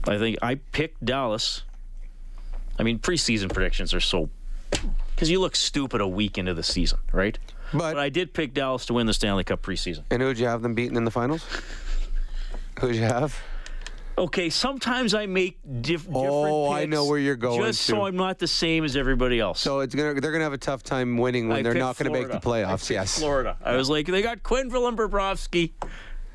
I 0.08 0.18
think 0.18 0.38
I 0.42 0.56
picked 0.56 1.04
Dallas. 1.04 1.64
I 2.80 2.84
mean, 2.84 2.98
preseason 2.98 3.52
predictions 3.52 3.94
are 3.94 4.00
so. 4.00 4.30
Because 5.14 5.30
you 5.30 5.42
look 5.42 5.58
stupid 5.58 6.00
a 6.00 6.08
week 6.08 6.38
into 6.38 6.54
the 6.54 6.64
season, 6.64 7.00
right? 7.12 7.38
But, 7.74 7.94
But 7.94 7.98
I 8.00 8.10
did 8.10 8.34
pick 8.34 8.54
Dallas 8.54 8.86
to 8.88 8.94
win 8.94 9.08
the 9.08 9.14
Stanley 9.14 9.44
Cup 9.44 9.62
preseason. 9.62 10.04
and 10.12 10.22
who'd 10.22 10.38
you 10.40 10.48
have 10.48 10.62
them 10.62 10.74
beaten 10.74 10.98
in 10.98 11.06
the 11.06 11.12
finals? 11.12 11.46
Who'd 12.80 12.96
you 12.96 13.02
have? 13.04 13.38
Okay, 14.18 14.50
sometimes 14.50 15.14
I 15.14 15.26
make 15.26 15.58
diff- 15.82 16.02
different 16.04 16.18
Oh, 16.18 16.70
I 16.72 16.86
know 16.86 17.06
where 17.06 17.18
you're 17.18 17.36
going 17.38 17.62
Just 17.62 17.86
to. 17.88 17.92
so 17.94 18.06
I'm 18.06 18.18
not 18.18 18.40
the 18.40 18.48
same 18.48 18.84
as 18.84 18.96
everybody 18.98 19.40
else. 19.40 19.60
So 19.62 19.80
it's 19.80 19.96
gonna 19.96 20.20
they're 20.20 20.32
gonna 20.34 20.44
have 20.44 20.54
a 20.54 20.58
tough 20.58 20.84
time 20.84 21.18
winning 21.18 21.48
when 21.48 21.60
I 21.60 21.62
they're 21.64 21.74
not 21.74 21.98
gonna 21.98 22.12
make 22.12 22.28
the 22.28 22.40
playoffs. 22.40 22.90
Yes. 22.90 23.18
Florida. 23.18 23.58
I 23.64 23.76
was 23.78 23.90
like, 23.90 24.06
they 24.08 24.22
got 24.22 24.44
Quenneville 24.44 24.88
and 24.90 24.98
Bobrovsky. 24.98 25.72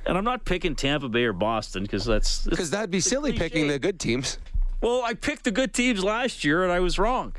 And 0.06 0.16
I'm 0.16 0.24
not 0.24 0.44
picking 0.44 0.74
Tampa 0.74 1.08
Bay 1.08 1.24
or 1.24 1.32
Boston 1.32 1.82
because 1.82 2.04
that's. 2.04 2.44
Because 2.44 2.70
that'd 2.70 2.90
be 2.90 3.00
silly 3.00 3.32
cliche. 3.32 3.44
picking 3.44 3.68
the 3.68 3.78
good 3.78 4.00
teams. 4.00 4.38
Well, 4.80 5.02
I 5.04 5.14
picked 5.14 5.44
the 5.44 5.50
good 5.50 5.74
teams 5.74 6.02
last 6.02 6.44
year 6.44 6.62
and 6.64 6.72
I 6.72 6.80
was 6.80 6.98
wrong. 6.98 7.34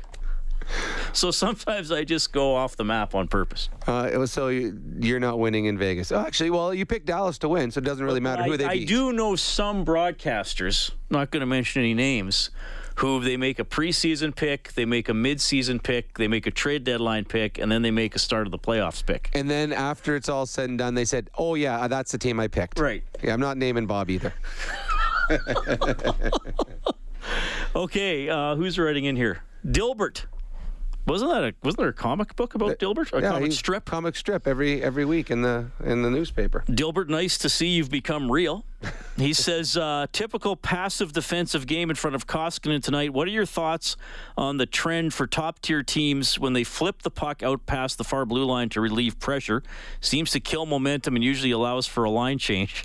So 1.12 1.30
sometimes 1.30 1.90
I 1.90 2.04
just 2.04 2.32
go 2.32 2.54
off 2.54 2.76
the 2.76 2.84
map 2.84 3.14
on 3.14 3.28
purpose. 3.28 3.68
Uh, 3.86 4.08
it 4.12 4.18
was 4.18 4.30
so 4.30 4.48
you, 4.48 4.80
you're 5.00 5.20
not 5.20 5.38
winning 5.38 5.64
in 5.64 5.78
Vegas. 5.78 6.12
Oh, 6.12 6.20
actually, 6.20 6.50
well, 6.50 6.72
you 6.74 6.84
picked 6.86 7.06
Dallas 7.06 7.38
to 7.38 7.48
win, 7.48 7.70
so 7.70 7.78
it 7.78 7.84
doesn't 7.84 8.04
really 8.04 8.20
matter 8.20 8.42
I, 8.42 8.46
who 8.46 8.56
they 8.56 8.64
I 8.66 8.74
beat. 8.74 8.88
do 8.88 9.12
know 9.12 9.34
some 9.36 9.84
broadcasters, 9.84 10.92
not 11.10 11.30
going 11.30 11.40
to 11.40 11.46
mention 11.46 11.80
any 11.82 11.94
names, 11.94 12.50
who 12.96 13.20
they 13.20 13.36
make 13.36 13.58
a 13.58 13.64
preseason 13.64 14.34
pick, 14.34 14.72
they 14.74 14.84
make 14.84 15.08
a 15.08 15.12
midseason 15.12 15.82
pick, 15.82 16.18
they 16.18 16.28
make 16.28 16.46
a 16.46 16.50
trade 16.50 16.84
deadline 16.84 17.24
pick, 17.24 17.58
and 17.58 17.70
then 17.70 17.82
they 17.82 17.90
make 17.90 18.14
a 18.14 18.18
start 18.18 18.46
of 18.46 18.50
the 18.50 18.58
playoffs 18.58 19.04
pick. 19.04 19.30
And 19.34 19.48
then 19.48 19.72
after 19.72 20.16
it's 20.16 20.28
all 20.28 20.46
said 20.46 20.68
and 20.68 20.78
done, 20.78 20.94
they 20.94 21.04
said, 21.04 21.30
"Oh 21.38 21.54
yeah, 21.54 21.88
that's 21.88 22.12
the 22.12 22.18
team 22.18 22.38
I 22.40 22.48
picked." 22.48 22.78
Right. 22.78 23.02
Yeah, 23.22 23.32
I'm 23.32 23.40
not 23.40 23.56
naming 23.56 23.86
Bob 23.86 24.10
either. 24.10 24.34
Okay, 27.76 28.28
uh, 28.28 28.56
who's 28.56 28.78
writing 28.78 29.04
in 29.04 29.16
here? 29.16 29.42
Dilbert. 29.66 30.24
Wasn't 31.08 31.30
that 31.30 31.42
a 31.42 31.54
wasn't 31.62 31.78
there 31.78 31.88
a 31.88 31.92
comic 31.94 32.36
book 32.36 32.54
about 32.54 32.78
Dilbert? 32.78 33.16
A 33.16 33.22
yeah, 33.22 33.30
comic 33.30 33.52
strip? 33.52 33.86
Comic 33.86 34.14
strip 34.14 34.46
every 34.46 34.82
every 34.82 35.04
week 35.04 35.30
in 35.30 35.40
the 35.42 35.66
in 35.82 36.02
the 36.02 36.10
newspaper. 36.10 36.64
Dilbert, 36.68 37.08
nice 37.08 37.38
to 37.38 37.48
see 37.48 37.68
you've 37.68 37.90
become 37.90 38.30
real. 38.30 38.64
He 39.16 39.32
says, 39.32 39.76
uh, 39.76 40.06
typical 40.12 40.54
passive 40.54 41.12
defensive 41.12 41.66
game 41.66 41.90
in 41.90 41.96
front 41.96 42.14
of 42.14 42.28
Koskinen 42.28 42.80
tonight. 42.80 43.12
What 43.12 43.26
are 43.26 43.32
your 43.32 43.46
thoughts 43.46 43.96
on 44.36 44.58
the 44.58 44.64
trend 44.66 45.12
for 45.12 45.26
top 45.26 45.60
tier 45.60 45.82
teams 45.82 46.38
when 46.38 46.52
they 46.52 46.62
flip 46.62 47.02
the 47.02 47.10
puck 47.10 47.42
out 47.42 47.66
past 47.66 47.98
the 47.98 48.04
far 48.04 48.24
blue 48.24 48.44
line 48.44 48.68
to 48.68 48.80
relieve 48.80 49.18
pressure? 49.18 49.64
Seems 50.00 50.30
to 50.30 50.38
kill 50.38 50.66
momentum 50.66 51.16
and 51.16 51.24
usually 51.24 51.50
allows 51.50 51.84
for 51.88 52.04
a 52.04 52.10
line 52.10 52.38
change. 52.38 52.84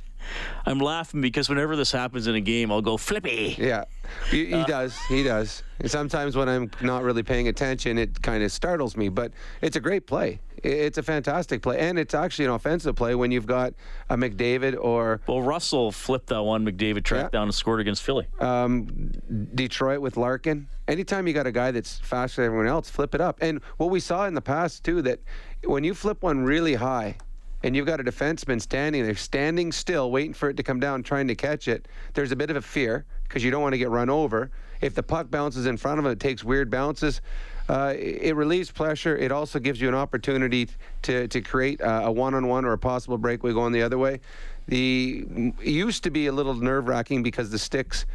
I'm 0.66 0.80
laughing 0.80 1.22
because 1.22 1.50
whenever 1.50 1.76
this 1.76 1.92
happens 1.92 2.26
in 2.26 2.34
a 2.34 2.42
game, 2.42 2.72
I'll 2.72 2.82
go 2.82 2.98
flippy. 2.98 3.56
Yeah, 3.60 3.84
he, 4.32 4.48
he 4.48 4.54
Uh, 4.56 4.66
does. 4.66 4.98
He 5.10 5.22
does. 5.22 5.62
And 5.84 5.92
sometimes 5.92 6.38
when 6.38 6.48
I'm 6.48 6.72
not 6.82 7.04
really 7.04 7.24
paying 7.24 7.50
attention, 7.50 7.98
it 7.98 8.22
kind 8.22 8.42
of 8.42 8.54
startles 8.54 8.96
me. 8.96 9.10
But 9.10 9.34
it's 9.62 9.76
a 9.76 9.82
great 9.82 10.08
play. 10.08 10.40
It's 10.64 10.98
a 10.98 11.04
fantastic 11.04 11.62
play, 11.62 11.78
and 11.78 12.00
it's 12.00 12.14
actually 12.14 12.46
an 12.46 12.52
offensive 12.52 12.96
play 12.96 13.16
when 13.16 13.32
you've 13.32 13.46
got 13.46 13.74
a 14.10 14.16
McDavid 14.16 14.78
or 14.80 15.20
Well, 15.28 15.42
Russell 15.42 15.92
flipped 15.92 16.28
that 16.28 16.42
one. 16.42 16.66
McDavid 16.66 17.04
tracked 17.04 17.34
Yeah. 17.34 17.40
down 17.40 17.48
and 17.50 17.54
scored 17.54 17.82
against 17.82 18.02
Philly. 18.02 18.28
um, 18.40 19.12
Detroit 19.56 20.00
with 20.00 20.16
Larkin. 20.16 20.68
Anytime 20.88 21.28
you 21.28 21.34
got 21.34 21.48
a 21.48 21.52
guy 21.52 21.72
that's 21.72 22.00
faster 22.00 22.42
than 22.42 22.46
everyone 22.46 22.68
else, 22.68 22.90
flip 22.90 23.14
it 23.14 23.20
up. 23.20 23.40
And 23.42 23.60
what 23.76 23.90
we 23.90 24.00
saw 24.00 24.26
in 24.26 24.36
the 24.36 24.42
past 24.42 24.86
too, 24.86 25.02
that 25.02 25.20
when 25.66 25.84
you 25.84 25.94
flip 25.94 26.24
one 26.24 26.46
really 26.46 26.76
high, 26.76 27.18
and 27.62 27.76
you've 27.76 27.86
got 27.86 28.00
a 28.00 28.04
defenseman 28.04 28.62
standing 28.62 29.04
there, 29.04 29.16
standing 29.16 29.74
still, 29.74 30.12
waiting 30.12 30.34
for 30.34 30.50
it 30.50 30.56
to 30.58 30.64
come 30.64 30.80
down, 30.80 31.04
trying 31.04 31.28
to 31.28 31.36
catch 31.36 31.68
it. 31.68 31.90
There's 32.14 32.32
a 32.32 32.36
bit 32.38 32.50
of 32.50 32.56
a 32.56 32.62
fear 32.62 33.04
because 33.24 33.44
you 33.44 33.52
don't 33.52 33.62
want 33.62 33.74
to 33.74 33.78
get 33.78 33.90
run 33.90 34.10
over. 34.10 34.50
If 34.84 34.96
the 34.96 35.04
puck 35.04 35.32
bounces 35.32 35.66
in 35.66 35.78
front 35.78 36.00
of 36.00 36.06
him, 36.06 36.12
it 36.12 36.20
takes 36.20 36.44
weird 36.44 36.70
bounces. 36.70 37.22
Uh, 37.70 37.94
it 37.98 38.36
relieves 38.36 38.70
pressure. 38.70 39.16
It 39.16 39.32
also 39.32 39.58
gives 39.58 39.80
you 39.80 39.88
an 39.88 39.96
opportunity 39.96 40.68
to 41.04 41.28
to 41.30 41.42
create 41.42 41.80
a, 41.80 42.08
a 42.08 42.12
one-on-one 42.12 42.66
or 42.66 42.74
a 42.74 42.78
possible 42.78 43.18
breakaway 43.18 43.54
going 43.54 43.72
the 43.72 43.82
other 43.82 43.98
way. 43.98 44.20
The 44.68 45.26
used 45.62 46.04
to 46.04 46.10
be 46.10 46.28
a 46.28 46.32
little 46.34 46.54
nerve-wracking 46.54 47.24
because 47.24 47.50
the 47.50 47.60
sticks 47.60 48.06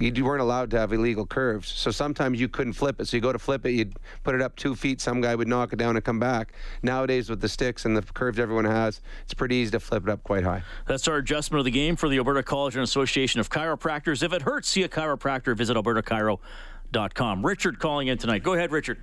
you 0.00 0.24
weren't 0.24 0.40
allowed 0.40 0.70
to 0.70 0.78
have 0.78 0.92
illegal 0.92 1.26
curves. 1.26 1.68
So 1.68 1.90
sometimes 1.90 2.40
you 2.40 2.48
couldn't 2.48 2.74
flip 2.74 3.00
it. 3.00 3.08
So 3.08 3.16
you 3.16 3.20
go 3.20 3.32
to 3.32 3.38
flip 3.38 3.66
it, 3.66 3.72
you'd 3.72 3.96
put 4.22 4.34
it 4.34 4.42
up 4.42 4.56
two 4.56 4.74
feet. 4.74 5.00
Some 5.00 5.20
guy 5.20 5.34
would 5.34 5.48
knock 5.48 5.72
it 5.72 5.76
down 5.76 5.96
and 5.96 6.04
come 6.04 6.18
back. 6.18 6.52
Nowadays, 6.82 7.28
with 7.28 7.40
the 7.40 7.48
sticks 7.48 7.84
and 7.84 7.96
the 7.96 8.02
curves 8.02 8.38
everyone 8.38 8.64
has, 8.64 9.00
it's 9.24 9.34
pretty 9.34 9.56
easy 9.56 9.72
to 9.72 9.80
flip 9.80 10.04
it 10.04 10.10
up 10.10 10.22
quite 10.22 10.44
high. 10.44 10.62
That's 10.86 11.08
our 11.08 11.16
adjustment 11.16 11.60
of 11.60 11.64
the 11.64 11.70
game 11.70 11.96
for 11.96 12.08
the 12.08 12.18
Alberta 12.18 12.42
College 12.42 12.76
and 12.76 12.84
Association 12.84 13.40
of 13.40 13.50
Chiropractors. 13.50 14.22
If 14.22 14.32
it 14.32 14.42
hurts, 14.42 14.68
see 14.68 14.82
a 14.82 14.88
chiropractor. 14.88 15.56
Visit 15.56 15.76
albertachiro.com. 15.76 17.46
Richard 17.46 17.78
calling 17.78 18.08
in 18.08 18.18
tonight. 18.18 18.42
Go 18.42 18.54
ahead, 18.54 18.70
Richard. 18.70 18.98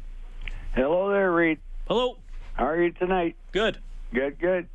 Hello 0.73 1.09
there, 1.09 1.31
Reed. 1.31 1.59
Hello. 1.87 2.17
How 2.53 2.67
are 2.67 2.81
you 2.81 2.91
tonight? 2.91 3.35
Good. 3.51 3.79
Good, 4.13 4.39
good. 4.39 4.67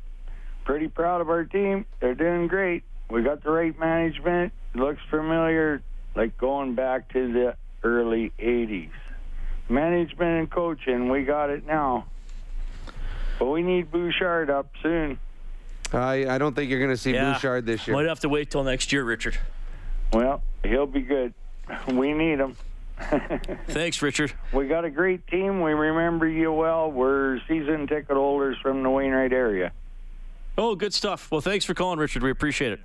Pretty 0.65 0.87
proud 0.87 1.21
of 1.21 1.29
our 1.29 1.43
team. 1.43 1.85
They're 1.99 2.15
doing 2.15 2.47
great. 2.47 2.83
We 3.09 3.23
got 3.23 3.43
the 3.43 3.51
right 3.51 3.77
management. 3.77 4.53
It 4.73 4.77
looks 4.77 5.01
familiar, 5.09 5.81
like 6.15 6.37
going 6.37 6.75
back 6.75 7.11
to 7.13 7.31
the 7.31 7.55
early 7.83 8.31
80s. 8.39 8.89
Management 9.69 10.39
and 10.39 10.49
coaching, 10.49 11.09
we 11.09 11.23
got 11.23 11.49
it 11.49 11.65
now. 11.65 12.05
But 13.39 13.45
we 13.45 13.63
need 13.63 13.91
Bouchard 13.91 14.49
up 14.49 14.69
soon. 14.83 15.17
I, 15.93 16.25
I 16.27 16.37
don't 16.37 16.55
think 16.55 16.69
you're 16.69 16.79
going 16.79 16.91
to 16.91 16.97
see 16.97 17.13
Yeah. 17.13 17.33
Bouchard 17.33 17.65
this 17.65 17.87
year. 17.87 17.95
Might 17.95 18.05
have 18.07 18.19
to 18.21 18.29
wait 18.29 18.51
till 18.51 18.63
next 18.63 18.91
year, 18.93 19.03
Richard. 19.03 19.37
Well, 20.13 20.43
he'll 20.63 20.85
be 20.87 21.01
good. 21.01 21.33
We 21.87 22.13
need 22.13 22.39
him. 22.39 22.55
Thanks, 23.67 24.01
Richard. 24.01 24.33
We 24.53 24.67
got 24.67 24.85
a 24.85 24.89
great 24.89 25.25
team. 25.27 25.61
We 25.61 25.71
remember 25.71 26.27
you 26.27 26.51
well. 26.51 26.91
We're 26.91 27.39
season 27.47 27.87
ticket 27.87 28.15
holders 28.15 28.57
from 28.61 28.83
the 28.83 28.89
Wainwright 28.89 29.33
area. 29.33 29.71
Oh, 30.57 30.75
good 30.75 30.93
stuff. 30.93 31.31
Well, 31.31 31.41
thanks 31.41 31.65
for 31.65 31.73
calling, 31.73 31.97
Richard. 31.97 32.23
We 32.23 32.29
appreciate 32.29 32.73
it. 32.73 32.81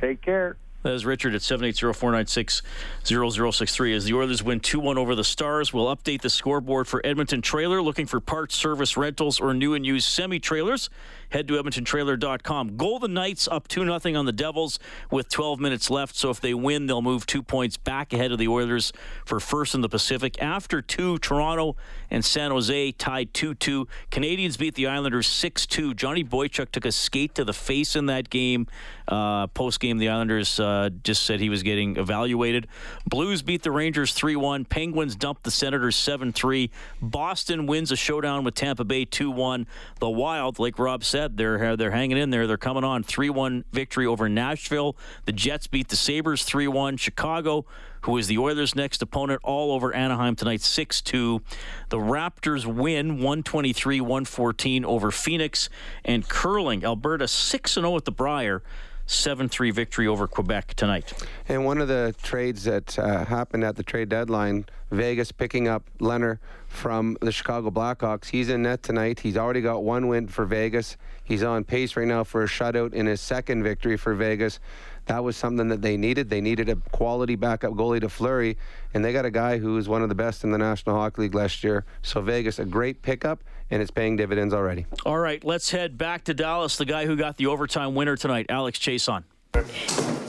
Take 0.00 0.22
care. 0.22 0.56
That 0.84 0.92
is 0.92 1.04
Richard 1.04 1.34
at 1.34 1.40
780-496-0063. 1.40 3.96
As 3.96 4.04
the 4.04 4.14
Oilers 4.14 4.44
win 4.44 4.60
2-1 4.60 4.96
over 4.96 5.16
the 5.16 5.24
Stars, 5.24 5.72
we'll 5.72 5.92
update 5.94 6.22
the 6.22 6.30
scoreboard 6.30 6.86
for 6.86 7.04
Edmonton 7.04 7.42
Trailer. 7.42 7.82
Looking 7.82 8.06
for 8.06 8.20
parts, 8.20 8.54
service, 8.54 8.96
rentals, 8.96 9.40
or 9.40 9.52
new 9.54 9.74
and 9.74 9.84
used 9.84 10.08
semi-trailers? 10.08 10.88
Head 11.30 11.48
to 11.48 11.54
edmontontrailer.com. 11.54 12.76
Golden 12.76 13.12
Knights 13.12 13.48
up 13.48 13.66
2-0 13.66 14.16
on 14.16 14.24
the 14.24 14.32
Devils 14.32 14.78
with 15.10 15.28
12 15.28 15.58
minutes 15.58 15.90
left. 15.90 16.14
So 16.14 16.30
if 16.30 16.40
they 16.40 16.54
win, 16.54 16.86
they'll 16.86 17.02
move 17.02 17.26
two 17.26 17.42
points 17.42 17.76
back 17.76 18.12
ahead 18.12 18.30
of 18.30 18.38
the 18.38 18.46
Oilers 18.46 18.92
for 19.26 19.40
first 19.40 19.74
in 19.74 19.80
the 19.80 19.88
Pacific. 19.88 20.40
After 20.40 20.80
two, 20.80 21.18
Toronto 21.18 21.74
and 22.08 22.24
San 22.24 22.52
Jose 22.52 22.92
tied 22.92 23.34
2-2. 23.34 23.88
Canadiens 24.12 24.56
beat 24.56 24.76
the 24.76 24.86
Islanders 24.86 25.26
6-2. 25.26 25.96
Johnny 25.96 26.22
Boychuk 26.22 26.70
took 26.70 26.84
a 26.84 26.92
skate 26.92 27.34
to 27.34 27.44
the 27.44 27.52
face 27.52 27.96
in 27.96 28.06
that 28.06 28.30
game. 28.30 28.68
Uh, 29.08 29.48
Post 29.48 29.80
game, 29.80 29.98
the 29.98 30.08
Islanders 30.08 30.60
uh, 30.60 30.67
Uh, 30.68 30.90
just 31.02 31.22
said 31.22 31.40
he 31.40 31.48
was 31.48 31.62
getting 31.62 31.96
evaluated. 31.96 32.68
Blues 33.06 33.40
beat 33.40 33.62
the 33.62 33.70
Rangers 33.70 34.12
3 34.12 34.36
1. 34.36 34.66
Penguins 34.66 35.16
dumped 35.16 35.44
the 35.44 35.50
Senators 35.50 35.96
7 35.96 36.32
3. 36.32 36.70
Boston 37.00 37.66
wins 37.66 37.90
a 37.90 37.96
showdown 37.96 38.44
with 38.44 38.54
Tampa 38.54 38.84
Bay 38.84 39.06
2 39.06 39.30
1. 39.30 39.66
The 39.98 40.10
Wild, 40.10 40.58
like 40.58 40.78
Rob 40.78 41.04
said, 41.04 41.38
they're, 41.38 41.74
they're 41.76 41.90
hanging 41.90 42.18
in 42.18 42.28
there. 42.30 42.46
They're 42.46 42.58
coming 42.58 42.84
on 42.84 43.02
3 43.02 43.30
1 43.30 43.64
victory 43.72 44.04
over 44.04 44.28
Nashville. 44.28 44.96
The 45.24 45.32
Jets 45.32 45.66
beat 45.66 45.88
the 45.88 45.96
Sabres 45.96 46.42
3 46.42 46.68
1. 46.68 46.98
Chicago 46.98 47.64
who 48.02 48.16
is 48.16 48.26
the 48.26 48.38
Oilers' 48.38 48.74
next 48.74 49.02
opponent, 49.02 49.40
all 49.42 49.72
over 49.72 49.92
Anaheim 49.92 50.36
tonight, 50.36 50.60
6 50.60 51.02
2. 51.02 51.42
The 51.88 51.98
Raptors 51.98 52.64
win 52.64 53.16
123 53.16 54.00
114 54.00 54.84
over 54.84 55.10
Phoenix. 55.10 55.68
And 56.04 56.28
curling, 56.28 56.84
Alberta 56.84 57.26
6 57.26 57.72
0 57.72 57.96
at 57.96 58.04
the 58.04 58.12
Brier. 58.12 58.62
7 59.08 59.48
3 59.48 59.70
victory 59.70 60.06
over 60.06 60.26
Quebec 60.28 60.74
tonight. 60.74 61.14
And 61.48 61.64
one 61.64 61.80
of 61.80 61.88
the 61.88 62.14
trades 62.22 62.64
that 62.64 62.98
uh, 62.98 63.24
happened 63.24 63.64
at 63.64 63.76
the 63.76 63.82
trade 63.82 64.10
deadline, 64.10 64.66
Vegas 64.90 65.32
picking 65.32 65.66
up 65.66 65.82
Lehner 65.98 66.38
from 66.68 67.16
the 67.22 67.32
Chicago 67.32 67.70
Blackhawks. 67.70 68.26
He's 68.26 68.50
in 68.50 68.62
net 68.62 68.82
tonight. 68.82 69.20
He's 69.20 69.38
already 69.38 69.62
got 69.62 69.82
one 69.82 70.08
win 70.08 70.28
for 70.28 70.44
Vegas. 70.44 70.98
He's 71.24 71.42
on 71.42 71.64
pace 71.64 71.96
right 71.96 72.06
now 72.06 72.22
for 72.22 72.42
a 72.42 72.46
shutout 72.46 72.92
in 72.92 73.06
his 73.06 73.22
second 73.22 73.62
victory 73.62 73.96
for 73.96 74.14
Vegas. 74.14 74.60
That 75.08 75.24
was 75.24 75.38
something 75.38 75.68
that 75.68 75.80
they 75.80 75.96
needed. 75.96 76.28
They 76.28 76.42
needed 76.42 76.68
a 76.68 76.76
quality 76.92 77.34
backup 77.34 77.72
goalie 77.72 78.00
to 78.00 78.10
Fleury, 78.10 78.58
and 78.92 79.02
they 79.02 79.14
got 79.14 79.24
a 79.24 79.30
guy 79.30 79.56
who 79.56 79.74
was 79.74 79.88
one 79.88 80.02
of 80.02 80.10
the 80.10 80.14
best 80.14 80.44
in 80.44 80.50
the 80.50 80.58
National 80.58 80.96
Hockey 80.96 81.22
League 81.22 81.34
last 81.34 81.64
year. 81.64 81.86
So 82.02 82.20
Vegas, 82.20 82.58
a 82.58 82.66
great 82.66 83.00
pickup, 83.00 83.42
and 83.70 83.80
it's 83.80 83.90
paying 83.90 84.16
dividends 84.16 84.52
already. 84.52 84.84
All 85.06 85.18
right, 85.18 85.42
let's 85.42 85.70
head 85.70 85.96
back 85.96 86.24
to 86.24 86.34
Dallas. 86.34 86.76
The 86.76 86.84
guy 86.84 87.06
who 87.06 87.16
got 87.16 87.38
the 87.38 87.46
overtime 87.46 87.94
winner 87.94 88.16
tonight, 88.16 88.46
Alex 88.50 88.78
Chiasson. 88.78 89.24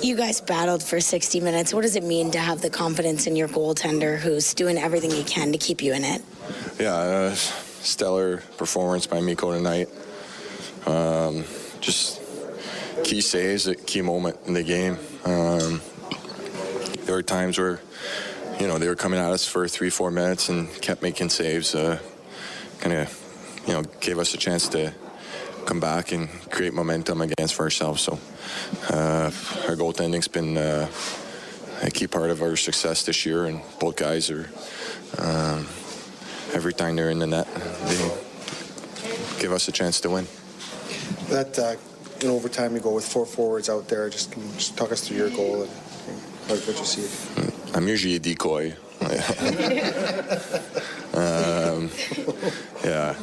You 0.01 0.15
guys 0.15 0.39
battled 0.39 0.81
for 0.81 1.01
60 1.01 1.41
minutes. 1.41 1.73
What 1.73 1.81
does 1.81 1.97
it 1.97 2.03
mean 2.05 2.31
to 2.31 2.39
have 2.39 2.61
the 2.61 2.69
confidence 2.69 3.27
in 3.27 3.35
your 3.35 3.49
goaltender 3.49 4.17
who's 4.17 4.53
doing 4.53 4.77
everything 4.77 5.11
he 5.11 5.25
can 5.25 5.51
to 5.51 5.57
keep 5.57 5.83
you 5.83 5.93
in 5.93 6.05
it? 6.05 6.21
Yeah, 6.79 6.93
uh, 6.93 7.35
stellar 7.35 8.37
performance 8.55 9.05
by 9.07 9.19
Mikko 9.19 9.51
tonight. 9.51 9.89
Um, 10.85 11.43
just 11.81 12.21
key 13.03 13.21
saves 13.21 13.67
at 13.67 13.85
key 13.85 14.01
moment 14.01 14.37
in 14.45 14.53
the 14.53 14.63
game. 14.63 14.97
Um, 15.25 15.81
there 17.05 17.15
were 17.15 17.23
times 17.23 17.57
where, 17.57 17.81
you 18.59 18.67
know, 18.67 18.77
they 18.77 18.87
were 18.87 18.95
coming 18.95 19.19
at 19.19 19.31
us 19.31 19.47
for 19.47 19.67
three, 19.67 19.89
four 19.89 20.11
minutes 20.11 20.49
and 20.49 20.69
kept 20.81 21.01
making 21.01 21.29
saves. 21.29 21.75
Uh, 21.75 21.99
kind 22.79 22.95
of, 22.95 23.63
you 23.67 23.73
know, 23.73 23.83
gave 23.99 24.19
us 24.19 24.33
a 24.33 24.37
chance 24.37 24.67
to 24.69 24.93
come 25.65 25.79
back 25.79 26.11
and 26.11 26.29
create 26.51 26.73
momentum 26.73 27.21
against 27.21 27.53
for 27.55 27.63
ourselves. 27.63 28.01
So 28.01 28.19
uh, 28.89 29.31
our 29.67 29.75
goaltending's 29.75 30.27
been 30.27 30.57
uh, 30.57 30.89
a 31.81 31.91
key 31.91 32.07
part 32.07 32.29
of 32.29 32.41
our 32.41 32.55
success 32.55 33.03
this 33.05 33.25
year, 33.25 33.45
and 33.45 33.61
both 33.79 33.95
guys 33.95 34.29
are. 34.29 34.49
Um, 35.17 35.67
every 36.53 36.73
time 36.73 36.95
they're 36.95 37.09
in 37.09 37.19
the 37.19 37.27
net, 37.27 37.47
they 37.53 37.97
give 39.39 39.51
us 39.51 39.67
a 39.67 39.71
chance 39.71 39.99
to 40.01 40.09
win. 40.09 40.27
That 41.29 41.57
uh, 41.57 41.75
in 42.23 42.29
overtime, 42.29 42.75
you 42.75 42.81
go 42.81 42.93
with 42.93 43.05
four 43.05 43.25
forwards 43.25 43.69
out 43.69 43.87
there. 43.87 44.09
Just, 44.09 44.33
just 44.55 44.77
talk 44.77 44.91
us 44.91 45.07
through 45.07 45.17
your 45.17 45.29
goal 45.29 45.63
and 45.63 45.71
what, 46.47 46.59
what 46.59 46.77
you 46.77 46.85
see. 46.85 47.51
I'm 47.73 47.87
usually 47.87 48.15
a 48.15 48.19
decoy. 48.19 48.73
um, 51.13 51.89
yeah, 52.83 53.15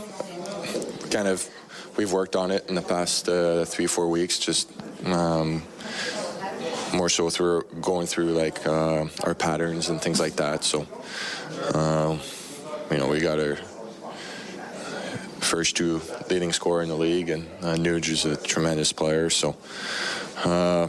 kind 1.10 1.28
of. 1.28 1.48
We've 1.96 2.12
worked 2.12 2.36
on 2.36 2.50
it 2.50 2.68
in 2.68 2.74
the 2.74 2.82
past 2.82 3.28
uh, 3.28 3.64
three, 3.64 3.86
four 3.86 4.08
weeks. 4.08 4.38
Just 4.38 4.70
um, 5.06 5.62
more 6.94 7.08
so 7.08 7.30
through 7.30 7.62
going 7.80 8.06
through 8.06 8.32
like 8.32 8.66
uh, 8.66 9.06
our 9.24 9.34
patterns 9.34 9.88
and 9.88 10.00
things 10.00 10.20
like 10.20 10.36
that. 10.36 10.64
So, 10.64 10.86
uh, 11.74 12.18
you 12.90 12.98
know, 12.98 13.08
we 13.08 13.20
got 13.20 13.38
our 13.38 13.58
first 15.40 15.76
two 15.76 16.00
leading 16.30 16.52
scorer 16.52 16.82
in 16.82 16.88
the 16.88 16.96
league, 16.96 17.30
and 17.30 17.46
uh, 17.62 17.74
Nuge 17.74 18.08
is 18.08 18.24
a 18.24 18.36
tremendous 18.36 18.92
player. 18.92 19.30
So 19.30 19.56
uh, 20.44 20.88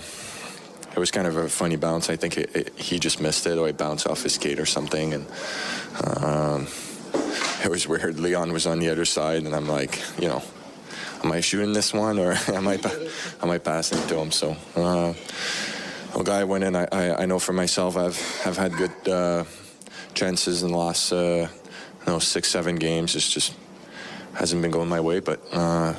it 0.92 1.00
was 1.00 1.12
kind 1.12 1.28
of 1.28 1.38
a 1.38 1.50
funny 1.50 1.76
bounce. 1.76 2.10
I 2.10 2.16
think 2.16 2.38
it, 2.38 2.56
it, 2.56 2.80
he 2.80 3.00
just 3.00 3.22
missed 3.22 3.46
it, 3.46 3.58
or 3.58 3.68
it 3.68 3.78
bounced 3.78 4.08
off 4.08 4.24
his 4.24 4.34
skate 4.34 4.60
or 4.60 4.66
something, 4.66 5.14
and 5.14 5.28
um, 6.16 6.68
it 7.64 7.70
was 7.70 7.88
weird. 7.88 8.20
Leon 8.20 8.52
was 8.52 8.66
on 8.66 8.80
the 8.80 8.90
other 8.90 9.06
side, 9.06 9.44
and 9.44 9.56
I'm 9.56 9.68
like, 9.68 10.02
you 10.20 10.28
know, 10.28 10.42
am 11.24 11.32
I 11.32 11.42
shooting 11.42 11.74
this 11.74 11.94
one, 11.94 12.20
or 12.20 12.32
am 12.48 12.68
I 12.68 12.80
am 13.42 13.50
I 13.50 13.58
passing 13.58 14.00
it 14.00 14.08
to 14.10 14.18
him? 14.20 14.32
So. 14.32 14.56
Uh, 14.76 15.14
well, 16.14 16.24
guy 16.24 16.44
went 16.46 16.64
in. 16.64 16.76
I, 16.76 16.88
I, 16.92 17.22
I 17.22 17.26
know 17.28 17.38
for 17.38 17.54
myself, 17.54 17.96
I've 17.96 18.42
I've 18.44 18.58
had 18.58 18.74
good 18.74 19.08
uh, 19.08 19.44
chances 20.16 20.64
in 20.64 20.72
the 20.72 20.78
last 20.78 21.12
uh, 21.12 21.48
you 21.48 22.08
know 22.08 22.18
six 22.18 22.50
seven 22.50 22.78
games. 22.78 23.16
It's 23.16 23.30
just 23.30 23.54
hasn't 24.38 24.62
been 24.62 24.72
going 24.72 24.88
my 24.88 25.00
way, 25.00 25.20
but 25.20 25.42
uh, 25.52 25.94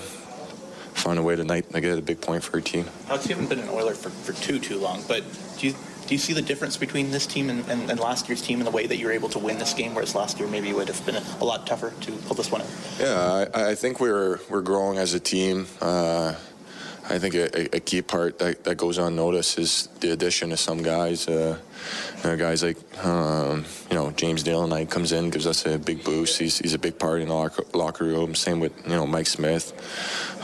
found 0.94 1.18
a 1.18 1.22
way 1.22 1.36
tonight 1.36 1.66
and 1.66 1.76
I 1.76 1.80
get 1.80 1.98
a 1.98 2.02
big 2.02 2.20
point 2.20 2.42
for 2.42 2.56
our 2.56 2.60
team. 2.60 2.86
Alex, 3.08 3.28
you 3.28 3.34
haven't 3.34 3.48
been 3.48 3.60
an 3.60 3.68
Oiler 3.68 3.94
for, 3.94 4.10
for 4.10 4.32
too 4.40 4.58
too 4.58 4.78
long, 4.78 5.02
but 5.08 5.22
do 5.58 5.68
you 5.68 5.74
do 6.06 6.14
you 6.14 6.18
see 6.18 6.32
the 6.32 6.42
difference 6.42 6.76
between 6.76 7.10
this 7.10 7.26
team 7.26 7.50
and, 7.50 7.68
and, 7.68 7.90
and 7.90 8.00
last 8.00 8.28
year's 8.28 8.40
team 8.40 8.60
in 8.60 8.64
the 8.64 8.70
way 8.70 8.86
that 8.86 8.96
you 8.96 9.06
were 9.06 9.12
able 9.12 9.28
to 9.28 9.38
win 9.38 9.58
this 9.58 9.74
game, 9.74 9.94
whereas 9.94 10.14
last 10.14 10.38
year 10.38 10.48
maybe 10.48 10.70
it 10.70 10.76
would 10.76 10.88
have 10.88 11.04
been 11.04 11.16
a, 11.16 11.22
a 11.40 11.44
lot 11.44 11.66
tougher 11.66 11.92
to 12.00 12.12
pull 12.12 12.34
this 12.34 12.50
one 12.50 12.62
out? 12.62 12.68
Yeah, 12.98 13.46
I, 13.54 13.70
I 13.70 13.74
think 13.74 14.00
we're 14.00 14.40
we're 14.48 14.62
growing 14.62 14.98
as 14.98 15.14
a 15.14 15.20
team. 15.20 15.66
Uh, 15.80 16.34
I 17.10 17.18
think 17.18 17.34
a, 17.34 17.76
a, 17.76 17.80
key 17.80 18.02
part 18.02 18.38
that, 18.38 18.64
that 18.64 18.74
goes 18.76 18.98
unnoticed 18.98 19.58
is 19.58 19.88
the 20.00 20.10
addition 20.10 20.52
of 20.52 20.60
some 20.60 20.82
guys. 20.82 21.26
Uh, 21.26 21.56
you 22.24 22.36
guys 22.36 22.62
like 22.62 22.76
um, 23.04 23.64
you 23.90 23.96
know 23.96 24.10
James 24.12 24.44
Neal 24.44 24.64
and 24.64 24.72
I 24.72 24.84
comes 24.84 25.12
in, 25.12 25.30
gives 25.30 25.46
us 25.46 25.66
a 25.66 25.78
big 25.78 26.04
boost. 26.04 26.38
He's, 26.38 26.58
he's 26.58 26.74
a 26.74 26.78
big 26.78 26.98
part 26.98 27.20
in 27.20 27.28
the 27.28 27.34
locker, 27.34 27.64
locker 27.72 28.04
room. 28.04 28.34
Same 28.34 28.60
with 28.60 28.72
you 28.84 28.94
know 28.94 29.06
Mike 29.06 29.26
Smith. 29.26 29.72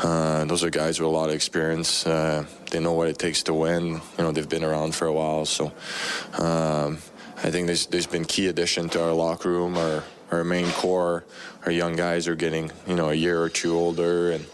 Uh, 0.03 0.45
those 0.45 0.65
are 0.65 0.71
guys 0.71 1.01
with 1.01 1.07
a 1.07 1.11
lot 1.11 1.29
of 1.29 1.35
experience. 1.35 2.07
Uh, 2.07 2.45
they 2.71 2.81
know 2.81 2.93
what 2.93 3.09
it 3.09 3.19
takes 3.19 3.43
to 3.45 3.55
win. 3.55 3.87
You 3.87 4.01
know 4.19 4.33
they've 4.33 4.49
been 4.49 4.65
around 4.65 4.95
for 4.95 5.07
a 5.07 5.13
while. 5.13 5.47
So 5.47 5.67
um, 6.39 6.99
I 7.43 7.51
think 7.51 7.67
there's 7.67 7.87
there's 7.87 8.07
been 8.07 8.25
key 8.25 8.49
addition 8.49 8.89
to 8.91 9.03
our 9.03 9.13
locker 9.13 9.51
room. 9.51 9.77
Our 9.77 10.05
our 10.31 10.45
main 10.45 10.71
core, 10.73 11.25
our 11.67 11.73
young 11.73 11.97
guys 11.97 12.29
are 12.29 12.37
getting 12.37 12.71
you 12.87 12.97
know 12.97 13.11
a 13.11 13.15
year 13.15 13.41
or 13.43 13.49
two 13.49 13.77
older 13.77 14.33
and 14.33 14.47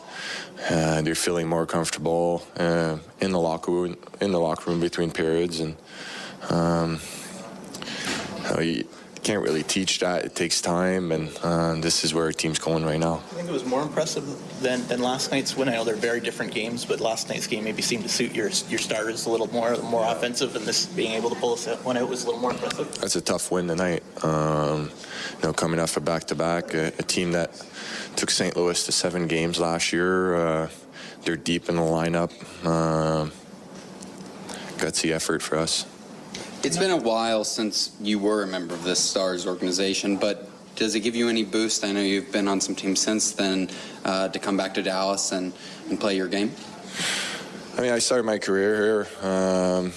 uh, 0.68 1.00
they're 1.02 1.14
feeling 1.14 1.48
more 1.48 1.66
comfortable 1.66 2.42
uh, 2.56 2.98
in 3.20 3.32
the 3.32 3.40
locker 3.40 3.70
room, 3.70 3.96
in 4.20 4.32
the 4.32 4.38
locker 4.38 4.70
room 4.70 4.80
between 4.80 5.10
periods, 5.10 5.60
and 5.60 5.76
um, 6.50 7.00
you 8.60 8.84
can't 9.22 9.42
really 9.42 9.62
teach 9.62 10.00
that. 10.00 10.24
It 10.24 10.34
takes 10.34 10.60
time, 10.60 11.12
and 11.12 11.30
uh, 11.42 11.74
this 11.74 12.04
is 12.04 12.14
where 12.14 12.24
our 12.24 12.32
team's 12.32 12.58
going 12.58 12.84
right 12.84 12.98
now. 12.98 13.16
I 13.16 13.34
think 13.34 13.48
it 13.48 13.52
was 13.52 13.64
more 13.64 13.82
impressive 13.82 14.24
than, 14.60 14.86
than 14.88 15.00
last 15.00 15.30
night's 15.30 15.56
win. 15.56 15.68
I 15.68 15.74
know 15.74 15.84
they're 15.84 15.94
very 15.94 16.20
different 16.20 16.52
games, 16.52 16.84
but 16.84 17.00
last 17.00 17.28
night's 17.28 17.46
game 17.46 17.64
maybe 17.64 17.82
seemed 17.82 18.02
to 18.04 18.08
suit 18.08 18.34
your 18.34 18.48
your 18.68 18.78
starters 18.78 19.26
a 19.26 19.30
little 19.30 19.50
more, 19.52 19.76
more 19.82 20.04
offensive, 20.06 20.56
and 20.56 20.64
this 20.64 20.86
being 20.86 21.12
able 21.12 21.30
to 21.30 21.36
pull 21.36 21.52
us 21.52 21.66
one 21.84 21.96
out 21.96 22.08
was 22.08 22.24
a 22.24 22.26
little 22.26 22.40
more 22.40 22.52
impressive. 22.52 22.92
That's 23.00 23.16
a 23.16 23.20
tough 23.20 23.50
win 23.50 23.68
tonight. 23.68 24.02
Um, 24.24 24.90
you 25.36 25.42
know, 25.42 25.52
coming 25.52 25.80
off 25.80 25.96
a 25.96 26.00
back-to-back, 26.00 26.74
a, 26.74 26.88
a 26.88 27.02
team 27.02 27.32
that 27.32 27.62
took 28.16 28.30
St. 28.30 28.56
Louis 28.56 28.84
to 28.86 28.92
seven 28.92 29.26
games 29.26 29.58
last 29.58 29.92
year. 29.92 30.34
Uh, 30.34 30.68
they're 31.22 31.36
deep 31.36 31.68
in 31.68 31.76
the 31.76 31.82
lineup. 31.82 32.32
Uh, 32.64 33.30
gutsy 34.78 35.12
effort 35.12 35.42
for 35.42 35.58
us. 35.58 35.84
It's 36.62 36.76
been 36.76 36.90
a 36.90 36.96
while 36.96 37.44
since 37.44 37.96
you 38.02 38.18
were 38.18 38.42
a 38.42 38.46
member 38.46 38.74
of 38.74 38.84
the 38.84 38.94
Stars 38.94 39.46
organization, 39.46 40.18
but 40.18 40.46
does 40.76 40.94
it 40.94 41.00
give 41.00 41.16
you 41.16 41.30
any 41.30 41.42
boost? 41.42 41.84
I 41.84 41.92
know 41.92 42.02
you've 42.02 42.30
been 42.30 42.48
on 42.48 42.60
some 42.60 42.74
teams 42.74 43.00
since 43.00 43.32
then 43.32 43.70
uh, 44.04 44.28
to 44.28 44.38
come 44.38 44.58
back 44.58 44.74
to 44.74 44.82
Dallas 44.82 45.32
and, 45.32 45.54
and 45.88 45.98
play 45.98 46.16
your 46.16 46.28
game. 46.28 46.52
I 47.78 47.80
mean, 47.80 47.92
I 47.92 47.98
started 47.98 48.24
my 48.24 48.36
career 48.36 49.06
here. 49.22 49.30
Um, 49.30 49.92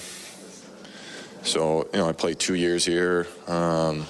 so, 1.42 1.86
you 1.92 1.98
know, 1.98 2.08
I 2.08 2.12
played 2.12 2.38
two 2.38 2.54
years 2.54 2.86
here. 2.86 3.26
Um, 3.46 4.06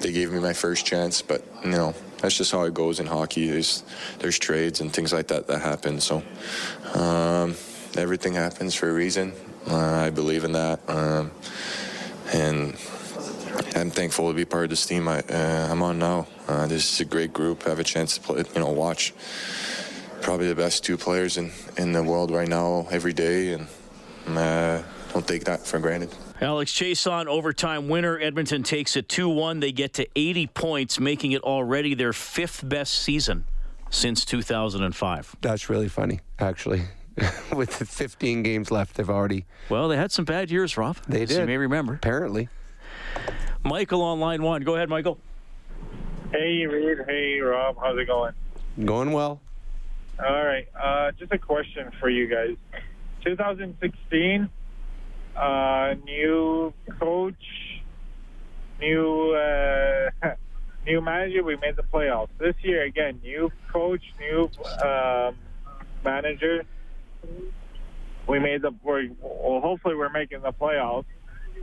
they 0.00 0.10
gave 0.10 0.32
me 0.32 0.40
my 0.40 0.52
first 0.52 0.84
chance, 0.84 1.22
but 1.22 1.44
you 1.64 1.70
know 1.70 1.94
that's 2.18 2.36
just 2.36 2.50
how 2.50 2.62
it 2.62 2.74
goes 2.74 2.98
in 2.98 3.06
hockey. 3.06 3.48
There's 3.48 3.84
there's 4.18 4.36
trades 4.36 4.80
and 4.80 4.92
things 4.92 5.12
like 5.12 5.28
that 5.28 5.46
that 5.46 5.60
happen. 5.60 6.00
So 6.00 6.24
um, 6.94 7.54
everything 7.96 8.34
happens 8.34 8.74
for 8.74 8.88
a 8.88 8.92
reason. 8.92 9.32
Uh, 9.68 9.76
I 9.76 10.10
believe 10.10 10.44
in 10.44 10.52
that, 10.52 10.80
um, 10.88 11.30
and 12.32 12.74
I'm 13.76 13.90
thankful 13.90 14.28
to 14.28 14.34
be 14.34 14.44
part 14.44 14.64
of 14.64 14.70
this 14.70 14.84
team 14.86 15.08
I, 15.08 15.22
am 15.28 15.82
uh, 15.82 15.86
on 15.86 15.98
now. 15.98 16.26
Uh, 16.48 16.66
this 16.66 16.92
is 16.92 17.00
a 17.00 17.04
great 17.04 17.32
group. 17.32 17.62
I 17.66 17.70
have 17.70 17.78
a 17.78 17.84
chance 17.84 18.16
to 18.16 18.20
play, 18.20 18.44
you 18.54 18.60
know, 18.60 18.70
watch 18.70 19.14
probably 20.20 20.48
the 20.48 20.54
best 20.54 20.84
two 20.84 20.96
players 20.96 21.36
in, 21.36 21.52
in 21.76 21.92
the 21.92 22.02
world 22.02 22.30
right 22.30 22.48
now 22.48 22.86
every 22.90 23.12
day, 23.12 23.52
and 23.52 23.68
uh, 24.36 24.82
don't 25.12 25.26
take 25.26 25.44
that 25.44 25.66
for 25.66 25.78
granted. 25.78 26.14
Alex 26.40 26.72
Chiasson, 26.72 27.26
overtime 27.26 27.88
winner. 27.88 28.18
Edmonton 28.18 28.64
takes 28.64 28.96
it 28.96 29.08
2 29.08 29.28
1. 29.28 29.60
They 29.60 29.70
get 29.70 29.94
to 29.94 30.06
80 30.16 30.48
points, 30.48 30.98
making 30.98 31.32
it 31.32 31.42
already 31.42 31.94
their 31.94 32.12
fifth 32.12 32.68
best 32.68 32.94
season 32.94 33.44
since 33.90 34.24
2005. 34.24 35.36
That's 35.40 35.70
really 35.70 35.88
funny, 35.88 36.20
actually. 36.40 36.82
With 37.54 37.74
15 37.74 38.42
games 38.42 38.70
left, 38.70 38.96
they've 38.96 39.08
already. 39.08 39.44
Well, 39.68 39.88
they 39.88 39.96
had 39.96 40.12
some 40.12 40.24
bad 40.24 40.50
years, 40.50 40.76
Rob. 40.76 40.96
They 41.08 41.26
did. 41.26 41.38
you 41.38 41.46
may 41.46 41.56
remember. 41.56 41.94
Apparently. 41.94 42.48
Michael 43.62 44.02
on 44.02 44.20
line 44.20 44.42
one. 44.42 44.62
Go 44.62 44.74
ahead, 44.74 44.88
Michael. 44.88 45.18
Hey, 46.30 46.66
Reed. 46.66 46.98
Hey, 47.06 47.38
Rob. 47.40 47.76
How's 47.80 47.98
it 47.98 48.06
going? 48.06 48.32
Going 48.84 49.12
well. 49.12 49.40
All 50.18 50.44
right. 50.44 50.66
Uh, 50.80 51.12
just 51.12 51.32
a 51.32 51.38
question 51.38 51.90
for 52.00 52.08
you 52.08 52.26
guys. 52.26 52.56
2016 53.24 54.48
uh, 55.36 55.94
new 56.04 56.72
coach, 56.98 57.82
new 58.80 59.32
uh, 59.32 60.10
new 60.86 61.00
manager. 61.00 61.42
We 61.42 61.56
made 61.56 61.76
the 61.76 61.82
playoffs 61.82 62.28
this 62.38 62.54
year 62.62 62.82
again. 62.82 63.20
New 63.22 63.50
coach, 63.72 64.02
new 64.20 64.50
um, 64.84 65.36
manager. 66.04 66.64
We 68.26 68.38
made 68.38 68.62
the 68.62 68.74
we're, 68.82 69.08
well. 69.20 69.60
Hopefully, 69.60 69.94
we're 69.94 70.10
making 70.10 70.42
the 70.42 70.52
playoffs. 70.52 71.04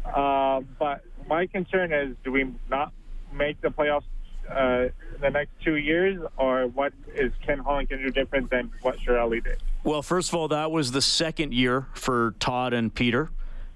Uh, 0.06 0.62
but 0.78 1.04
my 1.28 1.46
concern 1.48 1.94
is, 1.94 2.16
do 2.24 2.32
we 2.32 2.54
not 2.70 2.92
make 3.34 3.60
the 3.62 3.70
playoffs 3.70 4.04
uh, 4.50 4.90
in 5.16 5.22
the 5.22 5.30
next 5.30 5.52
two 5.64 5.76
years, 5.76 6.20
or 6.38 6.68
what 6.68 6.94
is 7.14 7.32
Ken 7.46 7.60
Holland 7.60 7.90
going 7.90 8.02
to 8.02 8.08
do 8.08 8.14
different 8.14 8.50
than 8.50 8.72
what 8.82 8.98
Chiarelli 9.00 9.44
did? 9.44 9.62
Well, 9.84 10.02
first 10.02 10.30
of 10.30 10.36
all, 10.36 10.48
that 10.50 10.72
was 10.72 10.92
the 10.92 11.02
second 11.02 11.54
year 11.54 11.88
for 11.94 12.36
Todd 12.40 12.74
and 12.74 12.94
Peter 12.94 13.30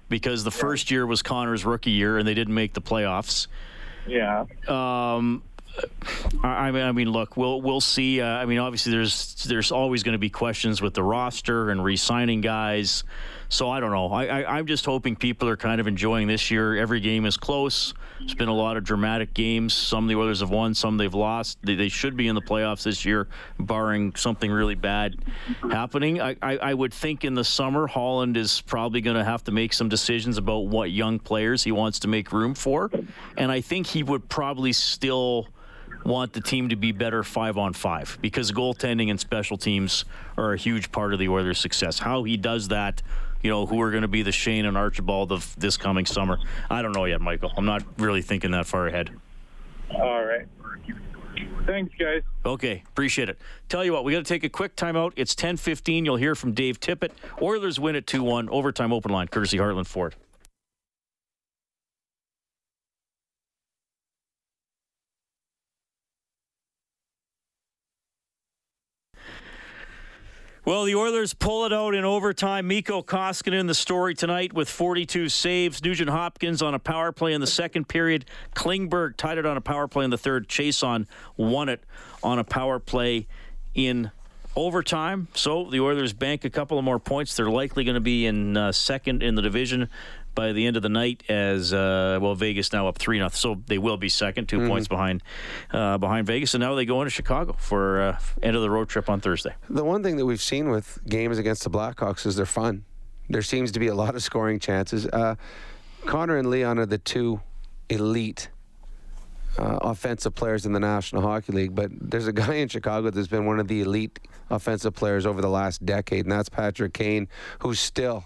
because 0.08 0.44
the 0.44 0.50
first 0.50 0.90
year 0.90 1.06
was 1.06 1.22
Connor's 1.22 1.64
rookie 1.64 1.90
year 1.90 2.18
and 2.18 2.28
they 2.28 2.34
didn't 2.34 2.54
make 2.54 2.74
the 2.74 2.82
playoffs. 2.82 3.46
Yeah. 4.06 4.44
Um, 4.68 5.42
I 6.42 6.70
mean, 6.70 6.82
I 6.82 6.92
mean, 6.92 7.10
look, 7.10 7.36
we'll 7.36 7.60
we'll 7.60 7.80
see. 7.80 8.20
Uh, 8.20 8.26
I 8.26 8.44
mean, 8.44 8.58
obviously, 8.58 8.92
there's 8.92 9.44
there's 9.44 9.72
always 9.72 10.02
going 10.02 10.12
to 10.12 10.18
be 10.18 10.30
questions 10.30 10.82
with 10.82 10.94
the 10.94 11.02
roster 11.02 11.70
and 11.70 11.82
re-signing 11.82 12.40
guys. 12.40 13.04
So 13.48 13.70
I 13.70 13.80
don't 13.80 13.90
know. 13.90 14.12
I, 14.12 14.26
I 14.26 14.58
I'm 14.58 14.66
just 14.66 14.84
hoping 14.84 15.16
people 15.16 15.48
are 15.48 15.56
kind 15.56 15.80
of 15.80 15.86
enjoying 15.86 16.26
this 16.26 16.50
year. 16.50 16.76
Every 16.76 17.00
game 17.00 17.24
is 17.24 17.36
close. 17.36 17.94
It's 18.20 18.34
been 18.34 18.48
a 18.48 18.54
lot 18.54 18.76
of 18.76 18.84
dramatic 18.84 19.34
games. 19.34 19.74
Some 19.74 20.04
of 20.04 20.08
the 20.08 20.16
Oilers 20.16 20.40
have 20.40 20.50
won, 20.50 20.74
some 20.74 20.96
they've 20.96 21.12
lost. 21.12 21.58
They, 21.62 21.74
they 21.74 21.88
should 21.88 22.16
be 22.16 22.26
in 22.26 22.34
the 22.34 22.40
playoffs 22.40 22.84
this 22.84 23.04
year, 23.04 23.28
barring 23.58 24.14
something 24.14 24.50
really 24.50 24.74
bad 24.74 25.16
happening. 25.70 26.20
I, 26.20 26.36
I, 26.40 26.56
I 26.56 26.74
would 26.74 26.92
think 26.92 27.24
in 27.24 27.34
the 27.34 27.44
summer, 27.44 27.86
Holland 27.86 28.36
is 28.36 28.60
probably 28.62 29.02
going 29.02 29.16
to 29.16 29.24
have 29.24 29.44
to 29.44 29.52
make 29.52 29.72
some 29.72 29.88
decisions 29.88 30.38
about 30.38 30.66
what 30.66 30.90
young 30.90 31.18
players 31.18 31.62
he 31.62 31.72
wants 31.72 32.00
to 32.00 32.08
make 32.08 32.32
room 32.32 32.54
for, 32.54 32.90
and 33.36 33.52
I 33.52 33.60
think 33.60 33.86
he 33.86 34.02
would 34.02 34.28
probably 34.28 34.72
still 34.72 35.48
want 36.04 36.32
the 36.32 36.40
team 36.40 36.68
to 36.68 36.76
be 36.76 36.92
better 36.92 37.22
five 37.22 37.56
on 37.58 37.72
five 37.72 38.18
because 38.20 38.52
goaltending 38.52 39.10
and 39.10 39.18
special 39.18 39.56
teams 39.56 40.04
are 40.36 40.52
a 40.52 40.56
huge 40.56 40.92
part 40.92 41.12
of 41.12 41.18
the 41.18 41.28
Oilers' 41.28 41.58
success. 41.58 41.98
How 41.98 42.22
he 42.24 42.36
does 42.36 42.68
that, 42.68 43.02
you 43.42 43.50
know, 43.50 43.66
who 43.66 43.80
are 43.80 43.90
going 43.90 44.02
to 44.02 44.08
be 44.08 44.22
the 44.22 44.32
Shane 44.32 44.66
and 44.66 44.76
Archibald 44.76 45.32
of 45.32 45.54
this 45.58 45.76
coming 45.76 46.06
summer, 46.06 46.38
I 46.70 46.82
don't 46.82 46.92
know 46.92 47.04
yet, 47.06 47.20
Michael. 47.20 47.52
I'm 47.56 47.66
not 47.66 47.82
really 47.98 48.22
thinking 48.22 48.50
that 48.52 48.66
far 48.66 48.86
ahead. 48.86 49.10
All 49.94 50.24
right. 50.24 50.46
Thanks, 51.66 51.94
guys. 51.98 52.22
Okay, 52.44 52.82
appreciate 52.88 53.30
it. 53.30 53.38
Tell 53.70 53.84
you 53.84 53.92
what, 53.92 54.04
we 54.04 54.12
got 54.12 54.18
to 54.18 54.24
take 54.24 54.44
a 54.44 54.50
quick 54.50 54.76
timeout. 54.76 55.12
It's 55.16 55.34
10:15. 55.34 56.04
You'll 56.04 56.16
hear 56.16 56.34
from 56.34 56.52
Dave 56.52 56.78
Tippett. 56.78 57.12
Oilers 57.40 57.80
win 57.80 57.96
at 57.96 58.06
2-1 58.06 58.48
overtime 58.50 58.92
open 58.92 59.10
line, 59.10 59.28
courtesy 59.28 59.56
Heartland 59.56 59.86
Ford. 59.86 60.14
Well, 70.66 70.84
the 70.84 70.94
Oilers 70.94 71.34
pull 71.34 71.66
it 71.66 71.74
out 71.74 71.94
in 71.94 72.06
overtime. 72.06 72.68
Mikko 72.68 73.02
Koskinen, 73.02 73.60
in 73.60 73.66
the 73.66 73.74
story 73.74 74.14
tonight 74.14 74.54
with 74.54 74.66
42 74.70 75.28
saves. 75.28 75.84
Nugent 75.84 76.08
Hopkins 76.08 76.62
on 76.62 76.72
a 76.72 76.78
power 76.78 77.12
play 77.12 77.34
in 77.34 77.42
the 77.42 77.46
second 77.46 77.86
period. 77.86 78.24
Klingberg 78.56 79.18
tied 79.18 79.36
it 79.36 79.44
on 79.44 79.58
a 79.58 79.60
power 79.60 79.86
play 79.88 80.06
in 80.06 80.10
the 80.10 80.16
third. 80.16 80.48
Chiasson 80.48 81.06
won 81.36 81.68
it 81.68 81.82
on 82.22 82.38
a 82.38 82.44
power 82.44 82.78
play 82.78 83.26
in 83.74 84.10
overtime. 84.56 85.28
So 85.34 85.68
the 85.68 85.80
Oilers 85.80 86.14
bank 86.14 86.46
a 86.46 86.50
couple 86.50 86.78
of 86.78 86.84
more 86.84 86.98
points. 86.98 87.36
They're 87.36 87.50
likely 87.50 87.84
going 87.84 87.96
to 87.96 88.00
be 88.00 88.24
in 88.24 88.56
uh, 88.56 88.72
second 88.72 89.22
in 89.22 89.34
the 89.34 89.42
division 89.42 89.90
by 90.34 90.52
the 90.52 90.66
end 90.66 90.76
of 90.76 90.82
the 90.82 90.88
night 90.88 91.22
as 91.28 91.72
uh, 91.72 92.18
well 92.20 92.34
Vegas 92.34 92.72
now 92.72 92.88
up 92.88 92.98
3 92.98 93.18
nothing 93.18 93.36
so 93.36 93.60
they 93.66 93.78
will 93.78 93.96
be 93.96 94.08
second 94.08 94.48
2 94.48 94.58
Mhm. 94.58 94.68
points 94.68 94.88
behind 94.88 95.22
uh, 95.72 95.98
behind 95.98 96.26
Vegas 96.26 96.54
and 96.54 96.62
now 96.62 96.74
they 96.74 96.84
go 96.84 97.00
into 97.02 97.10
Chicago 97.10 97.54
for 97.58 98.00
uh, 98.00 98.18
end 98.42 98.56
of 98.56 98.62
the 98.62 98.70
road 98.70 98.88
trip 98.88 99.08
on 99.08 99.20
Thursday. 99.20 99.54
The 99.70 99.84
one 99.84 100.02
thing 100.02 100.16
that 100.16 100.26
we've 100.26 100.42
seen 100.42 100.68
with 100.70 100.98
games 101.08 101.38
against 101.38 101.62
the 101.64 101.70
Blackhawks 101.70 102.26
is 102.26 102.36
they're 102.36 102.46
fun. 102.46 102.84
There 103.28 103.42
seems 103.42 103.72
to 103.72 103.80
be 103.80 103.86
a 103.88 103.94
lot 103.94 104.14
of 104.14 104.22
scoring 104.22 104.58
chances. 104.58 105.06
Uh, 105.06 105.36
Connor 106.04 106.36
and 106.36 106.50
Leon 106.50 106.78
are 106.78 106.86
the 106.86 106.98
two 106.98 107.40
elite 107.88 108.50
uh, 109.58 109.78
offensive 109.82 110.34
players 110.34 110.66
in 110.66 110.72
the 110.72 110.80
National 110.80 111.22
Hockey 111.22 111.52
League, 111.52 111.74
but 111.74 111.90
there's 112.00 112.26
a 112.26 112.32
guy 112.32 112.54
in 112.54 112.68
Chicago 112.68 113.10
that's 113.10 113.28
been 113.28 113.46
one 113.46 113.60
of 113.60 113.68
the 113.68 113.82
elite 113.82 114.18
offensive 114.50 114.94
players 114.94 115.24
over 115.26 115.40
the 115.40 115.48
last 115.48 115.84
decade, 115.86 116.24
and 116.24 116.32
that's 116.32 116.48
Patrick 116.48 116.92
Kane, 116.92 117.28
who's 117.60 117.78
still. 117.80 118.24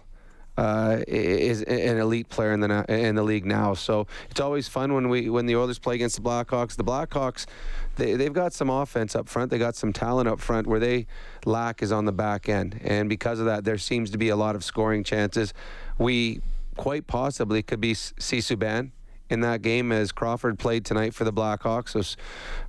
Uh, 0.59 1.05
is 1.07 1.63
an 1.63 1.99
elite 1.99 2.29
player 2.29 2.51
in 2.51 2.59
the 2.59 2.85
in 2.89 3.15
the 3.15 3.23
league 3.23 3.47
now, 3.47 3.75
so 3.75 4.09
it's 4.29 4.41
always 4.41 4.67
fun 4.67 4.93
when 4.93 5.09
we 5.09 5.31
when 5.31 5.47
the 5.47 5.55
Oilers 5.55 5.79
play 5.79 5.95
against 5.95 6.17
the 6.17 6.23
Blackhawks. 6.23 6.75
The 6.75 6.83
Blackhawks, 6.83 7.47
they 7.95 8.15
they've 8.15 8.33
got 8.33 8.53
some 8.53 8.69
offense 8.69 9.15
up 9.15 9.29
front. 9.29 9.53
They 9.53 9.59
got 9.59 9.77
some 9.77 9.93
talent 9.93 10.29
up 10.29 10.41
front. 10.41 10.67
Where 10.67 10.81
they 10.81 11.07
lack 11.45 11.81
is 11.81 11.93
on 11.93 12.07
the 12.07 12.13
back 12.13 12.49
end, 12.49 12.81
and 12.83 13.09
because 13.09 13.39
of 13.39 13.47
that, 13.47 13.63
there 13.63 13.79
seems 13.79 14.11
to 14.11 14.19
be 14.19 14.31
a 14.31 14.37
lot 14.37 14.57
of 14.57 14.65
scoring 14.65 15.05
chances. 15.05 15.55
We 15.97 16.41
quite 16.77 17.07
possibly 17.07 17.63
could 17.63 17.81
be 17.81 17.95
see 17.95 18.39
Subban 18.39 18.91
in 19.31 19.41
that 19.41 19.63
game 19.63 19.93
as 19.93 20.13
Crawford 20.13 20.59
played 20.59 20.85
tonight 20.85 21.15
for 21.15 21.25
the 21.25 21.33
Blackhawks. 21.33 22.17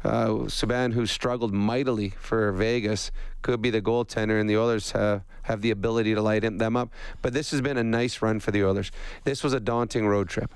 So 0.03 0.68
uh, 0.68 0.89
who 0.91 1.05
struggled 1.05 1.53
mightily 1.53 2.10
for 2.20 2.51
Vegas, 2.51 3.12
could 3.41 3.62
be 3.62 3.70
the 3.70 3.82
goaltender, 3.82 4.39
and 4.39 4.49
the 4.49 4.57
Oilers 4.57 4.91
have, 4.91 5.24
have 5.43 5.62
the 5.62 5.72
ability 5.72 6.14
to 6.14 6.22
light 6.22 6.41
them 6.41 6.76
up. 6.76 6.89
But 7.22 7.34
this 7.34 7.51
has 7.51 7.62
been 7.62 7.78
a 7.78 7.84
nice 7.84 8.22
run 8.22 8.39
for 8.39 8.51
the 8.51 8.64
Oilers. 8.64 8.91
This 9.24 9.43
was 9.43 9.53
a 9.53 9.60
daunting 9.60 10.07
road 10.07 10.30
trip 10.30 10.51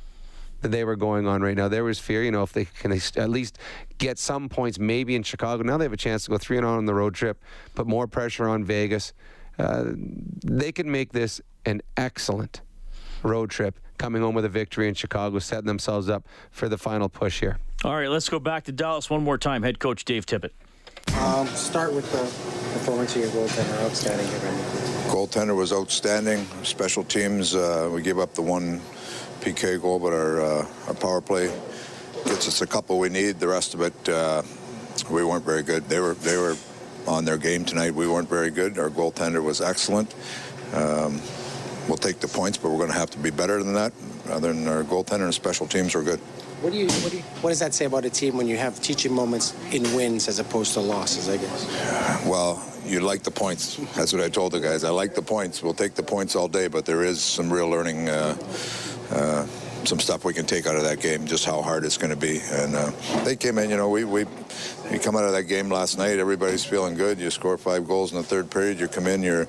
that 0.62 0.72
they 0.72 0.84
were 0.84 0.96
going 0.96 1.28
on 1.28 1.42
right 1.42 1.56
now. 1.56 1.68
There 1.68 1.84
was 1.84 2.00
fear, 2.00 2.24
you 2.24 2.32
know, 2.32 2.44
if 2.44 2.54
they 2.54 2.66
can 2.66 2.92
at 2.92 3.30
least 3.30 3.60
get 3.98 4.18
some 4.18 4.50
points, 4.50 4.80
maybe 4.80 5.16
in 5.16 5.24
Chicago. 5.24 5.64
Now 5.64 5.78
they 5.78 5.86
have 5.86 5.94
a 5.94 5.98
chance 5.98 6.26
to 6.26 6.32
go 6.32 6.38
three 6.38 6.58
and 6.58 6.66
on 6.66 6.78
on 6.78 6.86
the 6.86 6.94
road 6.94 7.14
trip, 7.14 7.42
put 7.76 7.86
more 7.86 8.08
pressure 8.08 8.48
on 8.48 8.64
Vegas. 8.64 9.14
Uh, 9.60 9.92
they 10.44 10.72
can 10.72 10.90
make 10.90 11.12
this 11.12 11.42
an 11.66 11.82
excellent 11.96 12.62
road 13.24 13.50
trip, 13.50 13.80
coming 13.98 14.22
home 14.22 14.36
with 14.36 14.46
a 14.46 14.50
victory 14.50 14.88
in 14.88 14.94
Chicago, 14.94 15.40
setting 15.40 15.68
themselves 15.68 16.10
up 16.10 16.28
for 16.52 16.70
the 16.70 16.78
final 16.78 17.10
push 17.10 17.40
here. 17.40 17.58
All 17.84 17.96
right, 17.96 18.10
let's 18.10 18.30
go 18.30 18.40
back 18.40 18.64
to 18.66 18.72
Dallas 18.72 19.10
one 19.10 19.24
more 19.24 19.38
time. 19.38 19.64
Head 19.64 19.80
coach 19.80 20.06
Dave 20.06 20.26
Tippett. 20.26 20.52
Um, 21.22 21.48
start 21.48 21.94
with 21.94 22.10
the 22.12 22.20
performance 22.74 23.16
of 23.16 23.22
your 23.22 23.32
goaltender. 23.32 23.84
Outstanding 23.84 24.28
here, 24.28 24.40
Goaltender 25.12 25.56
was 25.56 25.74
outstanding. 25.74 26.46
Special 26.64 27.04
teams, 27.04 27.56
uh, 27.56 27.90
we 27.94 28.02
gave 28.02 28.20
up 28.20 28.34
the 28.34 28.42
one 28.42 28.80
PK 29.42 29.80
goal, 29.82 30.00
but 30.00 30.14
our 30.14 30.42
uh, 30.42 30.68
our 30.88 30.94
power 30.94 31.22
play 31.22 31.48
gets 32.26 32.48
us 32.48 32.62
a 32.62 32.68
couple 32.68 32.98
we 32.98 33.10
need. 33.10 33.40
The 33.40 33.48
rest 33.48 33.74
of 33.74 33.82
it, 33.82 34.10
uh, 34.10 34.42
we 35.12 35.24
weren't 35.24 35.46
very 35.46 35.62
good. 35.62 35.88
They 35.90 36.00
were 36.00 36.14
they 36.16 36.38
were 36.38 36.56
on 37.06 37.26
their 37.26 37.38
game 37.38 37.66
tonight. 37.66 37.94
We 37.94 38.08
weren't 38.08 38.30
very 38.30 38.50
good. 38.50 38.80
Our 38.80 38.90
goaltender 38.90 39.44
was 39.44 39.62
excellent. 39.62 40.16
Um, 40.74 41.22
we'll 41.88 41.98
take 41.98 42.20
the 42.20 42.28
points, 42.28 42.58
but 42.58 42.70
we're 42.70 42.78
going 42.78 42.92
to 42.92 42.98
have 42.98 43.12
to 43.12 43.18
be 43.18 43.32
better 43.32 43.62
than 43.64 43.74
that. 43.74 43.94
Other 44.30 44.54
than 44.54 44.68
our 44.68 44.84
goaltender 44.84 45.26
and 45.26 45.34
special 45.34 45.68
teams 45.68 45.96
were 45.96 46.04
good. 46.04 46.20
What 46.62 46.72
do 46.72 46.80
you 46.80 46.88
what 46.88 47.12
do 47.12 47.18
you, 47.18 47.24
what 47.42 47.50
does 47.50 47.60
that 47.60 47.74
say 47.74 47.86
about 47.86 48.06
a 48.06 48.10
team 48.10 48.38
when 48.38 48.48
you 48.48 48.56
have 48.56 48.82
teaching 48.82 49.14
moments 49.14 49.54
in 49.74 49.84
wins 49.94 50.30
as 50.30 50.40
opposed 50.40 50.74
to 50.76 50.80
losses? 50.80 51.28
I 51.28 51.36
guess. 51.36 52.26
Well, 52.26 52.64
you 52.86 53.02
like 53.02 53.24
the 53.24 53.32
points. 53.32 53.76
That's 53.96 54.14
what 54.14 54.22
I 54.22 54.30
told 54.30 54.54
the 54.54 54.62
guys. 54.62 54.84
I 54.84 54.90
like 54.90 55.14
the 55.14 55.22
points. 55.22 55.62
We'll 55.62 55.74
take 55.74 55.96
the 55.96 56.04
points 56.04 56.36
all 56.36 56.48
day, 56.48 56.68
but 56.68 56.86
there 56.86 57.04
is 57.04 57.22
some 57.22 57.52
real 57.52 57.70
learning, 57.70 58.10
uh, 58.10 58.38
uh, 59.12 59.48
some 59.86 60.00
stuff 60.00 60.26
we 60.26 60.34
can 60.34 60.46
take 60.46 60.66
out 60.66 60.76
of 60.76 60.84
that 60.84 61.00
game, 61.00 61.26
just 61.26 61.46
how 61.46 61.62
hard 61.62 61.86
it's 61.86 61.98
going 61.98 62.10
to 62.10 62.16
be. 62.16 62.40
And 62.52 62.76
uh, 62.76 62.92
they 63.24 63.36
came 63.36 63.58
in, 63.58 63.70
you 63.70 63.78
know, 63.78 63.90
we, 63.90 64.04
we, 64.04 64.26
you 64.92 65.00
come 65.00 65.16
out 65.16 65.26
of 65.26 65.32
that 65.32 65.44
game 65.44 65.70
last 65.70 65.98
night, 65.98 66.20
everybody's 66.20 66.66
feeling 66.66 66.96
good. 66.96 67.20
You 67.20 67.30
score 67.30 67.58
five 67.58 67.88
goals 67.88 68.12
in 68.12 68.18
the 68.18 68.24
third 68.24 68.50
period, 68.50 68.80
you 68.80 68.88
come 68.88 69.08
in, 69.08 69.24
you're, 69.24 69.48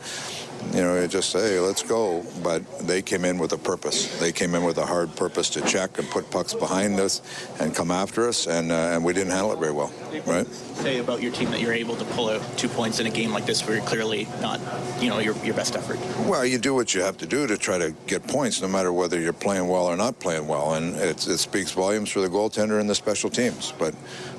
you 0.72 0.80
know, 0.80 0.98
you 0.98 1.06
just 1.08 1.28
say, 1.30 1.60
let's 1.60 1.82
go. 1.82 2.24
But 2.42 2.62
they 2.80 3.02
came 3.02 3.24
in 3.24 3.38
with 3.38 3.52
a 3.52 3.58
purpose. 3.58 4.18
They 4.18 4.32
came 4.32 4.54
in 4.54 4.64
with 4.64 4.78
a 4.78 4.86
hard 4.86 5.14
purpose 5.14 5.50
to 5.50 5.60
check 5.60 5.98
and 5.98 6.08
put 6.08 6.30
pucks 6.30 6.54
behind 6.54 6.98
us 6.98 7.20
and 7.60 7.74
come 7.74 7.90
after 7.90 8.26
us, 8.28 8.46
and, 8.46 8.72
uh, 8.72 8.92
and 8.92 9.04
we 9.04 9.12
didn't 9.12 9.32
handle 9.32 9.52
it 9.52 9.58
very 9.58 9.72
well, 9.72 9.92
right? 10.26 10.46
Say 10.46 10.98
about 10.98 11.22
your 11.22 11.32
team 11.32 11.50
that 11.50 11.60
you're 11.60 11.72
able 11.72 11.96
to 11.96 12.04
pull 12.06 12.30
out 12.30 12.40
two 12.56 12.68
points 12.68 12.98
in 12.98 13.06
a 13.06 13.10
game 13.10 13.30
like 13.30 13.46
this 13.46 13.66
where 13.66 13.76
you're 13.76 13.84
clearly 13.84 14.26
not, 14.40 14.58
you 15.00 15.08
know, 15.08 15.18
your, 15.18 15.36
your 15.44 15.54
best 15.54 15.76
effort. 15.76 15.98
Well, 16.26 16.46
you 16.46 16.58
do 16.58 16.74
what 16.74 16.94
you 16.94 17.02
have 17.02 17.18
to 17.18 17.26
do 17.26 17.46
to 17.46 17.58
try 17.58 17.76
to 17.78 17.94
get 18.06 18.26
points, 18.26 18.62
no 18.62 18.68
matter 18.68 18.92
whether 18.92 19.20
you're 19.20 19.34
playing 19.34 19.68
well 19.68 19.84
or 19.84 19.96
not 19.96 20.18
playing 20.24 20.48
well, 20.48 20.72
and 20.72 20.96
it, 20.96 21.20
speaks 21.20 21.72
volumes 21.72 22.10
for 22.10 22.20
the 22.20 22.28
goaltender 22.28 22.80
and 22.80 22.88
the 22.88 22.94
special 22.94 23.28
teams. 23.28 23.74
But 23.78 23.94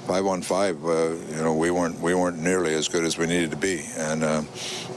five 0.07 0.25
on 0.25 0.41
five, 0.41 0.83
uh, 0.83 1.11
you 1.29 1.43
know, 1.43 1.53
we 1.53 1.69
weren't 1.69 1.99
we 1.99 2.15
weren't 2.15 2.41
nearly 2.41 2.73
as 2.73 2.87
good 2.87 3.03
as 3.03 3.19
we 3.19 3.27
needed 3.27 3.51
to 3.51 3.57
be, 3.57 3.85
and 3.95 4.23
uh, 4.23 4.41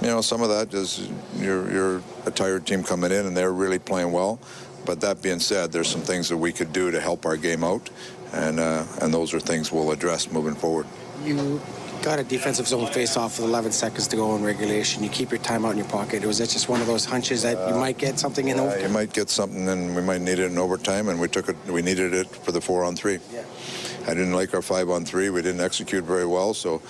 you 0.01 0.09
know, 0.09 0.22
some 0.22 0.41
of 0.41 0.49
that 0.49 0.72
is 0.72 1.11
you're 1.36 1.70
you're 1.70 2.03
a 2.24 2.30
tired 2.30 2.66
team 2.66 2.82
coming 2.82 3.12
in, 3.12 3.26
and 3.26 3.36
they're 3.36 3.53
really 3.53 3.78
playing 3.78 4.12
well. 4.12 4.41
But 4.86 5.03
that 5.03 5.20
being 5.20 5.41
said, 5.41 5.72
there's 5.72 5.89
some 5.89 6.01
things 6.01 6.30
that 6.30 6.39
we 6.39 6.53
could 6.53 6.72
do 6.72 6.91
to 6.91 7.01
help 7.01 7.26
our 7.26 7.36
game 7.36 7.62
out, 7.62 7.91
and 8.32 8.59
uh, 8.59 8.86
and 9.03 9.12
those 9.12 9.34
are 9.34 9.41
things 9.41 9.70
we'll 9.70 9.93
address 9.93 10.32
moving 10.32 10.55
forward. 10.55 10.86
You 11.22 11.61
got 12.03 12.18
a 12.18 12.24
defensive 12.24 12.66
zone 12.66 12.86
face-off 12.92 13.38
with 13.38 13.49
11 13.49 13.72
seconds 13.72 14.07
to 14.09 14.16
go 14.16 14.34
in 14.36 14.42
regulation. 14.42 15.03
You 15.03 15.11
keep 15.11 15.30
your 15.30 15.40
timeout 15.40 15.72
in 15.72 15.78
your 15.78 15.86
pocket. 15.88 16.24
Was 16.24 16.38
that 16.38 16.49
just 16.49 16.68
one 16.68 16.80
of 16.80 16.86
those 16.86 17.05
hunches 17.05 17.42
that 17.42 17.68
you 17.68 17.74
might 17.74 17.99
get 17.99 18.18
something 18.18 18.49
in 18.49 18.59
Uh, 18.59 18.62
overtime? 18.64 18.82
you 18.82 18.88
might 18.88 19.12
get 19.12 19.28
something, 19.30 19.68
and 19.68 19.94
we 19.94 20.03
might 20.03 20.20
need 20.20 20.38
it 20.38 20.51
in 20.51 20.59
overtime, 20.59 21.09
and 21.09 21.20
we 21.20 21.28
took 21.28 21.49
it. 21.49 21.57
We 21.66 21.82
needed 21.82 22.14
it 22.14 22.28
for 22.28 22.53
the 22.53 22.61
four 22.61 22.84
on 22.84 22.96
three. 22.96 23.18
Yeah. 23.32 23.42
I 24.07 24.14
didn't 24.14 24.32
like 24.32 24.55
our 24.55 24.62
five 24.62 24.88
on 24.88 25.05
three. 25.05 25.28
We 25.30 25.42
didn't 25.42 25.61
execute 25.61 26.05
very 26.05 26.24
well, 26.26 26.55
so 26.55 26.80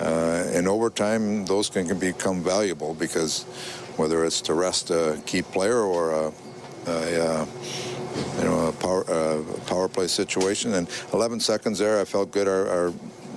uh, 0.00 0.44
in 0.52 0.68
overtime, 0.68 1.44
those 1.46 1.68
can, 1.68 1.88
can 1.88 1.98
become 1.98 2.42
valuable 2.42 2.94
because 2.94 3.42
whether 3.96 4.24
it's 4.24 4.40
to 4.42 4.54
rest 4.54 4.90
a 4.90 5.20
key 5.26 5.42
player 5.42 5.78
or 5.80 6.12
a, 6.12 6.32
a 6.86 6.92
uh, 6.92 7.46
you 8.38 8.44
know 8.44 8.68
a 8.68 8.72
power 8.72 9.04
uh, 9.10 9.42
power 9.66 9.88
play 9.88 10.06
situation. 10.06 10.74
And 10.74 10.86
11 11.12 11.40
seconds 11.40 11.78
there, 11.78 12.00
I 12.00 12.04
felt 12.04 12.30
good. 12.30 12.46
Our, 12.46 12.68
our 12.68 12.92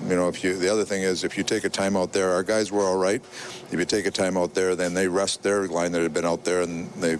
you 0.07 0.15
know, 0.15 0.27
if 0.27 0.43
you 0.43 0.55
the 0.55 0.69
other 0.69 0.85
thing 0.85 1.03
is 1.03 1.23
if 1.23 1.37
you 1.37 1.43
take 1.43 1.63
a 1.63 1.69
timeout 1.69 2.11
there, 2.11 2.31
our 2.31 2.43
guys 2.43 2.71
were 2.71 2.83
all 2.83 2.97
right. 2.97 3.21
If 3.71 3.73
you 3.73 3.85
take 3.85 4.05
a 4.05 4.11
timeout 4.11 4.53
there, 4.53 4.75
then 4.75 4.93
they 4.93 5.07
rest 5.07 5.43
their 5.43 5.67
line 5.67 5.91
that 5.93 6.01
had 6.01 6.13
been 6.13 6.25
out 6.25 6.43
there 6.43 6.61
and 6.61 6.89
they 6.93 7.17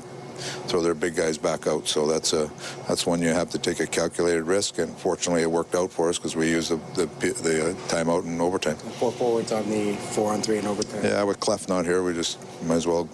throw 0.67 0.81
their 0.81 0.93
big 0.93 1.15
guys 1.15 1.37
back 1.37 1.67
out. 1.67 1.87
So 1.87 2.07
that's 2.07 2.33
a 2.33 2.49
that's 2.87 3.05
one 3.05 3.21
you 3.21 3.29
have 3.29 3.49
to 3.51 3.59
take 3.59 3.79
a 3.79 3.87
calculated 3.87 4.43
risk. 4.43 4.79
And 4.79 4.95
fortunately, 4.97 5.41
it 5.41 5.51
worked 5.51 5.75
out 5.75 5.91
for 5.91 6.09
us 6.09 6.17
because 6.17 6.35
we 6.35 6.49
used 6.49 6.69
the 6.71 7.05
the, 7.19 7.33
the 7.41 7.69
uh, 7.69 7.73
timeout 7.87 8.25
in 8.25 8.39
overtime. 8.41 8.75
Four 8.75 9.11
forwards 9.11 9.51
on 9.51 9.69
the 9.69 9.93
four 9.95 10.33
on 10.33 10.41
three 10.41 10.57
in 10.57 10.67
overtime. 10.67 11.03
Yeah, 11.03 11.23
with 11.23 11.39
Klef 11.39 11.67
not 11.69 11.85
here, 11.85 12.03
we 12.03 12.13
just 12.13 12.39
might 12.63 12.75
as 12.75 12.87
well 12.87 13.07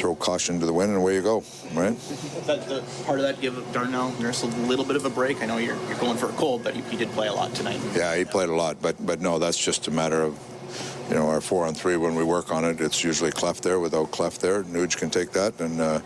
throw 0.00 0.14
caution 0.16 0.58
to 0.58 0.66
the 0.66 0.72
wind 0.72 0.90
and 0.90 0.98
away 0.98 1.14
you 1.14 1.22
go, 1.22 1.44
right? 1.74 1.96
That, 2.46 2.66
the, 2.66 2.82
part 3.04 3.18
of 3.18 3.24
that 3.24 3.40
give 3.40 3.54
Darnell 3.72 4.12
Nurse 4.18 4.42
a 4.42 4.46
little 4.46 4.84
bit 4.84 4.96
of 4.96 5.04
a 5.04 5.10
break. 5.10 5.42
I 5.42 5.46
know 5.46 5.58
you're, 5.58 5.76
you're 5.86 5.98
going 5.98 6.16
for 6.16 6.30
a 6.30 6.32
cold, 6.32 6.64
but 6.64 6.74
he, 6.74 6.80
he 6.82 6.96
did 6.96 7.10
play 7.10 7.28
a 7.28 7.32
lot 7.32 7.54
tonight. 7.54 7.80
Yeah, 7.94 8.16
he 8.16 8.24
played 8.24 8.48
a 8.48 8.54
lot, 8.54 8.80
but 8.80 8.96
but 9.04 9.20
no, 9.20 9.38
that's 9.38 9.62
just 9.62 9.88
a 9.88 9.90
matter 9.90 10.22
of 10.22 10.38
you 11.08 11.16
know 11.16 11.28
our 11.28 11.42
four 11.42 11.66
on 11.66 11.74
three 11.74 11.96
when 11.96 12.14
we 12.14 12.24
work 12.24 12.50
on 12.50 12.64
it. 12.64 12.80
It's 12.80 13.04
usually 13.04 13.30
Klef 13.30 13.60
there. 13.60 13.78
Without 13.78 14.10
Klef 14.10 14.38
there, 14.38 14.62
Nuge 14.64 14.96
can 14.96 15.10
take 15.10 15.32
that, 15.32 15.60
and 15.60 15.80
uh, 15.80 16.00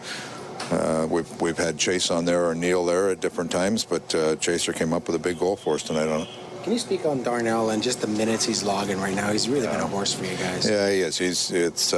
uh, 0.73 1.07
we've 1.09 1.41
we've 1.41 1.59
had 1.59 1.79
Chase 1.79 2.11
on 2.11 2.25
there 2.25 2.49
or 2.49 2.55
Neal 2.55 2.85
there 2.85 3.11
at 3.11 3.21
different 3.21 3.53
times, 3.53 3.85
but 3.85 4.13
uh, 4.15 4.35
Chaser 4.37 4.73
came 4.73 4.93
up 4.93 5.07
with 5.07 5.15
a 5.15 5.21
big 5.21 5.39
goal 5.39 5.55
for 5.55 5.75
us 5.75 5.85
tonight 5.85 6.09
on 6.09 6.23
it. 6.23 6.29
Can 6.65 6.73
you 6.73 6.79
speak 6.79 7.05
on 7.05 7.23
Darnell 7.23 7.71
and 7.71 7.83
just 7.83 8.01
the 8.01 8.07
minutes 8.07 8.45
he's 8.45 8.63
logging 8.63 8.99
right 8.99 9.15
now? 9.15 9.31
He's 9.31 9.49
really 9.49 9.67
been 9.67 9.81
a 9.81 9.87
horse 9.87 10.15
for 10.15 10.25
you 10.25 10.37
guys. 10.37 10.69
Yeah, 10.69 10.91
he 10.91 11.01
is. 11.01 11.17
He's 11.17 11.53
it's. 11.53 11.93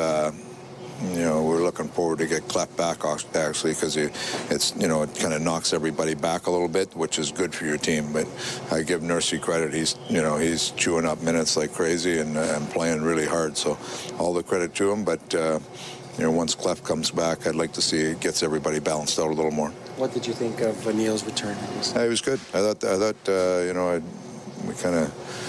Uh, 1.03 1.07
you 1.09 1.21
know, 1.21 1.43
we're 1.43 1.63
looking 1.63 1.89
forward 1.89 2.19
to 2.19 2.27
get 2.27 2.43
Klef 2.49 2.75
back 2.77 3.05
actually 3.35 3.75
because 3.75 3.97
it's 3.97 4.75
you 4.77 4.89
know 4.89 5.03
it 5.03 5.15
kind 5.15 5.35
of 5.35 5.43
knocks 5.43 5.73
everybody 5.73 6.15
back 6.15 6.47
a 6.47 6.51
little 6.51 6.69
bit, 6.69 6.95
which 6.97 7.19
is 7.19 7.33
good 7.33 7.55
for 7.55 7.65
your 7.65 7.79
team. 7.79 8.13
But 8.13 8.27
I 8.71 8.83
give 8.83 9.03
Nursey 9.03 9.41
credit; 9.41 9.73
he's 9.73 9.97
you 10.09 10.23
know 10.23 10.37
he's 10.37 10.71
chewing 10.73 11.07
up 11.07 11.23
minutes 11.23 11.57
like 11.57 11.73
crazy 11.73 12.19
and, 12.19 12.37
and 12.37 12.69
playing 12.71 13.03
really 13.03 13.27
hard. 13.27 13.57
So 13.57 13.79
all 14.19 14.33
the 14.33 14.43
credit 14.43 14.75
to 14.77 14.91
him. 14.91 15.05
But 15.05 15.35
uh, 15.35 15.59
you 16.19 16.25
know, 16.25 16.31
once 16.31 16.55
Klef 16.55 16.83
comes 16.83 17.11
back, 17.11 17.47
I'd 17.47 17.57
like 17.57 17.73
to 17.73 17.83
see 17.83 17.99
it 17.99 18.21
gets 18.21 18.43
everybody 18.43 18.81
balanced 18.81 19.19
out 19.19 19.31
a 19.31 19.35
little 19.35 19.51
more. 19.51 19.71
What 19.97 20.13
did 20.15 20.27
you 20.27 20.33
think 20.33 20.61
of 20.61 20.95
Neal's 20.95 21.25
return? 21.25 21.57
It 21.79 22.09
was 22.09 22.21
good. 22.21 22.41
I 22.55 22.61
thought 22.61 22.85
I 22.85 22.97
thought 22.99 23.29
uh, 23.29 23.63
you 23.65 23.75
know 23.75 23.91
I'd, 23.91 24.03
we 24.67 24.75
kind 24.75 24.95
of 24.97 25.46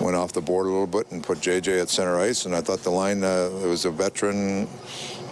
went 0.00 0.16
off 0.16 0.32
the 0.32 0.40
board 0.40 0.66
a 0.66 0.70
little 0.70 0.86
bit 0.86 1.10
and 1.10 1.22
put 1.22 1.38
JJ 1.38 1.82
at 1.82 1.88
center 1.88 2.18
ice. 2.18 2.46
And 2.46 2.54
I 2.54 2.60
thought 2.60 2.80
the 2.80 2.90
line, 2.90 3.22
uh, 3.22 3.50
it 3.62 3.66
was 3.66 3.84
a 3.84 3.90
veteran, 3.90 4.68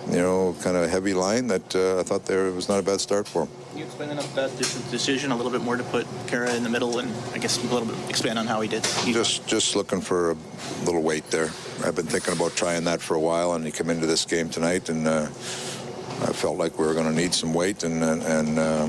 you 0.08 0.18
know, 0.18 0.54
kind 0.62 0.76
of 0.76 0.88
heavy 0.90 1.14
line 1.14 1.46
that 1.48 1.74
uh, 1.74 2.00
I 2.00 2.02
thought 2.02 2.26
there 2.26 2.50
was 2.52 2.68
not 2.68 2.78
a 2.78 2.82
bad 2.82 3.00
start 3.00 3.26
for 3.26 3.42
him. 3.42 3.48
Can 3.70 3.78
you 3.78 3.84
explain 3.84 4.08
that 4.16 4.56
decision 4.90 5.30
a 5.30 5.36
little 5.36 5.52
bit 5.52 5.62
more 5.62 5.76
to 5.76 5.84
put 5.84 6.06
Khaira 6.26 6.54
in 6.56 6.62
the 6.62 6.70
middle 6.70 6.98
and 6.98 7.12
I 7.32 7.38
guess 7.38 7.62
a 7.62 7.66
little 7.68 7.86
bit 7.86 7.96
expand 8.10 8.38
on 8.38 8.46
how 8.46 8.60
he 8.60 8.68
did? 8.68 8.82
Just 9.06 9.46
just 9.46 9.76
looking 9.76 10.00
for 10.00 10.32
a 10.32 10.36
little 10.84 11.02
weight 11.02 11.30
there. 11.30 11.50
I've 11.84 11.94
been 11.94 12.06
thinking 12.06 12.34
about 12.34 12.56
trying 12.56 12.84
that 12.84 13.00
for 13.00 13.14
a 13.14 13.20
while, 13.20 13.54
and 13.54 13.64
he 13.64 13.70
came 13.70 13.88
into 13.88 14.06
this 14.06 14.24
game 14.24 14.50
tonight, 14.50 14.88
and 14.88 15.06
uh, 15.06 15.26
I 15.26 16.32
felt 16.32 16.58
like 16.58 16.78
we 16.78 16.86
were 16.86 16.94
going 16.94 17.08
to 17.08 17.14
need 17.14 17.32
some 17.32 17.54
weight, 17.54 17.84
and 17.84 18.02
and, 18.02 18.22
and 18.22 18.58
uh, 18.58 18.86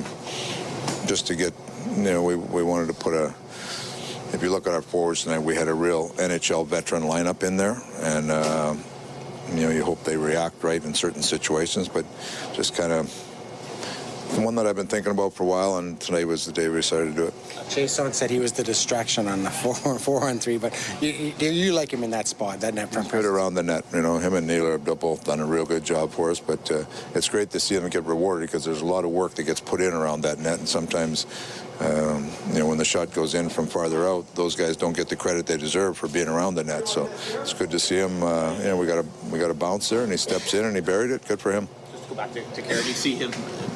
just 1.06 1.28
to 1.28 1.36
get, 1.36 1.54
you 1.96 2.04
know, 2.04 2.24
we 2.24 2.36
we 2.36 2.64
wanted 2.64 2.88
to 2.88 2.94
put 2.94 3.14
a 3.14 3.34
if 4.34 4.44
you 4.44 4.50
look 4.50 4.68
at 4.68 4.74
our 4.74 4.82
forwards 4.82 5.24
tonight, 5.24 5.40
we 5.40 5.56
had 5.56 5.68
a 5.68 5.74
real 5.74 6.10
NHL 6.12 6.68
veteran 6.68 7.04
lineup 7.04 7.44
in 7.44 7.58
there, 7.58 7.82
and 8.00 8.32
uh, 8.32 8.76
you 9.50 9.62
know 9.62 9.70
you 9.70 9.84
hope 9.84 10.04
they 10.04 10.18
react 10.18 10.64
right 10.64 10.84
in 10.84 10.94
certain 10.94 11.24
situations, 11.24 11.88
but 11.88 12.06
just 12.54 12.76
kind 12.76 12.92
of 12.92 13.10
one 14.38 14.56
that 14.56 14.68
I've 14.68 14.76
been 14.76 14.88
thinking 14.88 15.12
about 15.12 15.34
for 15.34 15.44
a 15.44 15.48
while, 15.48 15.78
and 15.78 16.00
today 16.00 16.26
was 16.26 16.46
the 16.46 16.52
day 16.52 16.68
we 16.70 16.76
decided 16.76 17.16
to 17.16 17.22
do 17.22 17.26
it. 17.26 17.34
Chiasson 17.70 18.14
said 18.14 18.30
he 18.30 18.40
was 18.40 18.52
the 18.52 18.64
distraction 18.64 19.28
on 19.28 19.44
the 19.44 19.50
four, 19.62 19.76
four 20.00 20.24
on 20.28 20.40
three, 20.40 20.58
but 20.58 20.74
you, 21.02 21.10
you, 21.10 21.50
you 21.50 21.74
like 21.74 21.94
him 21.94 22.04
in 22.04 22.12
that 22.12 22.28
spot, 22.28 22.60
that 22.62 22.74
net 22.74 22.92
front. 22.92 23.10
Put 23.10 23.26
around 23.26 23.54
the 23.54 23.64
net, 23.64 23.86
you 23.94 24.02
know. 24.02 24.18
Him 24.18 24.34
and 24.34 24.48
Naylor 24.48 24.72
have 24.72 25.00
both 25.00 25.24
done 25.24 25.40
a 25.40 25.46
real 25.46 25.66
good 25.66 25.84
job 25.84 26.12
for 26.12 26.32
us, 26.32 26.40
but 26.40 26.70
uh, 26.72 26.84
it's 27.14 27.30
great 27.30 27.52
to 27.52 27.60
see 27.60 27.76
them 27.76 27.90
get 27.90 28.04
rewarded 28.04 28.50
because 28.50 28.66
there's 28.66 28.82
a 28.82 28.86
lot 28.86 29.06
of 29.06 29.12
work 29.12 29.36
that 29.36 29.44
gets 29.44 29.60
put 29.60 29.82
in 29.82 29.94
around 29.94 30.22
that 30.22 30.40
net, 30.40 30.60
and 30.60 30.68
sometimes 30.68 31.26
um, 31.80 32.30
you 32.52 32.60
know, 32.60 32.68
when 32.68 32.78
the 32.78 32.86
shot 32.86 33.14
goes 33.14 33.36
in 33.36 33.48
from 33.48 33.66
farther 33.66 34.06
out, 34.06 34.36
those 34.36 34.56
guys 34.56 34.76
don't 34.76 34.96
get 34.96 35.08
the 35.08 35.16
credit 35.16 35.46
they 35.46 35.56
deserve 35.56 35.98
for 35.98 36.10
being 36.10 36.28
around 36.28 36.56
the 36.56 36.64
net. 36.64 36.90
So 36.90 37.10
it's 37.36 37.54
good 37.54 37.72
to 37.72 37.80
see 37.80 37.96
him. 37.96 38.22
Uh, 38.22 38.54
you 38.58 38.66
know, 38.66 38.78
we 38.78 38.86
got 38.86 39.00
a 39.00 39.06
we 39.32 39.40
got 39.40 39.50
a 39.50 39.54
bounce 39.54 39.88
there, 39.88 40.04
and 40.04 40.12
he 40.12 40.18
steps 40.18 40.54
in 40.54 40.66
and 40.66 40.76
he 40.76 40.82
buried 40.82 41.12
it. 41.12 41.26
Good 41.26 41.40
for 41.40 41.54
him. 41.54 41.70
Just 41.94 42.10
go 42.10 42.16
back 42.16 42.34
to, 42.34 42.42
to 42.42 42.62
Khaira. 42.62 42.82
Do 42.82 42.88
you 42.90 42.94
see 42.94 43.16
him 43.16 43.32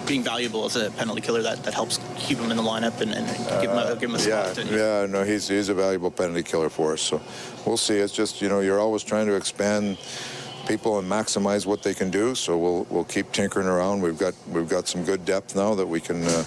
being 0.05 0.21
valuable 0.21 0.65
as 0.65 0.75
a 0.75 0.91
penalty 0.91 1.21
killer 1.21 1.41
that, 1.43 1.63
that 1.63 1.73
helps 1.73 1.97
keep 2.17 2.37
him 2.37 2.51
in 2.51 2.57
the 2.57 2.63
lineup 2.63 3.01
and, 3.01 3.13
and 3.13 3.27
give, 3.61 3.71
him 3.71 3.77
a, 3.77 3.95
give 3.95 4.09
him 4.09 4.15
a 4.15 4.23
yeah, 4.23 4.51
spot? 4.51 4.65
Yeah, 4.65 5.05
no, 5.05 5.23
he's 5.23 5.47
he's 5.47 5.69
a 5.69 5.73
valuable 5.73 6.11
penalty 6.11 6.43
killer 6.43 6.69
for 6.69 6.93
us. 6.93 7.01
So 7.01 7.21
we'll 7.65 7.77
see. 7.77 7.95
It's 7.95 8.13
just 8.13 8.41
you 8.41 8.49
know 8.49 8.59
you're 8.59 8.79
always 8.79 9.03
trying 9.03 9.27
to 9.27 9.35
expand 9.35 9.97
people 10.67 10.99
and 10.99 11.09
maximize 11.09 11.65
what 11.65 11.83
they 11.83 11.93
can 11.93 12.09
do. 12.09 12.35
So 12.35 12.57
we'll 12.57 12.87
we'll 12.89 13.03
keep 13.03 13.31
tinkering 13.31 13.67
around. 13.67 14.01
We've 14.01 14.17
got 14.17 14.33
we've 14.49 14.69
got 14.69 14.87
some 14.87 15.03
good 15.03 15.25
depth 15.25 15.55
now 15.55 15.75
that 15.75 15.87
we 15.87 15.99
can. 15.99 16.23
Uh, 16.23 16.45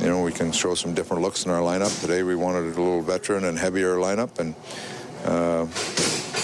you 0.00 0.08
know, 0.08 0.22
we 0.22 0.32
can 0.32 0.50
show 0.50 0.74
some 0.74 0.94
different 0.94 1.22
looks 1.22 1.44
in 1.44 1.52
our 1.52 1.60
lineup. 1.60 2.00
Today 2.00 2.24
we 2.24 2.34
wanted 2.34 2.64
a 2.64 2.68
little 2.68 3.02
veteran 3.02 3.44
and 3.44 3.56
heavier 3.56 3.96
lineup, 3.96 4.40
and 4.40 4.54
uh, 5.24 5.66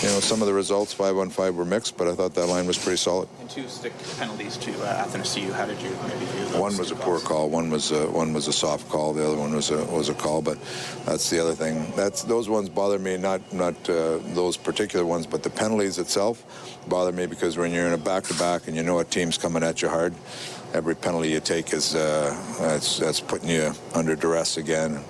you 0.02 0.08
know, 0.08 0.20
some 0.20 0.40
of 0.40 0.46
the 0.46 0.54
results 0.54 0.92
five 0.92 1.16
on 1.16 1.28
five 1.28 1.56
were 1.56 1.64
mixed, 1.64 1.96
but 1.96 2.06
I 2.06 2.14
thought 2.14 2.34
that 2.34 2.46
line 2.46 2.66
was 2.66 2.78
pretty 2.78 2.98
solid. 2.98 3.28
And 3.40 3.50
two 3.50 3.66
stick 3.68 3.92
penalties 4.18 4.56
to 4.58 4.72
uh. 4.84 5.08
How 5.52 5.66
did 5.66 5.80
you 5.82 5.90
maybe 6.06 6.24
view 6.26 6.44
those? 6.46 6.56
One 6.56 6.76
was 6.78 6.90
a 6.90 6.94
poor 6.94 7.18
call. 7.18 7.50
One 7.50 7.70
was 7.70 7.90
a, 7.90 8.08
one 8.08 8.32
was 8.32 8.46
a 8.46 8.52
soft 8.52 8.88
call. 8.88 9.12
The 9.12 9.26
other 9.26 9.36
one 9.36 9.54
was 9.54 9.70
a 9.70 9.84
was 9.86 10.08
a 10.08 10.14
call. 10.14 10.40
But 10.40 10.58
that's 11.04 11.28
the 11.30 11.40
other 11.40 11.54
thing. 11.54 11.92
That's 11.96 12.22
those 12.22 12.48
ones 12.48 12.68
bother 12.68 12.98
me. 12.98 13.16
Not 13.16 13.52
not 13.52 13.74
uh, 13.90 14.18
those 14.34 14.56
particular 14.56 15.04
ones, 15.04 15.26
but 15.26 15.42
the 15.42 15.50
penalties 15.50 15.98
itself 15.98 16.44
bother 16.88 17.12
me 17.12 17.26
because 17.26 17.56
when 17.56 17.72
you're 17.72 17.86
in 17.86 17.92
a 17.92 17.98
back 17.98 18.24
to 18.24 18.34
back 18.34 18.68
and 18.68 18.76
you 18.76 18.82
know 18.82 19.00
a 19.00 19.04
team's 19.04 19.36
coming 19.36 19.62
at 19.62 19.82
you 19.82 19.88
hard 19.88 20.14
every 20.74 20.94
penalty 20.94 21.30
you 21.30 21.40
take 21.40 21.72
is 21.72 21.94
uh, 21.94 22.30
that's, 22.60 22.98
that's 22.98 23.20
putting 23.20 23.48
you 23.48 23.72
under 23.94 24.14
duress 24.14 24.56
again. 24.56 25.00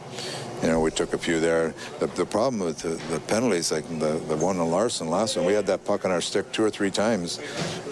You 0.63 0.69
know, 0.69 0.81
we 0.81 0.91
took 0.91 1.13
a 1.15 1.19
few 1.19 1.39
there. 1.39 1.73
The, 2.01 2.07
the 2.09 2.27
problem 2.27 2.61
with 2.61 2.79
the, 2.79 3.01
the, 3.13 3.21
penalties, 3.21 3.71
like 3.71 3.89
the, 3.89 4.21
the 4.29 4.37
one 4.37 4.59
on 4.59 4.71
Larsson 4.71 5.09
last 5.09 5.37
one, 5.37 5.47
we 5.47 5.53
had 5.53 5.67
that 5.67 5.85
puck 5.85 6.05
on 6.05 6.11
our 6.11 6.21
stick 6.21 6.51
two 6.51 6.65
or 6.65 6.71
three 6.71 6.91
times 6.91 7.39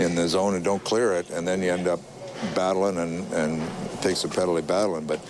in 0.01 0.17
the 0.17 0.29
zone 0.29 0.55
and 0.55 0.64
don't 0.64 0.83
clear 0.83 1.12
it, 1.12 1.31
and 1.31 1.47
then 1.47 1.62
you 1.62 1.71
end 1.71 1.87
up 1.87 2.01
battling 2.55 2.99
and, 2.99 3.33
and 3.33 4.03
takes 4.03 4.25
a 4.25 4.29
penalty 4.29 4.62
battling. 4.62 5.07
But 5.07 5.21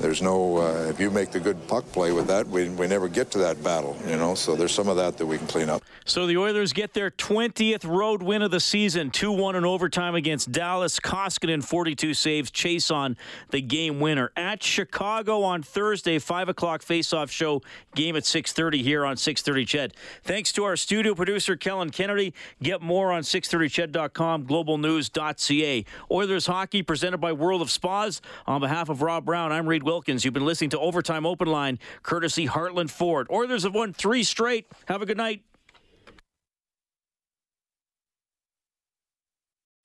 there's 0.00 0.22
no 0.22 0.58
uh, 0.58 0.86
if 0.88 1.00
you 1.00 1.10
make 1.10 1.30
the 1.30 1.40
good 1.40 1.66
puck 1.68 1.84
play 1.92 2.12
with 2.12 2.26
that 2.26 2.46
we, 2.46 2.68
we 2.70 2.86
never 2.86 3.08
get 3.08 3.30
to 3.30 3.38
that 3.38 3.62
battle 3.62 3.96
you 4.06 4.16
know? 4.16 4.34
So 4.34 4.56
there's 4.56 4.72
some 4.72 4.88
of 4.88 4.96
that 4.96 5.16
that 5.18 5.26
we 5.26 5.38
can 5.38 5.46
clean 5.46 5.68
up. 5.68 5.82
So 6.04 6.26
the 6.26 6.36
oilers 6.36 6.72
get 6.72 6.94
their 6.94 7.10
20th 7.10 7.86
road 7.86 8.22
win 8.22 8.42
of 8.42 8.50
the 8.50 8.60
season 8.60 9.10
2-1 9.10 9.54
in 9.54 9.64
overtime 9.64 10.14
against 10.14 10.52
dallas. 10.52 10.98
Koskinen 11.00 11.62
42 11.62 12.14
saves 12.14 12.50
Chase 12.50 12.90
on 12.90 13.16
the 13.50 13.60
game 13.60 14.00
winner. 14.00 14.32
At 14.36 14.62
chicago 14.62 15.42
on 15.42 15.62
thursday 15.62 16.18
5 16.18 16.48
o'clock 16.48 16.82
face-off 16.82 17.30
show 17.30 17.62
game 17.94 18.16
at 18.16 18.22
6.30 18.22 18.82
here 18.82 19.04
on 19.04 19.16
6.30 19.16 19.66
ched. 19.66 19.92
Thanks 20.22 20.52
to 20.52 20.64
our 20.64 20.76
studio 20.76 21.14
producer 21.14 21.56
kellen 21.56 21.90
kennedy. 21.90 22.34
Get 22.62 22.80
more 22.80 23.12
on 23.12 23.22
630ched.com 23.22 24.46
globalnews.ca 24.46 25.84
oilers 26.10 26.46
hockey 26.46 26.82
presented 26.82 27.18
by 27.18 27.32
world 27.32 27.62
of 27.62 27.70
spas. 27.70 28.20
On 28.46 28.60
behalf 28.60 28.88
of 28.88 29.02
rob 29.02 29.24
brown 29.24 29.52
i'm 29.52 29.68
reed 29.68 29.82
Wilkins. 29.88 30.22
You've 30.22 30.34
been 30.34 30.44
listening 30.44 30.68
to 30.70 30.78
Overtime 30.78 31.24
Open 31.24 31.48
Line, 31.48 31.78
courtesy 32.02 32.46
Heartland 32.46 32.90
Ford. 32.90 33.26
Oilers 33.30 33.62
have 33.62 33.74
won 33.74 33.94
three 33.94 34.22
straight. 34.22 34.66
Have 34.86 35.00
a 35.00 35.06
good 35.06 35.16
night. 35.16 35.42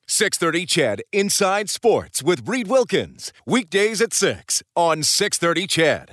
630 0.06 0.66
CHED 0.66 1.02
Inside 1.10 1.70
Sports 1.70 2.22
with 2.22 2.46
Reed 2.46 2.68
Wilkins. 2.68 3.32
Weekdays 3.46 4.02
at 4.02 4.12
6 4.12 4.62
on 4.76 5.02
630 5.02 5.66
CHED. 5.66 6.10